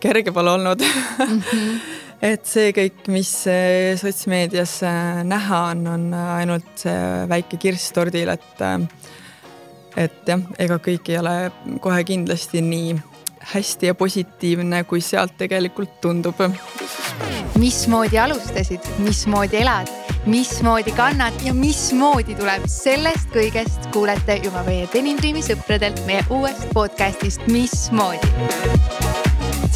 kerge 0.00 0.32
pole 0.32 0.50
olnud 0.50 0.82
mm. 0.82 1.40
-hmm. 1.40 1.80
et 2.32 2.46
see 2.46 2.72
kõik, 2.76 3.06
mis 3.14 3.32
sotsmeedias 4.00 4.80
näha 5.24 5.62
on, 5.72 5.86
on 5.86 6.08
ainult 6.14 6.72
see 6.86 7.28
väike 7.28 7.56
kirss 7.56 7.92
tordil, 7.92 8.28
et 8.28 8.64
et 9.98 10.26
jah, 10.26 10.42
ega 10.58 10.78
kõik 10.78 11.08
ei 11.10 11.18
ole 11.18 11.36
kohe 11.82 12.04
kindlasti 12.04 12.62
nii 12.62 12.98
hästi 13.54 13.86
ja 13.86 13.94
positiivne, 13.94 14.84
kui 14.84 15.00
sealt 15.00 15.36
tegelikult 15.38 16.00
tundub. 16.00 16.34
mismoodi 17.58 18.18
alustasid, 18.18 18.80
mismoodi 18.98 19.56
elad, 19.56 19.88
mismoodi 20.26 20.92
kannad 20.92 21.34
ja 21.42 21.54
mismoodi 21.54 22.34
tuleb, 22.38 22.66
sellest 22.66 23.32
kõigest 23.34 23.90
kuulete 23.92 24.40
juba 24.44 24.62
meie 24.68 24.88
Denim 24.94 25.18
Dreami 25.18 25.42
sõpradelt 25.42 26.04
meie 26.06 26.24
uuest 26.30 26.68
podcast'ist 26.74 27.46
Mismoodi. 27.46 29.07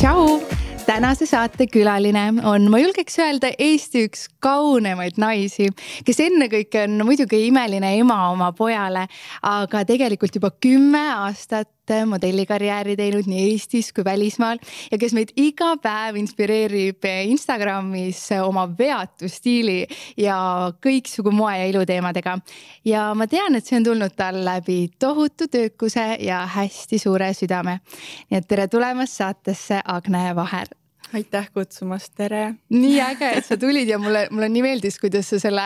Tšau! 0.02 0.40
Tänase 0.82 1.28
saate 1.30 1.68
külaline 1.70 2.24
on, 2.42 2.64
ma 2.70 2.80
julgeks 2.80 3.20
öelda, 3.22 3.52
Eesti 3.54 4.00
üks 4.08 4.24
kaunemaid 4.42 5.14
naisi, 5.22 5.68
kes 6.02 6.18
ennekõike 6.24 6.80
on 6.88 7.04
muidugi 7.06 7.38
imeline 7.46 7.92
ema 8.00 8.16
oma 8.32 8.48
pojale, 8.58 9.04
aga 9.46 9.84
tegelikult 9.86 10.34
juba 10.34 10.50
kümme 10.58 11.04
aastat 11.12 11.70
modellikarjääri 12.06 12.96
teinud 12.96 13.26
nii 13.26 13.50
Eestis 13.50 13.92
kui 13.92 14.04
välismaal 14.04 14.58
ja 14.90 14.98
kes 14.98 15.14
meid 15.16 15.32
iga 15.36 15.76
päev 15.82 16.16
inspireerib 16.20 17.04
Instagramis 17.26 18.20
oma 18.42 18.68
veatu 18.78 19.28
stiili 19.28 19.86
ja 20.16 20.36
kõiksugu 20.82 21.32
moe 21.34 21.56
ja 21.58 21.66
iluteemadega. 21.66 22.38
ja 22.84 23.14
ma 23.14 23.26
tean, 23.26 23.54
et 23.54 23.66
see 23.66 23.76
on 23.76 23.84
tulnud 23.84 24.14
tal 24.16 24.44
läbi 24.44 24.92
tohutu 24.98 25.48
töökuse 25.48 26.16
ja 26.20 26.46
hästi 26.46 26.98
suure 26.98 27.32
südame. 27.34 27.80
nii 28.30 28.38
et 28.38 28.48
tere 28.48 28.68
tulemast 28.68 29.18
saatesse, 29.18 29.80
Agne 29.84 30.34
Vaher 30.34 30.81
aitäh 31.16 31.48
kutsumast, 31.52 32.12
tere. 32.16 32.54
nii 32.72 33.00
äge, 33.04 33.28
et 33.38 33.46
sa 33.46 33.56
tulid 33.60 33.88
ja 33.88 33.98
mulle, 34.00 34.24
mulle 34.32 34.48
nii 34.52 34.62
meeldis, 34.64 34.96
kuidas 35.00 35.28
sa 35.32 35.38
selle 35.42 35.64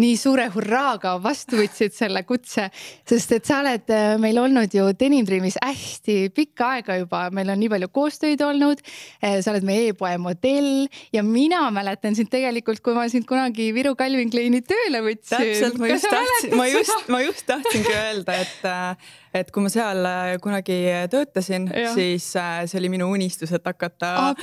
nii 0.00 0.16
suure 0.20 0.46
hurraaga 0.52 1.14
vastu 1.22 1.58
võtsid 1.60 1.94
selle 1.96 2.22
kutse. 2.28 2.68
sest 3.08 3.32
et 3.36 3.48
sa 3.48 3.60
oled 3.62 3.92
äh, 3.92 4.16
meil 4.22 4.38
olnud 4.42 4.74
ju 4.74 4.90
Denim 4.98 5.26
Dreamis 5.28 5.56
hästi 5.62 6.16
pikka 6.34 6.74
aega 6.76 6.98
juba, 7.00 7.24
meil 7.34 7.52
on 7.54 7.60
nii 7.62 7.72
palju 7.72 7.88
koostöid 7.92 8.44
olnud. 8.44 8.82
Äh, 9.24 9.40
sa 9.44 9.54
oled 9.54 9.66
meie 9.68 9.88
e-poe 9.92 10.14
modell 10.20 10.86
ja 11.14 11.24
mina 11.26 11.64
mäletan 11.74 12.16
sind 12.18 12.32
tegelikult, 12.32 12.82
kui 12.84 12.96
ma 12.96 13.08
sind 13.12 13.28
kunagi 13.28 13.70
Viru 13.74 13.94
Calvin 13.98 14.30
Kleini 14.32 14.62
tööle 14.66 15.02
võtsin. 15.08 15.38
täpselt, 15.38 15.80
ma 15.80 15.92
just 15.92 16.10
tahtsin, 16.12 16.56
ma 16.58 16.68
just, 16.68 17.08
ma 17.12 17.24
just 17.24 17.48
tahtsingi 17.48 17.96
öelda, 17.96 18.38
et 18.44 18.68
äh, 18.68 19.12
et 19.34 19.50
kui 19.52 19.64
ma 19.64 19.70
seal 19.72 20.04
äh, 20.08 20.34
kunagi 20.42 20.78
töötasin, 21.12 21.68
siis 21.94 22.28
äh, 22.36 22.62
see 22.68 22.78
oli 22.80 22.90
minu 22.92 23.08
unistus, 23.12 23.52
et 23.56 23.64
hakata 23.66 24.10
ah, 24.28 24.42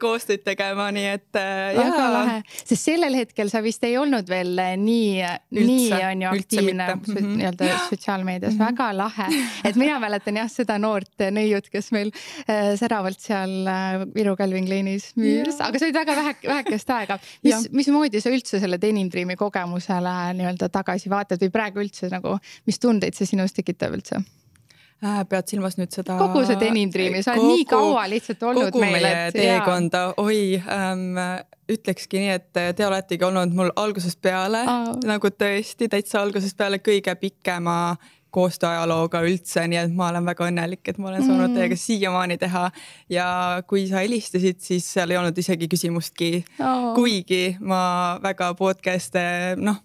koostööd 0.00 0.44
tegema, 0.46 0.88
nii 0.94 1.08
et 1.12 1.40
väga 1.76 2.06
lahe, 2.14 2.38
sest 2.62 2.90
sellel 2.90 3.16
hetkel 3.18 3.50
sa 3.52 3.62
vist 3.64 3.84
ei 3.84 3.98
olnud 4.00 4.28
veel 4.30 4.56
nii, 4.80 5.24
nii 5.54 5.88
on 5.98 6.24
ju 6.24 6.30
aktiivne 6.32 6.88
mhm. 6.94 7.30
nii-öelda 7.40 7.70
sotsiaalmeedias. 7.90 8.54
Mm, 8.54 8.60
-hmm. 8.60 8.66
väga 8.72 8.96
lahe. 8.96 9.28
et 9.64 9.76
mina 9.76 9.98
mäletan 10.00 10.40
jah 10.40 10.50
seda 10.50 10.78
noort 10.78 11.26
neiut, 11.30 11.68
kes 11.72 11.90
meil 11.92 12.12
säravalt 12.78 13.20
seal 13.20 13.68
Viru 14.14 14.36
Calvin 14.36 14.66
Kleinis 14.66 15.12
müüs, 15.20 15.58
aga 15.60 15.78
sa 15.78 15.86
olid 15.86 15.98
väga 15.98 16.16
vähe, 16.16 16.34
vähekest 16.48 16.90
aega. 16.90 17.18
mis, 17.46 17.68
mismoodi 17.72 18.20
sa 18.22 18.32
üldse 18.34 18.60
selle 18.62 18.78
Denim 18.80 19.10
Dreami 19.12 19.36
kogemusele 19.38 20.14
nii-öelda 20.38 20.70
tagasi 20.72 21.12
vaatad 21.12 21.42
või 21.44 21.52
praegu 21.54 21.82
üldse 21.84 22.10
nagu, 22.12 22.36
mis 22.68 22.80
tundeid 22.82 23.16
see 23.18 23.28
sinus 23.28 23.56
tekitab 23.56 23.96
üldse? 23.98 24.13
Äh,. 25.04 25.20
pead 25.28 25.50
silmas 25.52 25.78
nüüd 25.80 25.92
seda? 25.94 26.16
kogu 26.20 26.44
see 26.48 26.58
Denim 26.60 26.92
Dreami, 26.92 27.22
sa 27.24 27.36
oled 27.36 27.50
nii 27.50 27.68
kaua 27.70 28.06
lihtsalt 28.12 28.42
olnud 28.50 28.70
kogu 28.70 28.84
meil. 28.84 28.98
kogu 28.98 29.04
meie 29.04 29.28
et, 29.28 29.38
teekonda, 29.38 30.02
oi 30.22 30.40
ähm,, 30.60 31.06
ütlekski 31.70 32.24
nii, 32.24 32.34
et 32.40 32.76
te 32.76 32.86
oletegi 32.86 33.24
olnud 33.24 33.54
mul 33.56 33.72
algusest 33.80 34.20
peale 34.24 34.64
oh. 34.68 34.90
nagu 35.08 35.32
tõesti 35.32 35.88
täitsa 35.92 36.20
algusest 36.24 36.58
peale 36.58 36.82
kõige 36.84 37.16
pikema 37.20 37.96
koostööajalooga 38.34 39.22
üldse, 39.28 39.62
nii 39.70 39.78
et 39.84 39.94
ma 39.94 40.08
olen 40.10 40.26
väga 40.26 40.48
õnnelik, 40.50 40.82
et 40.90 40.98
ma 40.98 41.12
olen 41.12 41.22
saanud 41.22 41.46
mm. 41.52 41.58
teiega 41.58 41.78
siiamaani 41.78 42.38
teha. 42.40 42.64
ja 43.12 43.26
kui 43.70 43.86
sa 43.90 44.02
helistasid, 44.02 44.58
siis 44.64 44.88
seal 44.96 45.14
ei 45.14 45.20
olnud 45.20 45.38
isegi 45.38 45.70
küsimustki 45.70 46.32
oh., 46.58 46.92
kuigi 46.98 47.56
ma 47.62 47.82
väga 48.22 48.52
podcast'e 48.58 49.26
noh 49.60 49.82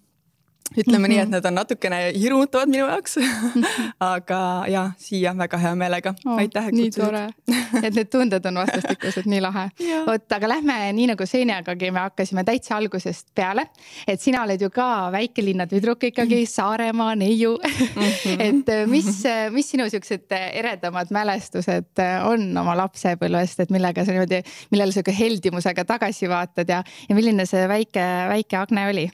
ütleme 0.76 0.98
mm 0.98 1.04
-hmm. 1.04 1.08
nii, 1.08 1.18
et 1.18 1.28
mhm. 1.28 1.34
need 1.34 1.44
on 1.44 1.54
natukene 1.54 1.98
hirmutavad 2.14 2.68
minu 2.68 2.86
jaoks 2.86 3.18
aga 4.14 4.64
ja 4.68 4.90
siia 4.98 5.34
väga 5.38 5.58
hea 5.58 5.74
meelega 5.74 6.14
oh,. 6.26 6.38
aitäh, 6.38 6.68
et 6.68 6.74
kutsusid. 6.74 7.84
et 7.84 7.94
need 7.94 8.10
tunded 8.10 8.46
on 8.46 8.54
vastastikused, 8.54 9.26
nii 9.26 9.40
lahe. 9.40 9.68
vot, 10.06 10.32
aga 10.32 10.48
lähme 10.48 10.92
nii 10.92 11.06
nagu 11.12 11.26
Senjagagi, 11.26 11.90
me 11.90 12.04
hakkasime 12.06 12.44
täitsa 12.44 12.76
algusest 12.76 13.26
peale. 13.34 13.66
et 14.06 14.20
sina 14.20 14.42
oled 14.42 14.60
ju 14.60 14.70
ka 14.70 15.10
väikelinna 15.12 15.66
tüdruk 15.66 16.04
ikkagi, 16.10 16.46
Saaremaa 16.46 17.14
neiu 17.14 17.58
mm. 17.58 18.02
-hmm. 18.02 18.40
et 18.48 18.68
äh, 18.68 18.86
mis, 18.86 19.24
äh, 19.26 19.50
mis 19.50 19.70
sinu 19.70 19.90
siuksed 19.90 20.32
äh, 20.32 20.50
eredamad 20.62 21.10
mälestused 21.10 22.04
on 22.24 22.56
oma 22.56 22.76
lapsepõlvest, 22.76 23.60
et 23.60 23.70
millega 23.70 24.04
sa 24.04 24.12
niimoodi, 24.12 24.42
millele 24.70 24.92
sihuke 24.92 25.14
heldimusega 25.18 25.84
tagasi 25.84 26.28
vaatad 26.28 26.68
ja, 26.68 26.84
ja 27.08 27.14
milline 27.14 27.46
see 27.46 27.68
väike, 27.68 28.06
väike 28.28 28.56
Agne 28.56 28.88
oli? 28.88 29.10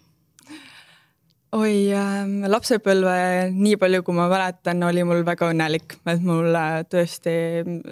Oi 1.54 1.74
äh,, 1.94 2.48
lapsepõlve, 2.50 3.52
nii 3.54 3.76
palju, 3.80 4.02
kui 4.06 4.16
ma 4.16 4.26
mäletan, 4.30 4.82
oli 4.86 5.04
mul 5.06 5.22
väga 5.26 5.50
õnnelik, 5.52 5.98
et 6.08 6.24
mul 6.26 6.50
äh, 6.58 6.80
tõesti 6.90 7.36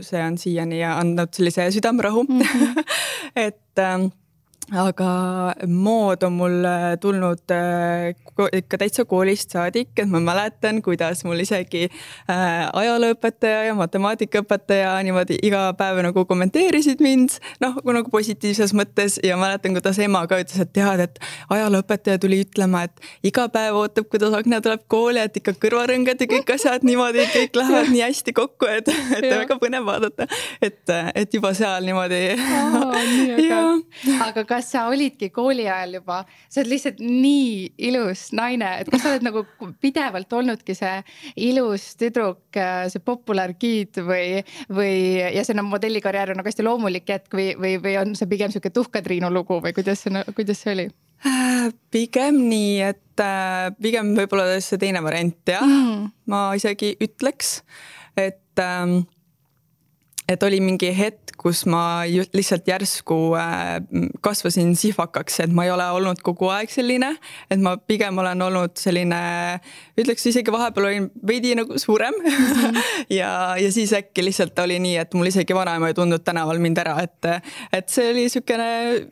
see 0.02 0.24
on 0.24 0.38
siiani 0.40 0.82
andnud 0.88 1.32
sellise 1.36 1.70
südamerahu 1.74 2.26
mm. 2.26 2.40
-hmm. 2.40 2.84
et 3.46 3.78
äh, 3.78 4.10
aga 4.72 5.54
mood 5.68 6.22
on 6.22 6.32
mul 6.32 6.66
tulnud 7.00 7.52
äh, 7.52 8.14
ikka 8.56 8.78
täitsa 8.80 9.04
koolist 9.04 9.52
saadik, 9.52 9.90
et 9.98 10.08
ma 10.08 10.20
mäletan, 10.24 10.80
kuidas 10.82 11.20
mul 11.28 11.42
isegi 11.44 11.84
äh, 11.84 12.70
ajalooõpetaja 12.72 13.66
ja 13.68 13.74
matemaatikaõpetaja 13.76 14.94
niimoodi 15.04 15.36
iga 15.44 15.66
päev 15.78 16.00
nagu 16.06 16.24
kommenteerisid 16.28 17.02
mind, 17.04 17.36
noh 17.60 17.76
nagu 17.84 18.10
positiivses 18.10 18.72
mõttes. 18.76 19.18
Ja 19.24 19.36
mäletan, 19.40 19.76
kuidas 19.76 20.00
ema 20.02 20.24
ka 20.30 20.40
ütles, 20.40 20.60
et 20.64 20.72
tead, 20.74 21.02
et 21.04 21.20
ajalooõpetaja 21.52 22.22
tuli 22.22 22.40
ütlema, 22.46 22.86
et 22.88 23.28
iga 23.30 23.46
päev 23.52 23.76
ootab, 23.82 24.08
kuidas 24.08 24.32
Agne 24.34 24.62
tuleb 24.64 24.86
kooli, 24.88 25.20
et 25.20 25.36
ikka 25.38 25.54
kõrvarõngad 25.60 26.24
ja 26.24 26.30
kõik 26.30 26.54
asjad 26.56 26.88
niimoodi, 26.88 27.28
kõik 27.34 27.60
lähevad 27.60 27.90
nii 27.94 28.02
hästi 28.06 28.34
kokku, 28.36 28.70
et, 28.70 28.88
et 29.20 29.28
väga 29.28 29.60
põnev 29.60 29.86
vaadata, 29.86 30.26
et, 30.64 30.82
et 31.14 31.36
juba 31.36 31.52
seal 31.54 31.84
niimoodi 31.84 32.24
aga 34.28 34.44
kas 34.54 34.70
sa 34.74 34.86
olidki 34.90 35.30
kooli 35.34 35.66
ajal 35.68 35.98
juba, 35.98 36.20
sa 36.48 36.62
oled 36.62 36.72
lihtsalt 36.72 37.00
nii 37.02 37.70
ilus 37.90 38.28
naine, 38.36 38.70
et 38.82 38.90
kas 38.92 39.02
sa 39.04 39.12
oled 39.12 39.26
nagu 39.26 39.44
pidevalt 39.82 40.32
olnudki 40.38 40.76
see 40.78 40.94
ilus 41.50 41.90
tüdruk, 42.00 42.60
see 42.92 43.02
populaargiid 43.04 44.02
või, 44.06 44.42
või 44.72 44.94
ja 45.34 45.44
see 45.46 45.56
no, 45.58 45.66
modellikarjäär 45.68 46.34
on 46.34 46.40
nagu 46.40 46.50
hästi 46.50 46.66
loomulik 46.66 47.08
jätk 47.10 47.34
või, 47.34 47.50
või, 47.58 47.78
või 47.82 47.96
on 48.02 48.14
see 48.18 48.30
pigem 48.30 48.54
sihuke 48.54 48.72
Tuhka-Triinu 48.74 49.32
lugu 49.34 49.58
või 49.64 49.74
kuidas 49.76 50.04
see, 50.06 50.24
kuidas 50.36 50.62
see 50.62 50.76
oli? 50.76 50.86
Äh, 51.24 51.70
pigem 51.94 52.42
nii, 52.50 52.72
et 52.84 53.22
äh, 53.22 53.70
pigem 53.80 54.12
võib-olla 54.18 54.58
see 54.64 54.80
teine 54.82 55.00
variant 55.04 55.38
jah 55.48 55.64
mm., 55.64 56.10
ma 56.30 56.46
isegi 56.58 56.94
ütleks, 57.02 57.56
et 58.20 58.60
ähm, 58.60 59.02
et 60.28 60.42
oli 60.42 60.60
mingi 60.64 60.88
hetk, 60.96 61.34
kus 61.40 61.64
ma 61.68 62.04
lihtsalt 62.08 62.68
järsku 62.68 63.16
äh, 63.36 63.76
kasvasin 64.24 64.72
sihvakaks, 64.78 65.40
et 65.44 65.52
ma 65.52 65.66
ei 65.66 65.72
ole 65.74 65.86
olnud 65.96 66.22
kogu 66.24 66.48
aeg 66.54 66.72
selline, 66.72 67.10
et 67.52 67.60
ma 67.60 67.74
pigem 67.76 68.18
olen 68.22 68.44
olnud 68.46 68.76
selline, 68.80 69.20
ütleks 70.00 70.24
isegi 70.30 70.54
vahepeal 70.54 70.88
olin 70.90 71.08
veidi 71.26 71.54
nagu 71.58 71.78
suurem 71.80 72.16
ja, 73.20 73.32
ja 73.60 73.72
siis 73.74 73.92
äkki 73.96 74.24
lihtsalt 74.24 74.58
oli 74.64 74.80
nii, 74.82 74.96
et 75.02 75.18
mul 75.18 75.32
isegi 75.32 75.56
vanaema 75.56 75.90
ei 75.90 75.98
tundnud 75.98 76.24
tänaval 76.24 76.62
mind 76.62 76.80
ära, 76.84 76.96
et, 77.04 77.50
et 77.74 77.92
see 77.92 78.12
oli 78.12 78.28
niisugune 78.28 78.70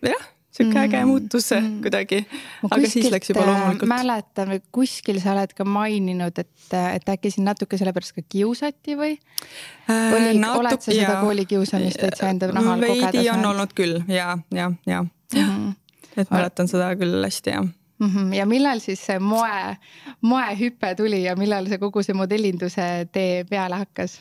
jah 0.08 0.30
sihuke 0.52 0.78
äge 0.82 1.00
mm, 1.00 1.08
muutus 1.08 1.48
mm. 1.56 1.80
kuidagi, 1.84 2.20
aga 2.68 2.80
siis 2.92 3.08
läks 3.12 3.32
juba 3.32 3.44
loomulikult. 3.48 3.88
mäletan 3.88 4.52
või 4.52 4.62
kuskil 4.78 5.20
sa 5.22 5.32
oled 5.32 5.54
ka 5.56 5.64
maininud, 5.64 6.40
et, 6.44 6.74
et 6.78 7.12
äkki 7.14 7.32
sind 7.32 7.48
natuke 7.48 7.80
sellepärast 7.80 8.16
ka 8.18 8.24
kiusati 8.28 8.96
või 8.98 9.14
äh,? 9.16 10.12
oli 10.12 10.34
äh,, 10.36 10.56
oled 10.58 10.78
sa 10.78 10.90
seda 10.92 11.20
koolikiusamist 11.22 12.02
täitsa 12.04 12.32
enda 12.32 12.52
nahal 12.52 12.80
kogeda 12.80 12.98
saanud? 13.00 13.20
veidi 13.20 13.30
on 13.32 13.46
olnud 13.52 13.76
küll 13.78 14.00
ja, 14.08 14.34
ja, 14.52 14.72
ja, 14.86 15.04
ja 15.32 15.46
mm, 15.46 15.54
-hmm. 15.54 16.20
et 16.20 16.34
mäletan 16.36 16.68
seda 16.68 16.92
küll 17.00 17.24
hästi 17.24 17.56
jah 17.56 17.64
mm. 17.64 18.10
-hmm. 18.10 18.34
ja 18.34 18.46
millal 18.46 18.84
siis 18.84 19.06
see 19.06 19.18
moe, 19.18 19.76
moehüpe 20.20 20.94
tuli 20.96 21.24
ja 21.24 21.36
millal 21.36 21.68
see 21.68 21.78
kogu 21.78 22.02
see 22.02 22.14
modellinduse 22.14 23.08
tee 23.12 23.44
peale 23.50 23.80
hakkas? 23.86 24.20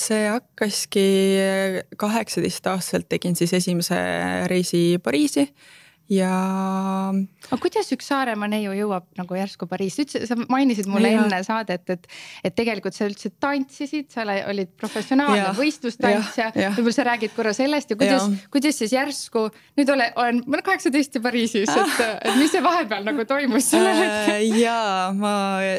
See 0.00 0.26
hakkaski 0.26 1.04
kaheksateistaastaselt 2.00 3.08
tegin 3.08 3.36
siis 3.36 3.52
esimese 3.54 3.98
reisi 4.50 4.98
Pariisi 5.02 5.46
ja. 6.10 6.30
aga 7.48 7.58
kuidas 7.62 7.90
üks 7.94 8.08
Saaremaa 8.10 8.48
neiu 8.50 8.72
jõuab 8.74 9.06
nagu 9.18 9.36
järsku 9.38 9.68
Pariisi, 9.70 10.04
üldse 10.04 10.22
sa 10.28 10.36
mainisid 10.50 10.88
mulle 10.90 11.12
ja. 11.12 11.22
enne 11.24 11.40
saadet, 11.46 11.84
et, 11.94 12.08
et 12.46 12.56
tegelikult 12.56 12.96
sa 12.96 13.06
üldse 13.08 13.30
tantsisid, 13.42 14.10
sa 14.12 14.24
olid 14.50 14.72
professionaalne 14.80 15.52
võistlustantsija. 15.58 16.50
võib-olla 16.76 16.96
sa 16.96 17.06
räägid 17.12 17.34
korra 17.36 17.54
sellest 17.56 17.94
ja 17.94 17.98
kuidas, 18.00 18.26
kuidas 18.52 18.80
siis 18.82 18.94
järsku 18.96 19.46
nüüd 19.78 19.92
ole, 19.94 20.10
olen, 20.18 20.42
ma 20.46 20.58
olen 20.58 20.66
kaheksateist 20.66 21.20
ja 21.20 21.24
Pariisis, 21.24 21.70
et, 21.70 22.02
et 22.18 22.40
mis 22.40 22.50
see 22.52 22.64
vahepeal 22.64 23.06
nagu 23.06 23.26
toimus 23.28 23.70
sellel 23.70 23.94
äh, 23.94 24.02
hetkel? 24.02 24.58
ja 24.64 24.80
ma, 25.16 25.34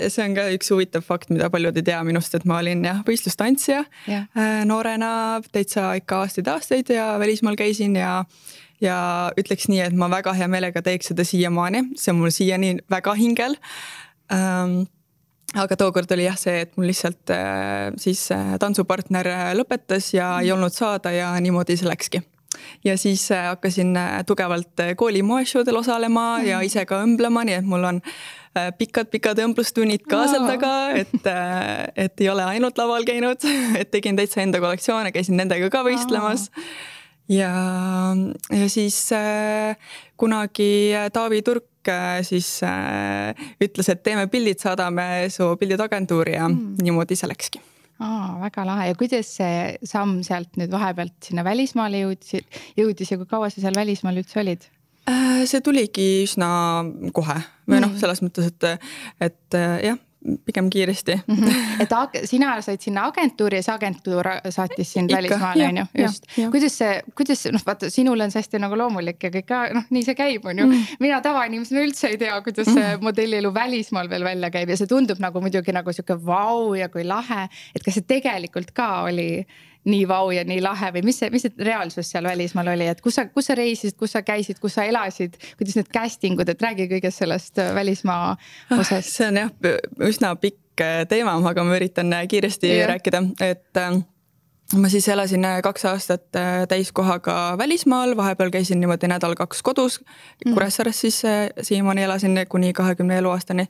see 0.07 0.25
on 0.25 0.37
ka 0.37 0.47
üks 0.55 0.71
huvitav 0.73 1.05
fakt, 1.07 1.31
mida 1.33 1.51
paljud 1.53 1.77
ei 1.77 1.87
tea 1.91 1.99
minust, 2.07 2.35
et 2.37 2.47
ma 2.47 2.61
olin 2.63 2.85
jah 2.87 3.03
võistlustantsija 3.07 3.83
ja. 4.07 4.23
Äh, 4.31 4.63
noorena 4.69 5.11
täitsa 5.51 5.91
ikka 5.99 6.23
aastaid-aastaid 6.25 6.93
ja 6.95 7.13
välismaal 7.21 7.59
käisin 7.59 7.97
ja 7.99 8.21
ja 8.81 8.97
ütleks 9.39 9.69
nii, 9.71 9.83
et 9.85 9.97
ma 9.97 10.09
väga 10.11 10.33
hea 10.37 10.47
meelega 10.51 10.81
teeks 10.85 11.11
seda 11.11 11.25
siiamaani, 11.27 11.91
see 11.99 12.13
on 12.13 12.21
mul 12.21 12.33
siiani 12.33 12.75
väga 12.91 13.13
hingel 13.19 13.57
ähm, 14.33 14.81
aga 15.59 15.77
tookord 15.79 16.11
oli 16.15 16.25
jah 16.27 16.37
see, 16.39 16.63
et 16.65 16.75
mul 16.77 16.87
lihtsalt 16.89 17.31
äh, 17.35 17.91
siis 17.99 18.23
äh, 18.35 18.55
tantsupartner 18.61 19.27
äh, 19.27 19.47
lõpetas 19.57 20.11
ja 20.15 20.37
ei 20.39 20.49
mhm. 20.51 20.59
olnud 20.59 20.75
saada 20.75 21.13
ja 21.15 21.33
niimoodi 21.43 21.77
see 21.79 21.89
läkski. 21.89 22.21
ja 22.83 22.97
siis 22.99 23.29
hakkasin 23.31 23.95
tugevalt 24.27 24.81
kooli 24.99 25.21
moeshoodel 25.23 25.77
osalema 25.79 26.37
mm. 26.37 26.47
ja 26.49 26.59
ise 26.61 26.83
ka 26.85 26.99
õmblema, 27.05 27.45
nii 27.47 27.55
et 27.61 27.67
mul 27.67 27.85
on 27.87 28.01
pikad-pikad 28.77 29.39
õmblustunnid 29.39 30.03
ka 30.03 30.25
seal 30.27 30.43
taga, 30.49 30.73
et, 30.99 31.29
et 31.95 32.21
ei 32.21 32.27
ole 32.29 32.43
ainult 32.43 32.77
laval 32.77 33.07
käinud, 33.07 33.47
et 33.79 33.91
tegin 33.91 34.19
täitsa 34.19 34.43
enda 34.43 34.59
kollektsioone, 34.59 35.13
käisin 35.15 35.39
nendega 35.39 35.71
ka 35.71 35.85
võistlemas 35.87 36.49
mm 36.51 36.99
ja, 37.31 37.51
ja 38.51 38.69
siis 38.69 38.99
äh, 39.15 39.75
kunagi 40.19 40.93
Taavi 41.13 41.41
Turk 41.41 41.89
äh, 41.89 42.21
siis 42.27 42.59
äh, 42.67 43.33
ütles, 43.61 43.89
et 43.89 44.03
teeme 44.03 44.27
pildid, 44.31 44.61
saadame 44.61 45.27
su 45.33 45.53
pildid 45.59 45.81
agentuuri 45.87 46.37
ja 46.37 46.47
mm. 46.49 46.81
niimoodi 46.83 47.17
see 47.19 47.31
läkski 47.31 47.63
aa, 48.01 48.37
väga 48.41 48.65
lahe 48.67 48.91
ja 48.91 48.97
kuidas 48.99 49.29
see 49.37 49.55
samm 49.87 50.21
sealt 50.25 50.59
nüüd 50.59 50.71
vahepealt 50.73 51.17
sinna 51.29 51.45
välismaale 51.47 52.03
jõudis, 52.05 52.45
jõudis 52.79 53.13
ja 53.13 53.19
kui 53.21 53.29
kaua 53.29 53.51
sa 53.53 53.63
seal 53.63 53.77
välismaal 53.77 54.21
üldse 54.21 54.41
olid? 54.41 54.67
Äh, 55.09 55.43
see 55.49 55.63
tuligi 55.65 56.07
üsna 56.25 56.49
kohe 57.15 57.37
või 57.69 57.81
noh, 57.81 57.91
mm. 57.91 57.99
selles 58.01 58.21
mõttes, 58.25 58.51
et, 58.51 58.89
et 59.29 59.57
äh, 59.57 59.77
jah, 59.91 60.01
pigem 60.45 60.69
kiiresti 60.69 61.15
mm. 61.27 61.35
-hmm. 61.35 61.81
et 61.81 62.29
sina 62.29 62.61
said 62.61 62.81
sinna 62.81 63.05
agentuuri 63.05 63.57
ja 63.57 63.63
see 63.63 63.73
agentuur 63.73 64.27
saatis 64.49 64.93
sind 64.93 65.11
välismaale 65.11 65.67
on 65.67 65.77
ju, 65.77 65.85
just. 66.01 66.25
kuidas 66.51 66.77
see, 66.77 67.01
kuidas 67.15 67.45
noh, 67.51 67.61
vaata 67.65 67.89
sinul 67.89 68.19
on 68.19 68.31
see 68.31 68.39
hästi 68.39 68.61
nagu 68.61 68.77
loomulik 68.77 69.23
ja 69.23 69.31
kõik 69.33 69.55
noh, 69.73 69.87
nii 69.89 70.03
see 70.05 70.15
käib, 70.15 70.45
on 70.45 70.59
ju 70.59 70.65
mm. 70.65 70.73
-hmm. 70.73 70.99
mina 70.99 71.21
tavainimesena 71.21 71.81
üldse 71.81 72.07
ei 72.07 72.17
tea, 72.17 72.41
kuidas 72.41 72.67
see 72.67 72.75
mm 72.75 72.93
-hmm. 72.93 73.01
modellielu 73.01 73.53
välismaal 73.53 74.09
veel 74.09 74.23
välja 74.23 74.51
käib 74.51 74.69
ja 74.69 74.77
see 74.77 74.87
tundub 74.87 75.19
nagu 75.19 75.41
muidugi 75.41 75.71
nagu 75.71 75.93
sihuke 75.93 76.25
vau 76.25 76.73
ja 76.73 76.89
kui 76.89 77.03
lahe, 77.03 77.47
et 77.75 77.83
kas 77.83 77.93
see 77.93 78.07
tegelikult 78.07 78.71
ka 78.71 79.01
oli 79.01 79.45
nii 79.89 80.05
vau 80.09 80.29
ja 80.33 80.43
nii 80.45 80.61
lahe 80.61 80.91
või 80.95 81.03
mis 81.09 81.17
see, 81.21 81.31
mis 81.33 81.45
see 81.45 81.65
reaalsus 81.65 82.11
seal 82.13 82.27
välismaal 82.29 82.71
oli, 82.75 82.87
et 82.91 83.01
kus 83.01 83.17
sa, 83.17 83.25
kus 83.33 83.49
sa 83.49 83.57
reisisid, 83.57 83.97
kus 83.99 84.13
sa 84.15 84.21
käisid, 84.25 84.59
kus 84.61 84.77
sa 84.77 84.85
elasid, 84.85 85.37
kuidas 85.57 85.79
need 85.79 85.89
casting 85.93 86.41
ud, 86.41 86.49
et 86.51 86.61
räägi 86.61 86.87
kõigest 86.91 87.23
sellest 87.23 87.61
äh, 87.61 87.73
välismaa 87.75 88.35
ah, 88.35 88.77
osast. 88.77 89.09
see 89.15 89.31
on 89.31 89.41
jah 89.41 89.51
üsna 90.05 90.35
pikk 90.41 90.83
äh, 90.85 91.01
teema, 91.09 91.33
aga 91.49 91.65
ma 91.65 91.77
üritan 91.79 92.13
äh, 92.13 92.27
kiiresti 92.29 92.75
ja. 92.75 92.91
rääkida, 92.93 93.23
et 93.47 93.81
ma 94.77 94.91
siis 94.91 95.09
elasin 95.11 95.49
kaks 95.65 95.87
aastat 95.89 96.37
täiskohaga 96.69 97.57
välismaal, 97.59 98.13
vahepeal 98.17 98.53
käisin 98.53 98.79
niimoodi 98.83 99.09
nädal-kaks 99.11 99.65
kodus 99.65 99.97
mm., 99.99 100.53
Kuressaares 100.53 101.01
siis 101.01 101.19
siiamaani 101.61 102.05
elasin 102.05 102.45
kuni 102.49 102.71
kahekümne 102.73 103.17
eluaastani 103.17 103.67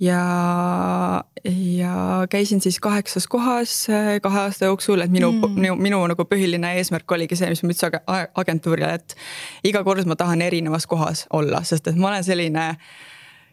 ja, 0.00 1.24
ja 1.44 2.26
käisin 2.30 2.60
siis 2.60 2.80
kaheksas 2.80 3.26
kohas 3.26 3.86
äh, 3.90 4.20
kahe 4.22 4.40
aasta 4.40 4.64
jooksul, 4.64 5.00
et 5.00 5.12
minu 5.12 5.32
mm., 5.32 5.60
minu, 5.60 5.76
minu 5.76 6.00
nagu 6.12 6.24
põhiline 6.28 6.74
eesmärk 6.80 7.12
oligi 7.12 7.36
see, 7.38 7.50
mis 7.52 7.62
ma 7.62 7.74
ütlesin 7.74 8.00
agentuurile, 8.42 8.94
et 8.96 9.16
iga 9.68 9.84
kord 9.84 10.08
ma 10.08 10.16
tahan 10.16 10.42
erinevas 10.46 10.88
kohas 10.90 11.26
olla, 11.36 11.62
sest 11.68 11.92
et 11.92 12.00
ma 12.00 12.12
olen 12.14 12.26
selline 12.26 12.66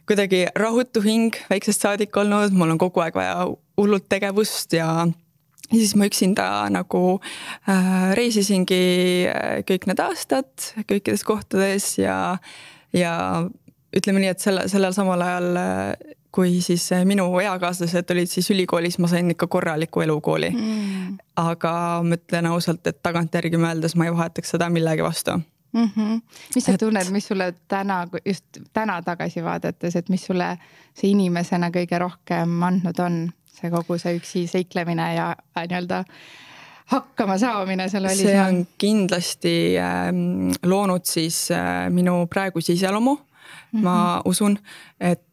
kuidagi 0.07 0.45
rahutu 0.55 1.03
hing 1.03 1.35
väiksest 1.51 1.83
saadik 1.83 2.15
olnud, 2.15 2.55
mul 2.55 2.75
on 2.77 2.79
kogu 2.79 3.03
aeg 3.03 3.15
vaja 3.17 3.47
hullult 3.77 4.07
tegevust 4.09 4.73
ja 4.77 5.07
ja 5.67 5.77
siis 5.81 5.97
ma 5.99 6.07
üksinda 6.07 6.47
nagu 6.71 7.17
äh, 7.67 8.13
reisisingi 8.15 8.83
äh, 9.27 9.57
kõik 9.67 9.89
need 9.89 9.99
aastad 9.99 10.71
kõikides 10.87 11.27
kohtades 11.27 11.97
ja, 11.99 12.37
ja 12.95 13.15
ütleme 13.91 14.23
nii, 14.23 14.31
et 14.31 14.43
selle, 14.43 14.63
sellel 14.71 14.95
samal 14.95 15.25
ajal 15.25 15.57
kui 16.31 16.61
siis 16.61 16.91
eh, 16.91 17.05
minu 17.05 17.27
eakaaslased 17.39 18.15
olid 18.15 18.31
siis 18.31 18.49
ülikoolis, 18.53 18.99
ma 18.99 19.07
sain 19.11 19.31
ikka 19.31 19.47
korraliku 19.47 20.01
elukooli 20.05 20.49
mm.. 20.49 21.19
aga 21.35 21.73
ma 22.03 22.17
ütlen 22.19 22.49
ausalt, 22.51 22.87
et 22.87 22.99
tagantjärgi 23.03 23.59
mõeldes 23.61 23.95
ma 23.95 24.07
ei 24.07 24.15
vahetaks 24.15 24.55
seda 24.55 24.69
millegi 24.73 25.05
vastu 25.05 25.39
mm. 25.73 25.89
-hmm. 25.95 26.21
mis 26.55 26.65
sa 26.65 26.71
et... 26.71 26.79
tunned, 26.79 27.11
mis 27.11 27.27
sulle 27.27 27.53
täna, 27.67 28.07
just 28.25 28.45
täna 28.73 29.01
tagasi 29.01 29.43
vaadates, 29.43 29.95
et 29.95 30.09
mis 30.09 30.25
sulle 30.25 30.57
see 30.93 31.11
inimesena 31.11 31.69
kõige 31.69 31.99
rohkem 31.99 32.63
andnud 32.63 32.99
on, 32.99 33.21
see 33.45 33.71
kogu 33.71 33.97
see 33.97 34.17
üksi 34.17 34.47
seiklemine 34.47 35.13
ja 35.15 35.29
äh, 35.57 35.67
nii-öelda 35.67 36.03
hakkama 36.93 37.37
saamine 37.37 37.89
seal 37.89 38.03
välismaal? 38.03 38.33
see 38.33 38.41
on 38.41 38.67
kindlasti 38.77 39.55
äh, 39.77 40.11
loonud 40.63 41.05
siis 41.05 41.51
äh, 41.51 41.89
minu 41.89 42.25
praeguse 42.27 42.73
iseloomu 42.73 43.15
mm. 43.15 43.79
-hmm. 43.79 43.83
ma 43.83 44.15
mhm. 44.15 44.29
usun, 44.29 44.59
et 44.99 45.23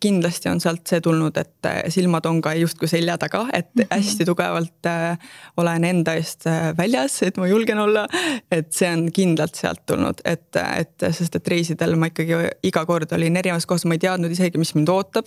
kindlasti 0.00 0.50
on 0.50 0.60
sealt 0.60 0.86
see 0.90 1.00
tulnud, 1.00 1.36
et 1.40 1.68
äh, 1.68 1.82
silmad 1.88 2.26
on 2.26 2.40
ka 2.44 2.54
justkui 2.58 2.88
selja 2.88 3.16
taga, 3.18 3.46
et 3.52 3.70
-hmm. 3.76 3.86
hästi 3.90 4.24
tugevalt 4.24 4.86
äh, 4.86 5.18
olen 5.56 5.84
enda 5.84 6.14
eest 6.14 6.44
väljas, 6.78 7.22
et 7.22 7.36
ma 7.36 7.46
julgen 7.46 7.78
olla. 7.78 8.06
et 8.50 8.72
see 8.72 8.90
on 8.92 9.12
kindlalt 9.12 9.54
sealt 9.54 9.86
tulnud, 9.86 10.20
et, 10.24 10.56
et 10.56 11.06
sest, 11.10 11.36
et 11.36 11.48
reisidel 11.48 11.96
ma 11.96 12.06
ikkagi 12.06 12.34
iga 12.62 12.86
kord 12.86 13.12
olin 13.12 13.36
erinevas 13.36 13.66
kohas, 13.66 13.84
ma 13.84 13.94
ei 13.94 13.98
teadnud 13.98 14.30
isegi, 14.30 14.58
mis 14.58 14.74
mind 14.74 14.88
ootab 14.88 15.26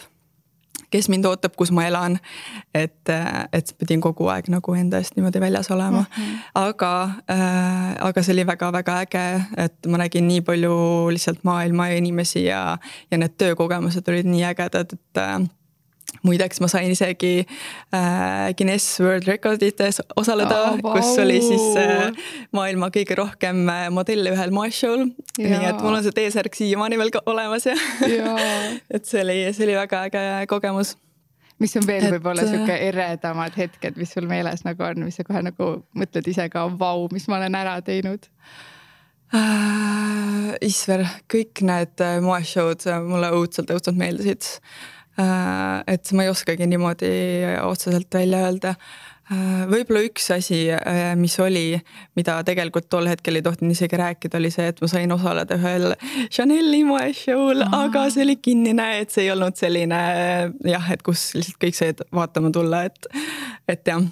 kes 0.94 1.10
mind 1.12 1.26
ootab, 1.30 1.56
kus 1.60 1.74
ma 1.76 1.88
elan. 1.90 2.20
et, 2.74 3.10
et 3.54 3.74
pidin 3.80 4.02
kogu 4.02 4.28
aeg 4.34 4.50
nagu 4.54 4.76
enda 4.78 5.02
eest 5.02 5.18
niimoodi 5.18 5.42
väljas 5.42 5.72
olema 5.74 6.04
mm. 6.04 6.22
-hmm. 6.24 6.38
aga 6.62 6.94
äh,, 7.32 7.90
aga 8.10 8.24
see 8.24 8.34
oli 8.36 8.48
väga-väga 8.48 9.00
äge, 9.06 9.26
et 9.66 9.88
ma 9.88 9.98
nägin 10.04 10.28
nii 10.28 10.42
palju 10.42 10.76
lihtsalt 11.16 11.44
maailma 11.44 11.90
ja 11.90 11.98
inimesi 11.98 12.46
ja, 12.46 12.78
ja 13.12 13.18
need 13.18 13.38
töökogemused 13.38 14.08
olid 14.08 14.30
nii 14.30 14.46
ägedad, 14.52 14.94
et 14.94 15.22
äh, 15.22 15.50
muideks 16.24 16.62
ma 16.64 16.70
sain 16.72 16.92
isegi 16.92 17.44
äh, 17.44 18.54
Guinness 18.58 19.00
World 19.04 19.28
Recordites 19.28 20.02
osaleda 20.16 20.60
oh,, 20.62 20.78
wow. 20.84 20.96
kus 20.96 21.12
oli 21.20 21.40
siis 21.44 21.78
äh, 21.80 22.10
maailma 22.56 22.90
kõige 22.96 23.18
rohkem 23.20 23.64
äh, 23.72 23.86
modelle 23.94 24.34
ühel 24.34 24.54
moeshow'l. 24.56 25.10
nii 25.40 25.64
et 25.70 25.82
mul 25.84 26.00
on 26.00 26.04
see 26.06 26.16
T-särk 26.16 26.56
siiamaani 26.58 27.00
veel 27.02 27.14
olemas 27.26 27.68
ja, 27.68 27.78
ja. 28.08 28.36
et 28.96 29.08
see 29.10 29.24
oli, 29.24 29.40
see 29.52 29.68
oli 29.68 29.78
väga 29.82 30.06
äge 30.10 30.26
kogemus. 30.52 30.96
mis 31.60 31.76
on 31.80 31.88
veel 31.88 32.08
võib-olla 32.16 32.48
sihuke 32.48 32.76
äh, 32.76 32.88
eredamad 32.90 33.60
hetked, 33.60 34.00
mis 34.00 34.16
sul 34.16 34.30
meeles 34.30 34.64
nagu 34.68 34.88
on, 34.88 35.04
mis 35.08 35.20
sa 35.20 35.28
kohe 35.28 35.44
nagu 35.44 35.74
mõtled 36.00 36.32
ise 36.32 36.48
ka, 36.54 36.70
vau, 36.80 37.10
mis 37.12 37.28
ma 37.28 37.42
olen 37.42 37.60
ära 37.60 37.80
teinud 37.84 38.32
äh,? 39.36 39.82
Isver, 40.64 41.02
kõik 41.32 41.64
need 41.66 42.02
äh, 42.04 42.20
moeshow'd 42.24 42.86
mulle 43.10 43.32
õudselt, 43.36 43.72
õudselt 43.74 43.98
meeldisid 44.00 44.48
et 45.18 46.12
ma 46.18 46.24
ei 46.26 46.30
oskagi 46.32 46.66
niimoodi 46.68 47.10
otseselt 47.62 48.14
välja 48.14 48.40
öelda. 48.48 48.70
Äh, 48.70 49.13
võib-olla 49.70 50.04
üks 50.06 50.30
asi, 50.36 50.66
äh, 50.74 51.14
mis 51.20 51.36
oli, 51.42 51.78
mida 52.18 52.38
tegelikult 52.46 52.88
tol 52.92 53.08
hetkel 53.10 53.40
ei 53.40 53.46
tohtinud 53.46 53.74
isegi 53.76 53.98
rääkida, 54.00 54.40
oli 54.40 54.52
see, 54.54 54.68
et 54.72 54.82
ma 54.84 54.90
sain 54.92 55.12
osaleda 55.16 55.58
ühel 55.60 55.94
Chanel'i 56.34 56.84
moeshow'l, 56.88 57.66
aga 57.68 58.06
see 58.14 58.24
oli 58.26 58.38
kinnine, 58.42 58.88
et 59.02 59.14
see 59.14 59.28
ei 59.28 59.32
olnud 59.34 59.58
selline 59.60 60.02
jah, 60.70 60.92
et 60.94 61.04
kus 61.06 61.32
lihtsalt 61.38 61.60
kõik 61.64 61.78
said 61.78 62.04
vaatama 62.14 62.52
tulla, 62.54 62.84
et, 62.90 63.10
et 63.72 63.88
jah. 63.88 64.04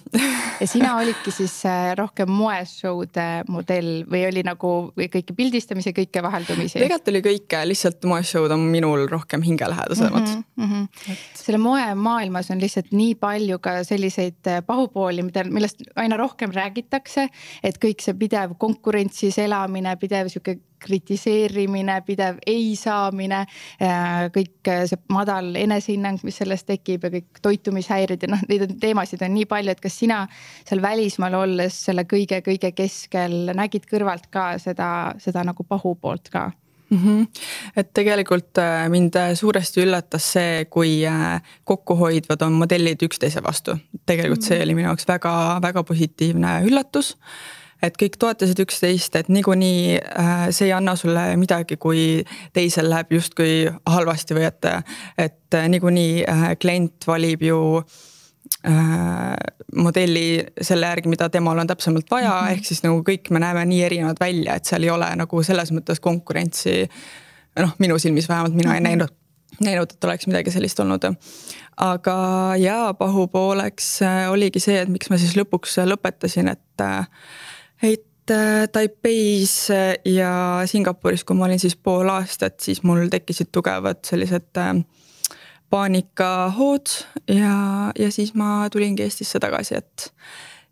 ja 0.62 0.70
sina 0.70 0.96
olidki 1.00 1.34
siis 1.36 1.56
äh, 1.70 1.92
rohkem 2.00 2.32
moeshow'de 2.32 3.28
modell 3.52 4.06
või 4.12 4.26
oli 4.30 4.46
nagu 4.48 4.74
või 4.98 5.10
kõike 5.14 5.36
pildistamisi, 5.38 5.96
kõike 5.98 6.24
vaheldumisi? 6.24 6.80
tegelikult 6.80 7.14
oli 7.14 7.24
kõike, 7.26 7.64
lihtsalt 7.72 8.10
moeshow'd 8.10 8.56
on 8.56 8.66
minul 8.72 9.08
rohkem 9.12 9.44
hingelähedasemad 9.46 10.28
mm. 10.28 10.44
-hmm, 10.58 10.66
mm 10.66 10.72
-hmm. 10.72 11.14
Et... 11.14 11.44
selle 11.44 11.62
moemaailmas 11.62 12.52
on 12.52 12.62
lihtsalt 12.62 12.92
nii 12.96 13.16
palju 13.16 13.60
ka 13.60 13.82
selliseid 13.88 14.52
pahupoole 14.66 15.11
pooli, 15.12 15.28
mida, 15.28 15.44
millest 15.52 15.84
aina 16.00 16.18
rohkem 16.18 16.52
räägitakse. 16.56 17.28
et 17.64 17.78
kõik 17.78 18.02
see 18.02 18.14
pidev 18.18 18.56
konkurentsis 18.60 19.38
elamine, 19.40 19.96
pidev 20.00 20.30
sihuke 20.32 20.60
kritiseerimine, 20.82 22.00
pidev 22.06 22.40
ei 22.48 22.76
saamine, 22.76 23.44
äh, 23.82 24.30
kõik 24.34 24.72
see 24.90 24.98
madal 25.14 25.54
enesehinnang, 25.56 26.24
mis 26.24 26.40
sellest 26.42 26.66
tekib 26.68 27.04
ja 27.06 27.12
kõik 27.14 27.42
toitumishäired 27.42 28.24
ja 28.24 28.32
noh, 28.32 28.42
neid 28.50 28.80
teemasid 28.82 29.22
on 29.22 29.36
nii 29.36 29.46
palju, 29.46 29.76
et 29.76 29.84
kas 29.84 30.00
sina 30.02 30.24
seal 30.66 30.82
välismaal 30.82 31.38
olles 31.44 31.84
selle 31.86 32.08
kõige-kõige 32.10 32.74
keskel 32.74 33.54
nägid 33.54 33.86
kõrvalt 33.92 34.32
ka 34.34 34.56
seda, 34.58 35.14
seda 35.22 35.46
nagu 35.46 35.68
pahupoolt 35.68 36.34
ka? 36.34 36.50
Mm. 36.92 36.98
-hmm. 36.98 37.28
et 37.76 37.94
tegelikult 37.94 38.58
äh, 38.58 38.90
mind 38.90 39.18
suuresti 39.36 39.82
üllatas 39.86 40.32
see, 40.34 40.66
kui 40.70 41.06
äh, 41.08 41.42
kokkuhoidvad 41.64 42.42
on 42.42 42.54
modellid 42.54 43.02
üksteise 43.04 43.44
vastu. 43.44 43.78
tegelikult 44.06 44.44
see 44.44 44.58
mhm. 44.58 44.64
oli 44.64 44.76
minu 44.76 44.88
jaoks 44.88 45.08
väga-väga 45.08 45.84
positiivne 45.84 46.62
üllatus 46.68 47.18
et 47.82 47.98
kõik 47.98 48.18
toetasid 48.22 48.60
üksteist, 48.62 49.16
et 49.16 49.30
niikuinii 49.30 49.98
äh, 49.98 50.48
see 50.50 50.70
ei 50.70 50.74
anna 50.78 50.96
sulle 50.96 51.24
midagi, 51.38 51.78
kui 51.78 52.24
teisel 52.54 52.90
läheb 52.90 53.18
justkui 53.18 53.72
halvasti 53.90 54.38
või 54.38 54.46
et, 54.52 54.70
et 55.18 55.60
niikuinii 55.68 56.24
äh, 56.30 56.48
klient 56.62 57.08
valib 57.08 57.42
ju 57.42 57.62
äh, 57.82 58.00
modelli 59.76 60.44
selle 60.62 60.86
järgi, 60.86 61.10
mida 61.10 61.30
temal 61.34 61.58
on 61.58 61.68
täpsemalt 61.68 62.12
vaja 62.12 62.30
mm, 62.30 62.48
-hmm. 62.48 62.52
ehk 62.52 62.66
siis 62.66 62.84
nagu 62.84 63.00
kõik 63.08 63.32
me 63.34 63.40
näeme 63.42 63.64
nii 63.66 63.80
erinevad 63.84 64.20
välja, 64.20 64.56
et 64.56 64.70
seal 64.70 64.84
ei 64.84 64.92
ole 64.94 65.08
nagu 65.16 65.44
selles 65.44 65.72
mõttes 65.72 66.00
konkurentsi. 66.00 66.90
noh, 67.60 67.74
minu 67.80 67.98
silmis 68.00 68.30
vähemalt 68.30 68.54
mina 68.54 68.70
mm 68.70 68.74
-hmm. 68.74 68.76
ei 68.76 68.80
mhm. 68.80 68.88
näinud, 68.88 69.10
näinud, 69.62 69.92
et 69.94 70.04
oleks 70.04 70.28
midagi 70.28 70.52
sellist 70.52 70.80
olnud. 70.80 71.02
aga 71.78 72.16
jaa, 72.58 72.94
pahupooleks 72.94 74.00
oligi 74.30 74.60
see, 74.60 74.82
et 74.82 74.90
miks 74.90 75.10
ma 75.10 75.18
siis 75.18 75.36
lõpuks 75.36 75.78
lõpetasin, 75.86 76.52
et 76.52 76.82
et 78.32 78.32
äh, 78.32 78.68
Taipeis 78.72 79.72
äh, 79.72 79.96
ja 80.06 80.62
Singapuris, 80.66 81.24
kui 81.24 81.36
ma 81.36 81.46
olin 81.46 81.60
siis 81.60 81.76
pool 81.76 82.10
aastat, 82.10 82.60
siis 82.60 82.84
mul 82.84 83.08
tekkisid 83.10 83.50
tugevad 83.52 84.04
sellised 84.08 84.58
äh, 84.58 84.76
paanikahood 85.72 86.96
ja, 87.32 87.58
ja 88.00 88.12
siis 88.12 88.34
ma 88.36 88.70
tulingi 88.72 89.04
Eestisse 89.08 89.40
tagasi, 89.40 89.80
et. 89.80 90.12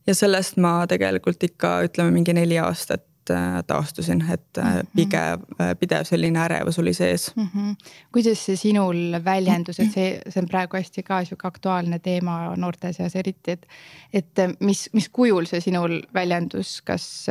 ja 0.07 0.15
sellest 0.15 0.57
ma 0.57 0.83
tegelikult 0.87 1.43
ikka 1.43 1.79
ütleme 1.87 2.11
mingi 2.11 2.35
neli 2.35 2.59
aastat 2.59 3.05
Äh, 3.29 3.63
taastusin, 3.67 4.23
et 4.33 4.41
mm 4.57 4.63
-hmm. 4.63 4.87
pigev, 4.95 5.41
äh, 5.61 5.75
pidev 5.79 6.03
selline 6.03 6.39
ärevus 6.39 6.79
oli 6.79 6.93
sees 6.93 7.35
mm. 7.35 7.43
-hmm. 7.43 7.75
kuidas 8.11 8.45
see 8.45 8.55
sinul 8.55 8.95
väljendus, 9.25 9.79
et 9.79 9.91
see, 9.91 10.21
see 10.29 10.41
on 10.41 10.47
praegu 10.47 10.77
hästi 10.77 11.03
ka 11.03 11.23
sihuke 11.25 11.47
aktuaalne 11.47 11.99
teema 11.99 12.55
noorte 12.55 12.93
seas 12.93 13.15
eriti, 13.15 13.51
et. 13.51 13.67
et 14.13 14.25
mis, 14.59 14.89
mis 14.93 15.09
kujul 15.09 15.45
see 15.45 15.61
sinul 15.61 16.01
väljendus, 16.13 16.81
kas, 16.81 17.27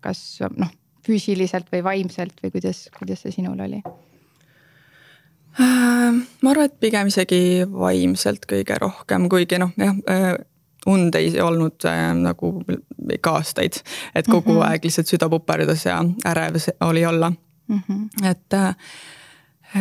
kas 0.00 0.38
noh, 0.56 0.70
füüsiliselt 1.06 1.66
või 1.72 1.84
vaimselt 1.84 2.34
või 2.44 2.50
kuidas, 2.50 2.88
kuidas 2.98 3.22
see 3.22 3.32
sinul 3.32 3.60
oli? 3.60 3.82
Ma 5.58 6.50
arvan, 6.50 6.64
et 6.64 6.80
pigem 6.80 7.06
isegi 7.06 7.62
vaimselt 7.70 8.46
kõige 8.50 8.78
rohkem, 8.80 9.28
kuigi 9.28 9.58
noh, 9.62 9.70
jah 9.78 10.40
und 10.86 11.14
ei 11.14 11.40
olnud 11.40 11.84
äh, 11.88 12.12
nagu 12.18 12.52
ikka 13.12 13.38
aastaid, 13.38 13.80
et 14.14 14.26
kogu 14.26 14.52
mm 14.52 14.58
-hmm. 14.58 14.70
aeg 14.70 14.84
lihtsalt 14.84 15.08
süda 15.08 15.28
puperdas 15.28 15.86
ja 15.86 16.04
ärev 16.26 16.56
oli 16.80 17.06
olla 17.06 17.32
mm. 17.68 17.80
-hmm. 17.88 18.30
et, 18.30 18.52
äh, 18.54 18.76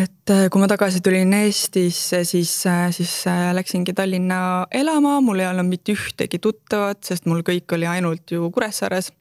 et 0.04 0.30
äh, 0.30 0.50
kui 0.50 0.62
ma 0.62 0.68
tagasi 0.68 1.02
tulin 1.02 1.34
Eestisse, 1.34 2.24
siis, 2.24 2.66
äh, 2.66 2.92
siis 2.92 3.26
läksingi 3.54 3.94
Tallinna 3.94 4.68
elama, 4.72 5.22
mul 5.22 5.40
ei 5.40 5.48
olnud 5.48 5.66
mitte 5.66 5.94
ühtegi 5.94 6.40
tuttavat, 6.40 7.04
sest 7.04 7.26
mul 7.26 7.42
kõik 7.42 7.74
oli 7.74 7.88
ainult 7.88 8.32
ju 8.32 8.52
Kuressaares 8.52 9.14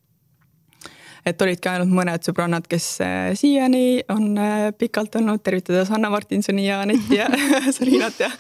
et 1.27 1.43
olidki 1.45 1.71
ainult 1.71 1.93
mõned 1.95 2.27
sõbrannad, 2.27 2.67
kes 2.71 2.87
äh, 3.05 3.31
siiani 3.39 4.03
on 4.13 4.39
äh, 4.41 4.69
pikalt 4.79 5.15
olnud, 5.21 5.43
tervitades 5.45 5.91
Hanna 5.93 6.11
Martinsoni 6.13 6.67
ja 6.67 6.81
Anetti 6.83 7.19
ja 7.21 7.29
Sarinat 7.77 8.23
ja 8.23 8.31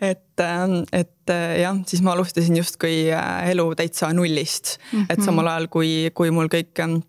et, 0.00 0.42
ähm, 0.44 0.82
et 0.92 1.32
äh, 1.32 1.60
jah, 1.62 1.78
siis 1.88 2.02
ma 2.04 2.14
alustasin 2.16 2.58
justkui 2.60 3.08
elu 3.08 3.68
täitsa 3.78 4.12
nullist 4.16 4.76
mm, 4.78 4.98
-hmm. 4.98 5.06
et 5.12 5.24
samal 5.24 5.48
ajal 5.54 5.68
kui, 5.72 5.92
kui 6.14 6.30
mul 6.34 6.52
kõik 6.52 6.84
ähm, 6.84 7.00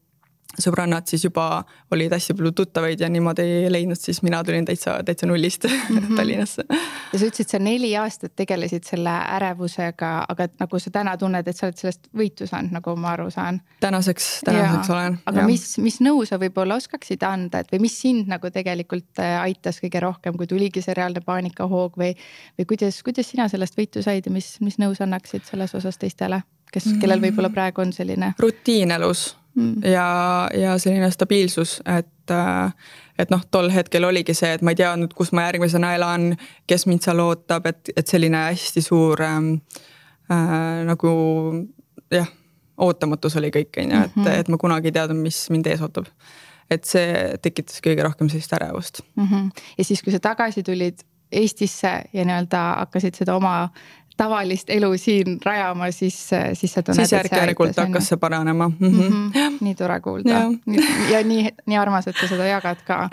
sõbrannad 0.58 1.06
siis 1.10 1.24
juba 1.28 1.64
olid 1.94 2.14
hästi 2.14 2.34
palju 2.38 2.52
tuttavaid 2.58 3.00
ja 3.00 3.10
niimoodi 3.12 3.44
ei 3.44 3.72
leidnud, 3.72 4.00
siis 4.00 4.22
mina 4.26 4.42
tulin 4.44 4.66
täitsa, 4.66 4.98
täitsa 5.06 5.28
nullist 5.30 5.68
mm 5.70 5.98
-hmm. 5.98 6.16
Tallinnasse. 6.18 6.66
ja 7.14 7.20
sa 7.20 7.26
ütlesid, 7.26 7.50
sa 7.52 7.60
neli 7.60 7.92
aastat 7.98 8.36
tegelesid 8.36 8.84
selle 8.84 9.14
ärevusega, 9.36 10.26
aga 10.30 10.48
nagu 10.60 10.80
sa 10.80 10.92
täna 10.92 11.18
tunned, 11.18 11.48
et 11.48 11.58
sa 11.58 11.68
oled 11.68 11.78
sellest 11.78 12.10
võitu 12.18 12.48
saanud, 12.48 12.72
nagu 12.72 12.96
ma 12.96 13.14
aru 13.14 13.30
saan. 13.32 13.62
tänaseks, 13.80 14.42
tänaseks 14.46 14.90
ja. 14.90 14.96
olen. 14.96 15.20
aga 15.26 15.40
ja. 15.40 15.46
mis, 15.46 15.78
mis 15.78 16.02
nõu 16.02 16.26
sa 16.26 16.40
võib-olla 16.40 16.76
oskaksid 16.76 17.24
anda, 17.24 17.60
et 17.60 17.72
või 17.72 17.80
mis 17.80 18.02
sind 18.02 18.28
nagu 18.28 18.50
tegelikult 18.50 19.20
äh, 19.20 19.42
aitas 19.42 19.80
kõige 19.84 20.00
rohkem, 20.00 20.38
kui 20.38 20.48
tuligi 20.48 20.82
see 20.82 20.94
reaalne 20.94 21.22
paanikahoog 21.22 21.98
või, 21.98 22.16
või 22.58 22.66
kuidas, 22.66 23.04
kuidas 23.04 23.30
sina 23.30 23.48
sellest 23.48 23.78
võitu 23.78 24.04
said 24.04 24.26
ja 24.26 24.32
mis, 24.32 24.58
mis 24.62 24.78
nõu 24.78 24.96
sa 24.96 25.04
annaksid 25.04 25.46
selles 25.46 25.76
osas 25.76 25.98
teistele? 25.98 26.42
kes, 26.72 26.86
kellel 27.02 27.22
võib-olla 27.22 27.50
praegu 27.50 27.82
on 27.82 27.94
selline. 27.94 28.34
rutiin 28.40 28.92
elus 28.92 29.39
mm. 29.56 29.84
ja, 29.84 30.50
ja 30.54 30.78
selline 30.78 31.12
stabiilsus, 31.12 31.80
et, 31.98 32.32
äh, 32.32 32.74
et 33.20 33.32
noh, 33.34 33.44
tol 33.52 33.70
hetkel 33.74 34.08
oligi 34.08 34.34
see, 34.38 34.52
et 34.56 34.66
ma 34.66 34.74
ei 34.76 34.80
teadnud, 34.80 35.14
kus 35.18 35.32
ma 35.36 35.48
järgmisena 35.48 35.94
elan, 35.98 36.34
kes 36.70 36.86
mind 36.90 37.06
seal 37.06 37.24
ootab, 37.24 37.70
et, 37.70 37.94
et 37.96 38.08
selline 38.08 38.46
hästi 38.50 38.84
suur 38.86 39.24
ähm, 39.26 39.54
äh, 40.32 40.84
nagu 40.90 41.14
jah, 42.14 42.30
ootamatus 42.80 43.38
oli 43.40 43.52
kõik, 43.54 43.74
on 43.82 43.92
ju, 43.92 44.04
et, 44.08 44.16
mhm. 44.16 44.40
et 44.44 44.52
ma 44.54 44.62
kunagi 44.62 44.92
ei 44.92 44.98
teadnud, 45.00 45.22
mis 45.28 45.42
mind 45.54 45.68
ees 45.72 45.84
ootab. 45.86 46.10
et 46.70 46.86
see 46.86 47.38
tekitas 47.42 47.82
kõige 47.82 48.04
rohkem 48.06 48.28
sellist 48.30 48.52
ärevust 48.54 49.02
mm. 49.16 49.26
-hmm. 49.26 49.64
ja 49.78 49.84
siis, 49.84 50.04
kui 50.04 50.14
sa 50.14 50.20
tagasi 50.20 50.64
tulid 50.64 51.02
Eestisse 51.32 51.90
ja 52.14 52.24
nii-öelda 52.26 52.60
hakkasid 52.80 53.14
seda 53.14 53.36
oma 53.36 53.70
tavalist 54.20 54.70
elu 54.74 54.90
siin 55.00 55.38
rajama, 55.46 55.90
siis, 55.96 56.18
siis 56.54 56.74
sa 56.74 56.84
tunned. 56.84 57.00
siis 57.00 57.16
järk-järgult 57.16 57.78
hakkas 57.80 58.12
see 58.12 58.20
paranema 58.20 58.68
mm. 58.70 58.88
-hmm. 58.88 59.12
Mm 59.14 59.32
-hmm. 59.36 59.58
nii 59.62 59.76
tore 59.80 60.00
kuulda 60.00 60.30
ja, 60.30 60.42
ja 61.12 61.24
nii, 61.24 61.50
nii 61.66 61.78
armas, 61.78 62.08
et 62.08 62.20
sa 62.20 62.28
seda 62.28 62.48
jagad 62.50 62.82
ka. 62.88 63.10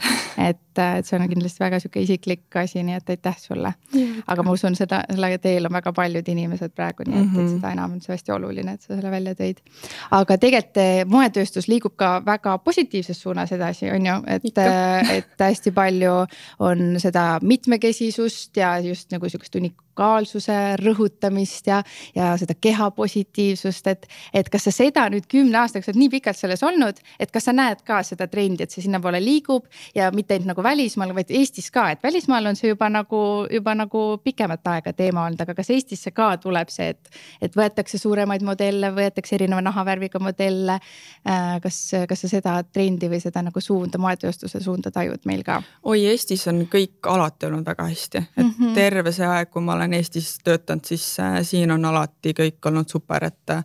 et, 0.48 0.78
et 0.78 1.06
see 1.06 1.18
on 1.20 1.28
kindlasti 1.28 1.64
väga 1.64 1.80
sihuke 1.80 2.02
isiklik 2.02 2.56
asi, 2.62 2.82
nii 2.82 2.98
et 2.98 3.14
aitäh 3.14 3.38
sulle. 3.38 3.72
aga 4.26 4.42
ma 4.42 4.56
usun 4.58 4.76
seda, 4.76 5.02
selle 5.10 5.38
teel 5.38 5.70
on 5.70 5.72
väga 5.78 5.92
paljud 5.92 6.28
inimesed 6.28 6.74
praegu, 6.74 7.06
nii 7.06 7.18
et, 7.20 7.24
mm 7.24 7.30
-hmm. 7.30 7.38
et 7.38 7.44
mhm. 7.44 7.54
seda 7.56 7.72
enam 7.72 7.92
on 7.92 8.00
see 8.00 8.14
hästi 8.14 8.32
oluline, 8.32 8.72
et 8.72 8.82
sa 8.82 8.94
selle 8.94 9.10
välja 9.10 9.34
tõid. 9.34 9.62
aga 10.10 10.38
tegelikult 10.38 10.76
eh, 10.76 11.04
moetööstus 11.06 11.68
liigub 11.68 11.96
ka 11.96 12.22
väga 12.26 12.58
positiivses 12.58 13.22
suunas 13.22 13.52
edasi, 13.52 13.90
on 13.90 14.06
ju, 14.06 14.20
et, 14.26 14.42
et 15.18 15.40
hästi 15.40 15.70
palju 15.70 16.26
on 16.58 17.00
seda 17.00 17.38
mitmekesisust 17.42 18.56
ja 18.56 18.78
just 18.78 19.12
nagu 19.12 19.28
sihukest 19.28 19.56
unik-, 19.56 19.85
unikaalsuse 19.96 20.76
rõhutamist 20.80 21.66
ja, 21.66 21.82
ja 22.14 22.36
seda 22.36 22.54
keha 22.60 22.90
positiivsust, 22.90 23.86
et, 23.86 24.06
et 24.34 24.48
kas 24.48 24.68
sa 24.68 24.70
seda 24.70 25.08
nüüd 25.10 25.26
kümne 25.28 25.58
aastaks 25.58 25.88
oled 25.88 25.98
nii 25.98 26.10
pikalt 26.16 26.36
selles 26.36 26.62
olnud, 26.62 26.98
et 27.18 27.30
kas 27.32 27.48
sa 27.48 27.52
näed 27.52 27.82
ka 27.86 28.02
seda 28.04 28.26
trendi, 28.28 28.64
et 28.64 28.70
see 28.70 28.84
sinnapoole 28.84 29.20
liigub 29.22 29.66
ja 29.94 30.10
mitte 30.12 30.34
ainult 30.34 30.52
nagu 30.52 30.62
välismaal, 30.62 31.14
vaid 31.16 31.30
Eestis 31.30 31.70
ka, 31.70 31.90
et 31.90 32.02
välismaal 32.02 32.46
on 32.46 32.56
see 32.56 32.68
juba 32.68 32.88
nagu, 32.92 33.46
juba 33.50 33.74
nagu 33.74 34.04
pikemat 34.24 34.66
aega 34.66 34.92
teema 34.92 35.26
olnud, 35.26 35.40
aga 35.40 35.54
kas 35.56 35.70
Eestisse 35.70 36.12
ka 36.12 36.36
tuleb 36.42 36.70
see, 36.72 36.92
et, 36.92 37.10
et 37.40 37.56
võetakse 37.56 37.98
suuremaid 37.98 38.44
modelle, 38.44 38.92
võetakse 38.94 39.36
erineva 39.36 39.62
nahavärviga 39.64 40.20
modelle. 40.22 40.78
Äh, 41.26 41.56
kas, 41.62 41.80
kas 42.08 42.24
sa 42.24 42.30
seda 42.30 42.58
trendi 42.72 43.08
või 43.10 43.20
seda 43.22 43.42
nagu 43.46 43.60
suunda, 43.60 43.98
moetööstuse 44.02 44.60
suunda 44.62 44.92
tajud 44.94 45.24
meil 45.28 45.42
ka? 45.46 45.60
oi, 45.86 46.04
Eestis 46.10 46.46
on 46.50 46.64
kõik 46.70 47.08
alati 47.10 47.48
olnud 47.48 47.66
väga 47.66 47.86
hästi, 47.88 48.18
et 48.36 48.44
mm 48.44 48.52
-hmm. 48.58 48.74
terve 48.74 49.12
see 49.12 49.26
aeg, 49.26 49.50
kui 49.50 49.62
ma 49.62 49.74
olen 49.74 49.85
olen 49.86 50.00
Eestis 50.00 50.38
töötanud, 50.44 50.84
siis 50.84 51.20
äh, 51.20 51.40
siin 51.42 51.70
on 51.70 51.84
alati 51.84 52.34
kõik 52.34 52.66
olnud 52.66 52.90
super, 52.90 53.24
et, 53.24 53.56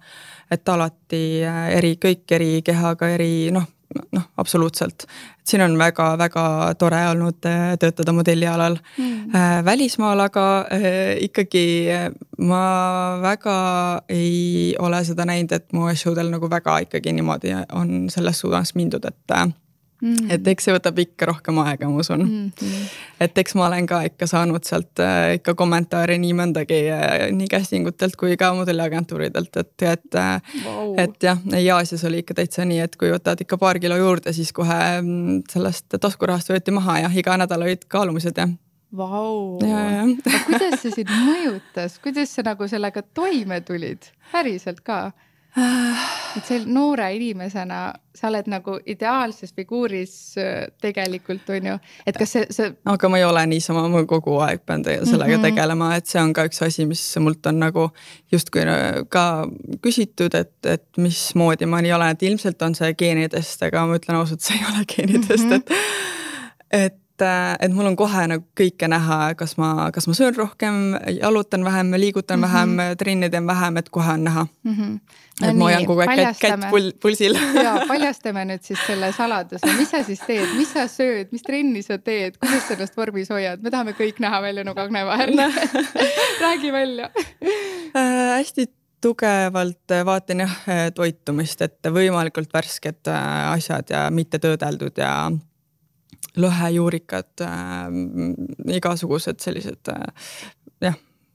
et 0.52 0.70
alati 0.70 1.42
äh, 1.46 1.70
eri, 1.78 1.96
kõik 2.02 2.30
eri 2.38 2.62
kehaga, 2.66 3.10
eri 3.10 3.50
noh, 3.52 3.66
noh, 4.14 4.28
absoluutselt. 4.38 5.08
siin 5.44 5.64
on 5.66 5.78
väga-väga 5.78 6.76
tore 6.80 7.02
olnud 7.10 7.46
äh, 7.50 7.74
töötada 7.80 8.14
modellialal 8.14 8.78
mm.. 8.98 9.66
välismaal 9.66 10.20
aga 10.20 10.46
ikkagi 11.20 11.66
ma 12.38 12.62
väga 13.22 13.58
ei 14.10 14.76
ole 14.80 15.04
seda 15.06 15.26
näinud, 15.26 15.52
et 15.52 15.74
moeshowdel 15.74 16.30
nagu 16.30 16.50
väga 16.50 16.80
ikkagi 16.86 17.14
niimoodi 17.18 17.58
on 17.74 18.10
selles 18.10 18.40
suunas 18.46 18.76
mindud, 18.76 19.06
et 19.06 19.38
mm.. 20.02 20.32
et 20.36 20.48
eks 20.54 20.68
see 20.68 20.76
võtab 20.76 21.00
ikka 21.04 21.30
rohkem 21.30 21.60
aega, 21.64 21.90
ma 21.90 22.02
usun 22.04 22.24
mm. 22.26 22.52
-hmm. 22.60 22.88
et 23.26 23.38
eks 23.44 23.56
ma 23.60 23.68
olen 23.68 23.88
ka 23.90 24.02
ikka 24.10 24.28
saanud 24.30 24.68
sealt 24.68 25.02
äh, 25.04 25.36
ikka 25.40 25.56
kommentaare 25.60 26.18
nii 26.22 26.34
mõndagi 26.38 26.82
äh, 26.94 27.28
nii 27.36 27.50
casting 27.52 27.88
utelt 27.92 28.18
kui 28.20 28.38
ka 28.38 28.54
modelliagentuuridelt, 28.58 29.62
et, 29.64 29.88
et 29.94 30.20
wow., 30.66 30.96
et 30.98 31.24
jah, 31.24 31.40
ei 31.56 31.70
Aasias 31.72 32.04
oli 32.10 32.24
ikka 32.26 32.38
täitsa 32.42 32.66
nii, 32.66 32.82
et 32.86 32.98
kui 33.00 33.14
võtad 33.14 33.42
ikka 33.42 33.58
paar 33.62 33.80
kilo 33.80 33.98
juurde, 34.00 34.34
siis 34.34 34.52
kohe 34.54 34.82
mm, 35.02 35.46
sellest 35.52 35.98
taskurahast 36.02 36.52
võeti 36.54 36.76
maha 36.76 37.00
ja 37.06 37.16
iga 37.16 37.38
nädal 37.38 37.68
olid 37.68 37.88
kaalumised 37.88 38.38
ja 38.38 38.50
Vau, 38.92 39.56
kuidas 39.58 40.82
see 40.82 40.92
sind 40.92 41.12
mõjutas, 41.16 41.94
kuidas 42.04 42.34
sa 42.36 42.44
nagu 42.44 42.68
sellega 42.68 43.00
toime 43.16 43.62
tulid, 43.64 44.10
päriselt 44.34 44.82
ka? 44.84 45.14
Et 46.38 46.48
see 46.48 46.62
noore 46.64 47.10
inimesena, 47.16 47.82
sa 48.16 48.30
oled 48.30 48.48
nagu 48.52 48.78
ideaalses 48.88 49.52
figuuris 49.56 50.14
äh, 50.40 50.70
tegelikult 50.84 51.50
on 51.52 51.68
ju, 51.72 51.74
et 52.08 52.20
kas 52.20 52.36
see, 52.38 52.46
see. 52.56 52.70
aga 52.88 53.10
ma 53.12 53.20
ei 53.20 53.26
ole 53.28 53.44
niisama, 53.52 53.84
ma 53.92 54.06
kogu 54.08 54.38
aeg 54.46 54.64
pean 54.66 54.86
sellega 54.86 55.28
mm 55.28 55.44
-hmm. 55.44 55.50
tegelema, 55.50 55.92
et 55.96 56.08
see 56.08 56.22
on 56.22 56.34
ka 56.34 56.46
üks 56.48 56.64
asi, 56.66 56.86
mis 56.86 57.04
mult 57.20 57.46
on 57.46 57.60
nagu 57.60 57.90
justkui 58.32 58.64
äh, 58.64 59.04
ka 59.10 59.48
küsitud, 59.84 60.36
et, 60.40 60.56
et 60.66 60.88
mismoodi 60.98 61.66
ma 61.66 61.82
nii 61.82 61.94
olen, 62.00 62.16
et 62.16 62.24
ilmselt 62.24 62.62
on 62.62 62.76
see 62.76 62.94
geenidest, 62.94 63.64
aga 63.64 63.86
ma 63.86 64.00
ütlen 64.00 64.22
ausalt, 64.24 64.42
see 64.42 64.56
ei 64.56 64.66
ole 64.72 64.86
geenidest 64.96 65.46
mm, 65.46 65.52
-hmm. 65.52 65.56
et 65.56 66.12
et 66.72 67.01
et, 67.22 67.64
et 67.66 67.74
mul 67.74 67.90
on 67.92 67.96
kohe 68.00 68.26
nagu 68.30 68.44
kõike 68.58 68.88
näha, 68.92 69.20
kas 69.40 69.56
ma, 69.62 69.90
kas 69.94 70.08
ma 70.10 70.16
söön 70.18 70.36
rohkem, 70.38 70.96
jalutan 71.20 71.66
vähem, 71.66 71.94
liigutan 71.98 72.40
mm 72.40 72.46
-hmm. 72.46 72.78
vähem, 72.78 72.98
trenni 72.98 73.30
teen 73.30 73.48
vähem, 73.48 73.78
et 73.78 73.90
kohe 73.90 74.14
on 74.14 74.24
näha. 74.24 74.48
Mm. 74.64 74.76
-hmm. 74.76 75.00
No 75.42 75.48
et 75.48 75.58
ma 75.58 75.66
hoian 75.66 75.86
kogu 75.86 76.00
aeg 76.00 76.20
kätt, 76.20 76.40
kätt 76.40 76.70
pul, 76.70 76.92
pulsil. 77.02 77.38
ja 77.64 77.78
paljastame 77.92 78.46
nüüd 78.46 78.64
siis 78.64 78.80
selle 78.88 79.12
saladuse, 79.12 79.74
mis 79.78 79.90
sa 79.90 80.04
siis 80.04 80.20
teed, 80.28 80.50
mis 80.58 80.74
sa 80.74 80.86
sööd, 80.88 81.32
mis 81.32 81.42
trenni 81.42 81.82
sa 81.82 81.98
teed, 81.98 82.38
kuidas 82.38 82.68
sa 82.68 82.74
ennast 82.74 82.98
vormis 82.98 83.30
hoiad, 83.30 83.62
me 83.62 83.72
tahame 83.72 83.96
kõik 83.98 84.20
näha 84.20 84.42
välja 84.42 84.64
nagu 84.64 84.80
Agne 84.80 85.06
vahel. 85.06 85.34
Räägi 86.46 86.72
välja. 86.72 87.10
Äh, 87.96 88.38
hästi 88.38 88.68
tugevalt 89.02 89.94
vaatan 90.06 90.40
jah 90.40 90.58
toitumist, 90.96 91.62
et 91.62 91.88
võimalikult 91.90 92.54
värsked 92.54 93.08
äh, 93.08 93.52
asjad 93.52 93.90
ja 93.90 94.10
mitte 94.14 94.40
töödeldud 94.40 94.98
ja 94.98 95.32
lõhejuurikad 96.40 97.44
äh,, 97.46 97.88
igasugused 98.78 99.42
sellised 99.44 99.92
äh, 99.92 100.06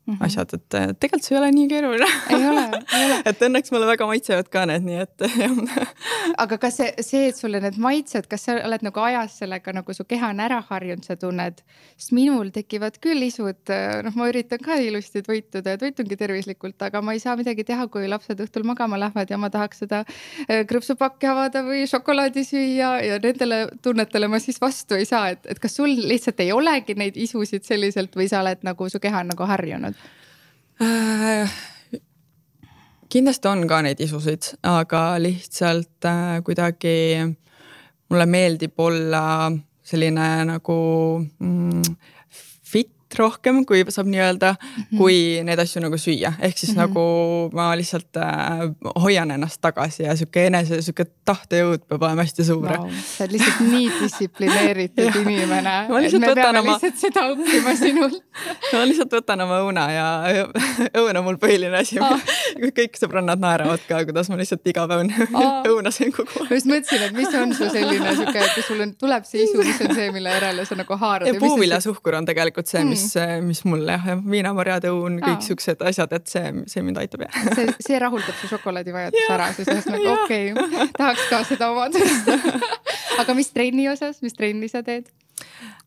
mm 0.07 0.15
-hmm. 0.15 0.25
asjad, 0.25 0.55
et 0.55 0.99
tegelikult 1.01 1.25
see 1.25 1.37
ei 1.37 1.41
ole 1.41 1.51
nii 1.53 1.69
keeruline. 1.69 2.07
ei 2.31 2.49
ole, 2.49 2.65
ei 2.99 3.05
ole. 3.05 3.21
et 3.31 3.43
õnneks 3.43 3.73
mulle 3.75 3.87
väga 3.87 4.07
maitsevad 4.07 4.49
ka 4.53 4.67
need, 4.67 4.85
nii 4.87 5.01
et 5.03 5.27
aga 6.45 6.59
kas 6.59 6.77
see, 6.81 6.93
see, 7.01 7.29
et 7.31 7.37
sulle 7.37 7.61
need 7.61 7.79
maitsed, 7.79 8.29
kas 8.31 8.47
sa 8.49 8.57
oled 8.69 8.87
nagu 8.87 9.01
ajas 9.01 9.39
sellega 9.43 9.73
nagu 9.73 9.95
su 9.95 10.05
keha 10.05 10.31
on 10.35 10.41
ära 10.41 10.63
harjunud, 10.69 11.05
sa 11.05 11.17
tunned? 11.17 11.63
sest 11.97 12.13
minul 12.13 12.51
tekivad 12.53 12.99
küll 13.03 13.23
isud, 13.27 13.73
noh, 14.05 14.15
ma 14.15 14.29
üritan 14.29 14.63
ka 14.63 14.77
ilusti 14.83 15.23
toituda 15.23 15.75
ja 15.75 15.79
toitungi 15.81 16.17
tervislikult, 16.17 16.83
aga 16.83 17.03
ma 17.03 17.17
ei 17.17 17.23
saa 17.23 17.37
midagi 17.37 17.65
teha, 17.65 17.89
kui 17.89 18.09
lapsed 18.09 18.41
õhtul 18.45 18.67
magama 18.69 18.99
lähevad 19.01 19.31
ja 19.31 19.39
ma 19.41 19.51
tahaks 19.51 19.83
seda 19.85 20.03
äh, 20.05 20.65
krõpsupakki 20.69 21.31
avada 21.31 21.65
või 21.67 21.87
šokolaadi 21.91 22.45
süüa 22.45 22.93
ja 23.05 23.19
nendele 23.23 23.67
tunnetele 23.83 24.29
ma 24.29 24.39
siis 24.43 24.61
vastu 24.61 24.95
ei 24.95 25.09
saa, 25.09 25.31
et, 25.35 25.47
et 25.51 25.59
kas 25.59 25.77
sul 25.77 25.91
lihtsalt 25.91 26.41
ei 26.45 26.53
olegi 26.53 26.95
neid 26.95 27.17
isusid 27.17 27.65
selliselt 27.65 28.17
või 28.17 28.29
sa 28.31 28.45
oled 28.45 28.63
nagu, 28.67 28.89
su 28.93 29.01
keha 29.03 29.25
on 29.25 29.33
nagu 29.35 29.49
harjunud? 29.49 29.96
Äh,? 30.81 31.51
kindlasti 33.09 33.49
on 33.49 33.65
ka 33.69 33.81
neid 33.83 34.01
isusid, 34.03 34.51
aga 34.67 35.17
lihtsalt 35.23 36.05
äh, 36.05 36.43
kuidagi 36.45 36.97
mulle 38.11 38.27
meeldib 38.27 38.81
olla 38.81 39.51
selline 39.87 40.29
nagu 40.49 40.79
mm, 41.39 41.83
rohkem, 43.19 43.63
kui 43.67 43.85
saab 43.89 44.09
nii 44.11 44.21
öelda 44.21 44.53
mm, 44.55 44.83
-hmm. 44.83 44.99
kui 44.99 45.19
neid 45.47 45.59
asju 45.63 45.83
nagu 45.85 45.99
süüa, 45.99 46.33
ehk 46.41 46.59
siis 46.59 46.73
mm 46.75 46.83
-hmm. 46.83 46.87
nagu 46.87 47.51
ma 47.53 47.77
lihtsalt 47.77 48.17
äh, 48.17 49.03
hoian 49.03 49.31
ennast 49.31 49.61
tagasi 49.61 50.03
ja 50.03 50.17
sihuke 50.17 50.47
enese, 50.47 50.83
sihuke 50.83 51.07
tahtejõud 51.25 51.87
peab 51.89 52.03
olema 52.03 52.23
hästi 52.23 52.45
suur 52.45 52.69
wow,. 52.69 52.91
sa 53.17 53.25
oled 53.25 53.33
lihtsalt 53.33 53.61
nii 53.71 53.91
distsiplineeritud 54.01 55.17
inimene. 55.23 55.77
et 56.07 56.19
me 56.21 56.35
peame 56.35 56.61
oma... 56.61 56.73
lihtsalt 56.73 56.99
seda 56.99 57.27
õppima 57.33 57.77
sinult 57.77 58.23
ma 58.73 58.85
lihtsalt 58.85 59.13
võtan 59.13 59.45
oma 59.47 59.61
õuna 59.65 59.87
ja 59.93 60.07
õun 61.01 61.17
on 61.17 61.25
mul 61.25 61.39
põhiline 61.43 61.79
asi 61.81 61.99
ah.. 62.01 62.21
kõik 62.77 62.99
sõbrannad 63.01 63.41
naeravad 63.41 63.87
ka, 63.89 64.03
kuidas 64.05 64.31
ma 64.31 64.41
lihtsalt 64.41 64.67
iga 64.67 64.87
päev 64.91 65.07
ah. 65.33 65.63
õuna 65.71 65.91
söön 65.95 66.13
kogu 66.17 66.31
aeg. 66.41 66.51
ma 66.51 66.61
just 66.61 66.71
mõtlesin, 66.73 67.07
et 67.09 67.17
mis 67.17 67.35
on 67.35 67.55
su 67.55 67.71
selline 67.71 68.15
sihuke, 68.17 68.45
et 68.45 68.55
kui 68.55 68.67
sul 68.67 68.81
on, 68.87 68.95
tuleb 68.99 69.25
see 69.29 69.45
isu, 69.47 69.63
mis 69.63 69.81
on 69.87 69.95
see, 69.95 70.11
mille 70.15 70.35
järele 70.37 70.67
sa 70.69 70.79
nagu 70.79 70.99
haarad. 71.01 71.41
puuviljasuhkur 71.41 72.19
on 72.21 72.29
tegelikult 72.29 72.71
see, 72.71 72.85
mis 72.89 72.96
mis, 72.97 73.45
mis 73.47 73.63
mul 73.69 73.85
jah, 73.89 74.09
viinamarjade 74.25 74.91
õun, 74.95 75.21
kõik 75.25 75.45
siuksed 75.47 75.85
asjad, 75.87 76.17
et 76.17 76.33
see, 76.33 76.53
see 76.73 76.85
mind 76.87 77.01
aitab 77.03 77.27
jah. 77.27 77.39
see, 77.59 77.69
see 77.89 78.01
rahuldab 78.03 78.41
su 78.41 78.51
šokolaadivajaduse 78.55 79.29
ära, 79.37 79.51
siis 79.57 79.91
nagu 79.93 80.11
okei 80.17 80.51
okay,, 80.57 80.89
tahaks 80.97 81.29
ka 81.31 81.43
seda 81.49 81.71
omada 81.75 82.03
aga 83.23 83.37
mis 83.37 83.53
trenni 83.55 83.89
osas, 83.93 84.21
mis 84.25 84.37
trenni 84.37 84.71
sa 84.73 84.83
teed? 84.87 85.09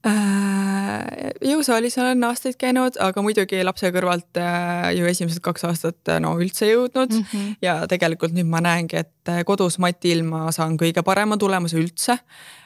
Äh, 0.08 1.34
jõusaalis 1.44 1.98
olen 2.00 2.24
aastaid 2.24 2.56
käinud, 2.56 2.96
aga 3.04 3.20
muidugi 3.20 3.60
lapse 3.68 3.90
kõrvalt 3.92 4.40
äh, 4.40 4.94
ju 4.96 5.10
esimesed 5.10 5.42
kaks 5.44 5.66
aastat 5.68 6.12
äh, 6.14 6.22
no 6.24 6.38
üldse 6.40 6.70
jõudnud 6.70 7.12
mm 7.12 7.26
-hmm. 7.26 7.58
ja 7.62 7.82
tegelikult 7.92 8.32
nüüd 8.32 8.48
ma 8.48 8.62
näengi, 8.64 8.96
et 9.04 9.32
kodus 9.46 9.76
matil 9.84 10.24
ma 10.24 10.54
saan 10.56 10.78
kõige 10.80 11.04
parema 11.04 11.36
tulemuse 11.38 11.76
üldse 11.82 12.16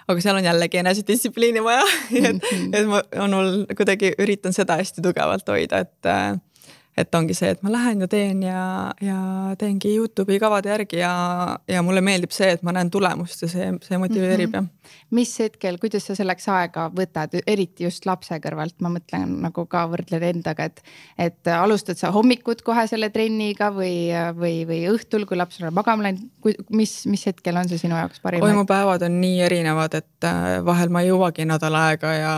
aga 0.07 0.21
seal 0.21 0.37
on 0.37 0.45
jällegi 0.45 0.77
enesedistsipliini 0.83 1.63
vaja 1.65 1.81
et, 2.29 2.37
mhm. 2.37 2.69
et 2.69 2.85
ma, 2.85 3.01
on 3.25 3.33
mul 3.33 3.51
kuidagi 3.77 4.13
üritan 4.19 4.53
seda 4.53 4.77
hästi 4.77 5.01
tugevalt 5.01 5.49
hoida, 5.49 5.81
et 5.87 6.13
et 6.97 7.15
ongi 7.17 7.33
see, 7.33 7.49
et 7.55 7.61
ma 7.65 7.71
lähen 7.73 8.03
ja 8.03 8.07
teen 8.09 8.43
ja, 8.45 8.63
ja 9.01 9.17
teengi 9.57 9.95
Youtube'i 9.97 10.37
kavade 10.41 10.69
järgi 10.69 10.99
ja, 10.99 11.13
ja 11.69 11.81
mulle 11.85 12.03
meeldib 12.05 12.33
see, 12.35 12.51
et 12.53 12.61
ma 12.65 12.73
näen 12.75 12.91
tulemust 12.93 13.41
ja 13.41 13.49
see, 13.49 13.69
see 13.81 13.97
motiveerib 13.97 14.53
mm 14.53 14.67
-hmm. 14.67 14.91
ja. 14.93 15.07
mis 15.17 15.31
hetkel, 15.41 15.79
kuidas 15.81 16.05
sa 16.05 16.15
selleks 16.15 16.45
aega 16.53 16.89
võtad, 16.93 17.33
eriti 17.47 17.87
just 17.87 18.05
lapse 18.05 18.37
kõrvalt, 18.43 18.75
ma 18.85 18.91
mõtlen 18.93 19.39
nagu 19.41 19.65
ka 19.65 19.87
võrdlen 19.89 20.23
endaga, 20.29 20.69
et. 20.69 20.83
et 21.17 21.47
alustad 21.53 21.97
sa 21.97 22.11
hommikut 22.11 22.61
kohe 22.61 22.85
selle 22.87 23.09
trenniga 23.09 23.71
või, 23.73 24.11
või, 24.37 24.67
või 24.67 24.83
õhtul, 24.93 25.25
kui 25.25 25.37
laps 25.37 25.61
on 25.61 25.73
magama 25.73 26.03
läinud, 26.03 26.29
mis, 26.69 27.05
mis 27.09 27.25
hetkel 27.25 27.57
on 27.57 27.69
see 27.69 27.81
sinu 27.81 27.97
jaoks 27.97 28.21
parim? 28.21 28.43
oi, 28.43 28.53
mu 28.53 28.65
päevad 28.69 29.01
on 29.01 29.17
nii 29.21 29.41
erinevad, 29.41 29.93
et 29.97 30.29
äh, 30.29 30.61
vahel 30.65 30.93
ma 30.93 31.01
ei 31.01 31.09
jõuagi 31.09 31.45
nädal 31.49 31.75
aega 31.75 32.13
ja 32.13 32.37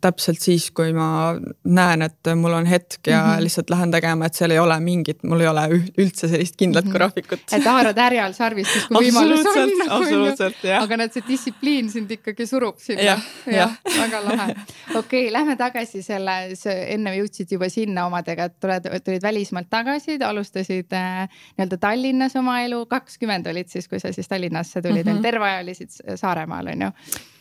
täpselt 0.00 0.40
siis, 0.40 0.70
kui 0.70 0.92
ma 0.96 1.36
näen, 1.64 2.02
et 2.08 2.32
mul 2.36 2.56
on 2.56 2.66
hetk 2.66 3.06
ja 3.06 3.20
mm 3.20 3.30
-hmm. 3.30 3.42
lihtsalt 3.42 3.73
lähen 3.74 3.92
tegema, 3.94 4.28
et 4.28 4.38
seal 4.38 4.54
ei 4.54 4.60
ole 4.62 4.76
mingit, 4.82 5.22
mul 5.28 5.44
ei 5.44 5.48
ole 5.50 5.64
üldse 5.74 6.28
sellist 6.30 6.56
kindlat 6.60 6.86
mm 6.86 6.90
-hmm. 6.90 6.96
graafikut. 6.96 7.44
et 7.52 7.66
haarad 7.70 7.98
härjal 7.98 8.36
sarvist, 8.36 8.72
siis 8.72 8.86
kui 8.88 9.08
võimalus 9.08 9.46
on 9.50 9.74
nagu,. 9.78 9.90
absoluutselt, 9.98 10.64
jah. 10.64 10.82
aga 10.82 11.00
näed, 11.02 11.12
see 11.16 11.26
distsipliin 11.28 11.90
sind 11.90 12.10
ikkagi 12.10 12.46
surub 12.46 12.78
sinna. 12.78 13.02
jah 13.02 13.26
ja, 13.46 13.52
ja., 13.56 13.68
väga 14.00 14.22
lahe. 14.24 14.48
okei 14.54 14.98
okay,, 14.98 15.32
lähme 15.32 15.56
tagasi 15.60 16.02
selle, 16.02 16.38
enne 16.74 17.16
jõudsid 17.18 17.52
juba 17.56 17.68
sinna 17.68 18.06
omadega, 18.06 18.48
et 18.50 18.58
tuled, 18.60 18.88
tulid 19.04 19.22
välismaalt 19.22 19.70
tagasi, 19.70 20.18
alustasid 20.24 20.92
äh, 20.92 21.28
nii-öelda 21.58 21.78
Tallinnas 21.80 22.36
oma 22.36 22.60
elu, 22.64 22.86
kakskümmend 22.86 23.46
olid 23.50 23.68
siis, 23.68 23.88
kui 23.88 24.00
sa 24.00 24.12
siis 24.12 24.28
Tallinnasse 24.28 24.82
tulid 24.82 25.06
mm, 25.06 25.18
-hmm. 25.18 25.22
terve 25.22 25.50
aja 25.50 25.62
olisid 25.62 25.90
Saaremaal 26.16 26.74
on 26.74 26.88
ju 26.88 26.90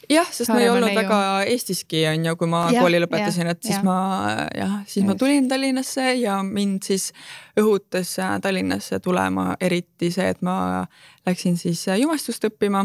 jah, 0.09 0.27
sest 0.29 0.49
Saarema 0.49 0.59
ma 0.59 0.63
ei 0.63 0.69
olnud 0.71 0.89
neiu. 0.89 0.99
väga 1.01 1.19
Eestiski 1.53 2.03
on 2.09 2.25
ju, 2.27 2.35
kui 2.39 2.49
ma 2.51 2.63
ja, 2.73 2.83
kooli 2.83 2.99
lõpetasin, 3.03 3.49
et 3.51 3.61
siis 3.63 3.77
ja. 3.77 3.83
ma 3.85 3.97
jah, 4.57 4.75
siis 4.89 5.05
ma 5.07 5.15
tulin 5.19 5.47
Tallinnasse 5.51 6.07
ja 6.19 6.39
mind 6.45 6.87
siis 6.87 7.09
õhutas 7.59 8.15
äh, 8.21 8.35
Tallinnasse 8.43 8.99
tulema, 9.03 9.53
eriti 9.63 10.11
see, 10.13 10.29
et 10.33 10.41
ma 10.45 10.57
läksin 11.27 11.57
siis 11.59 11.85
äh, 11.91 12.01
jumestust 12.03 12.45
õppima. 12.49 12.83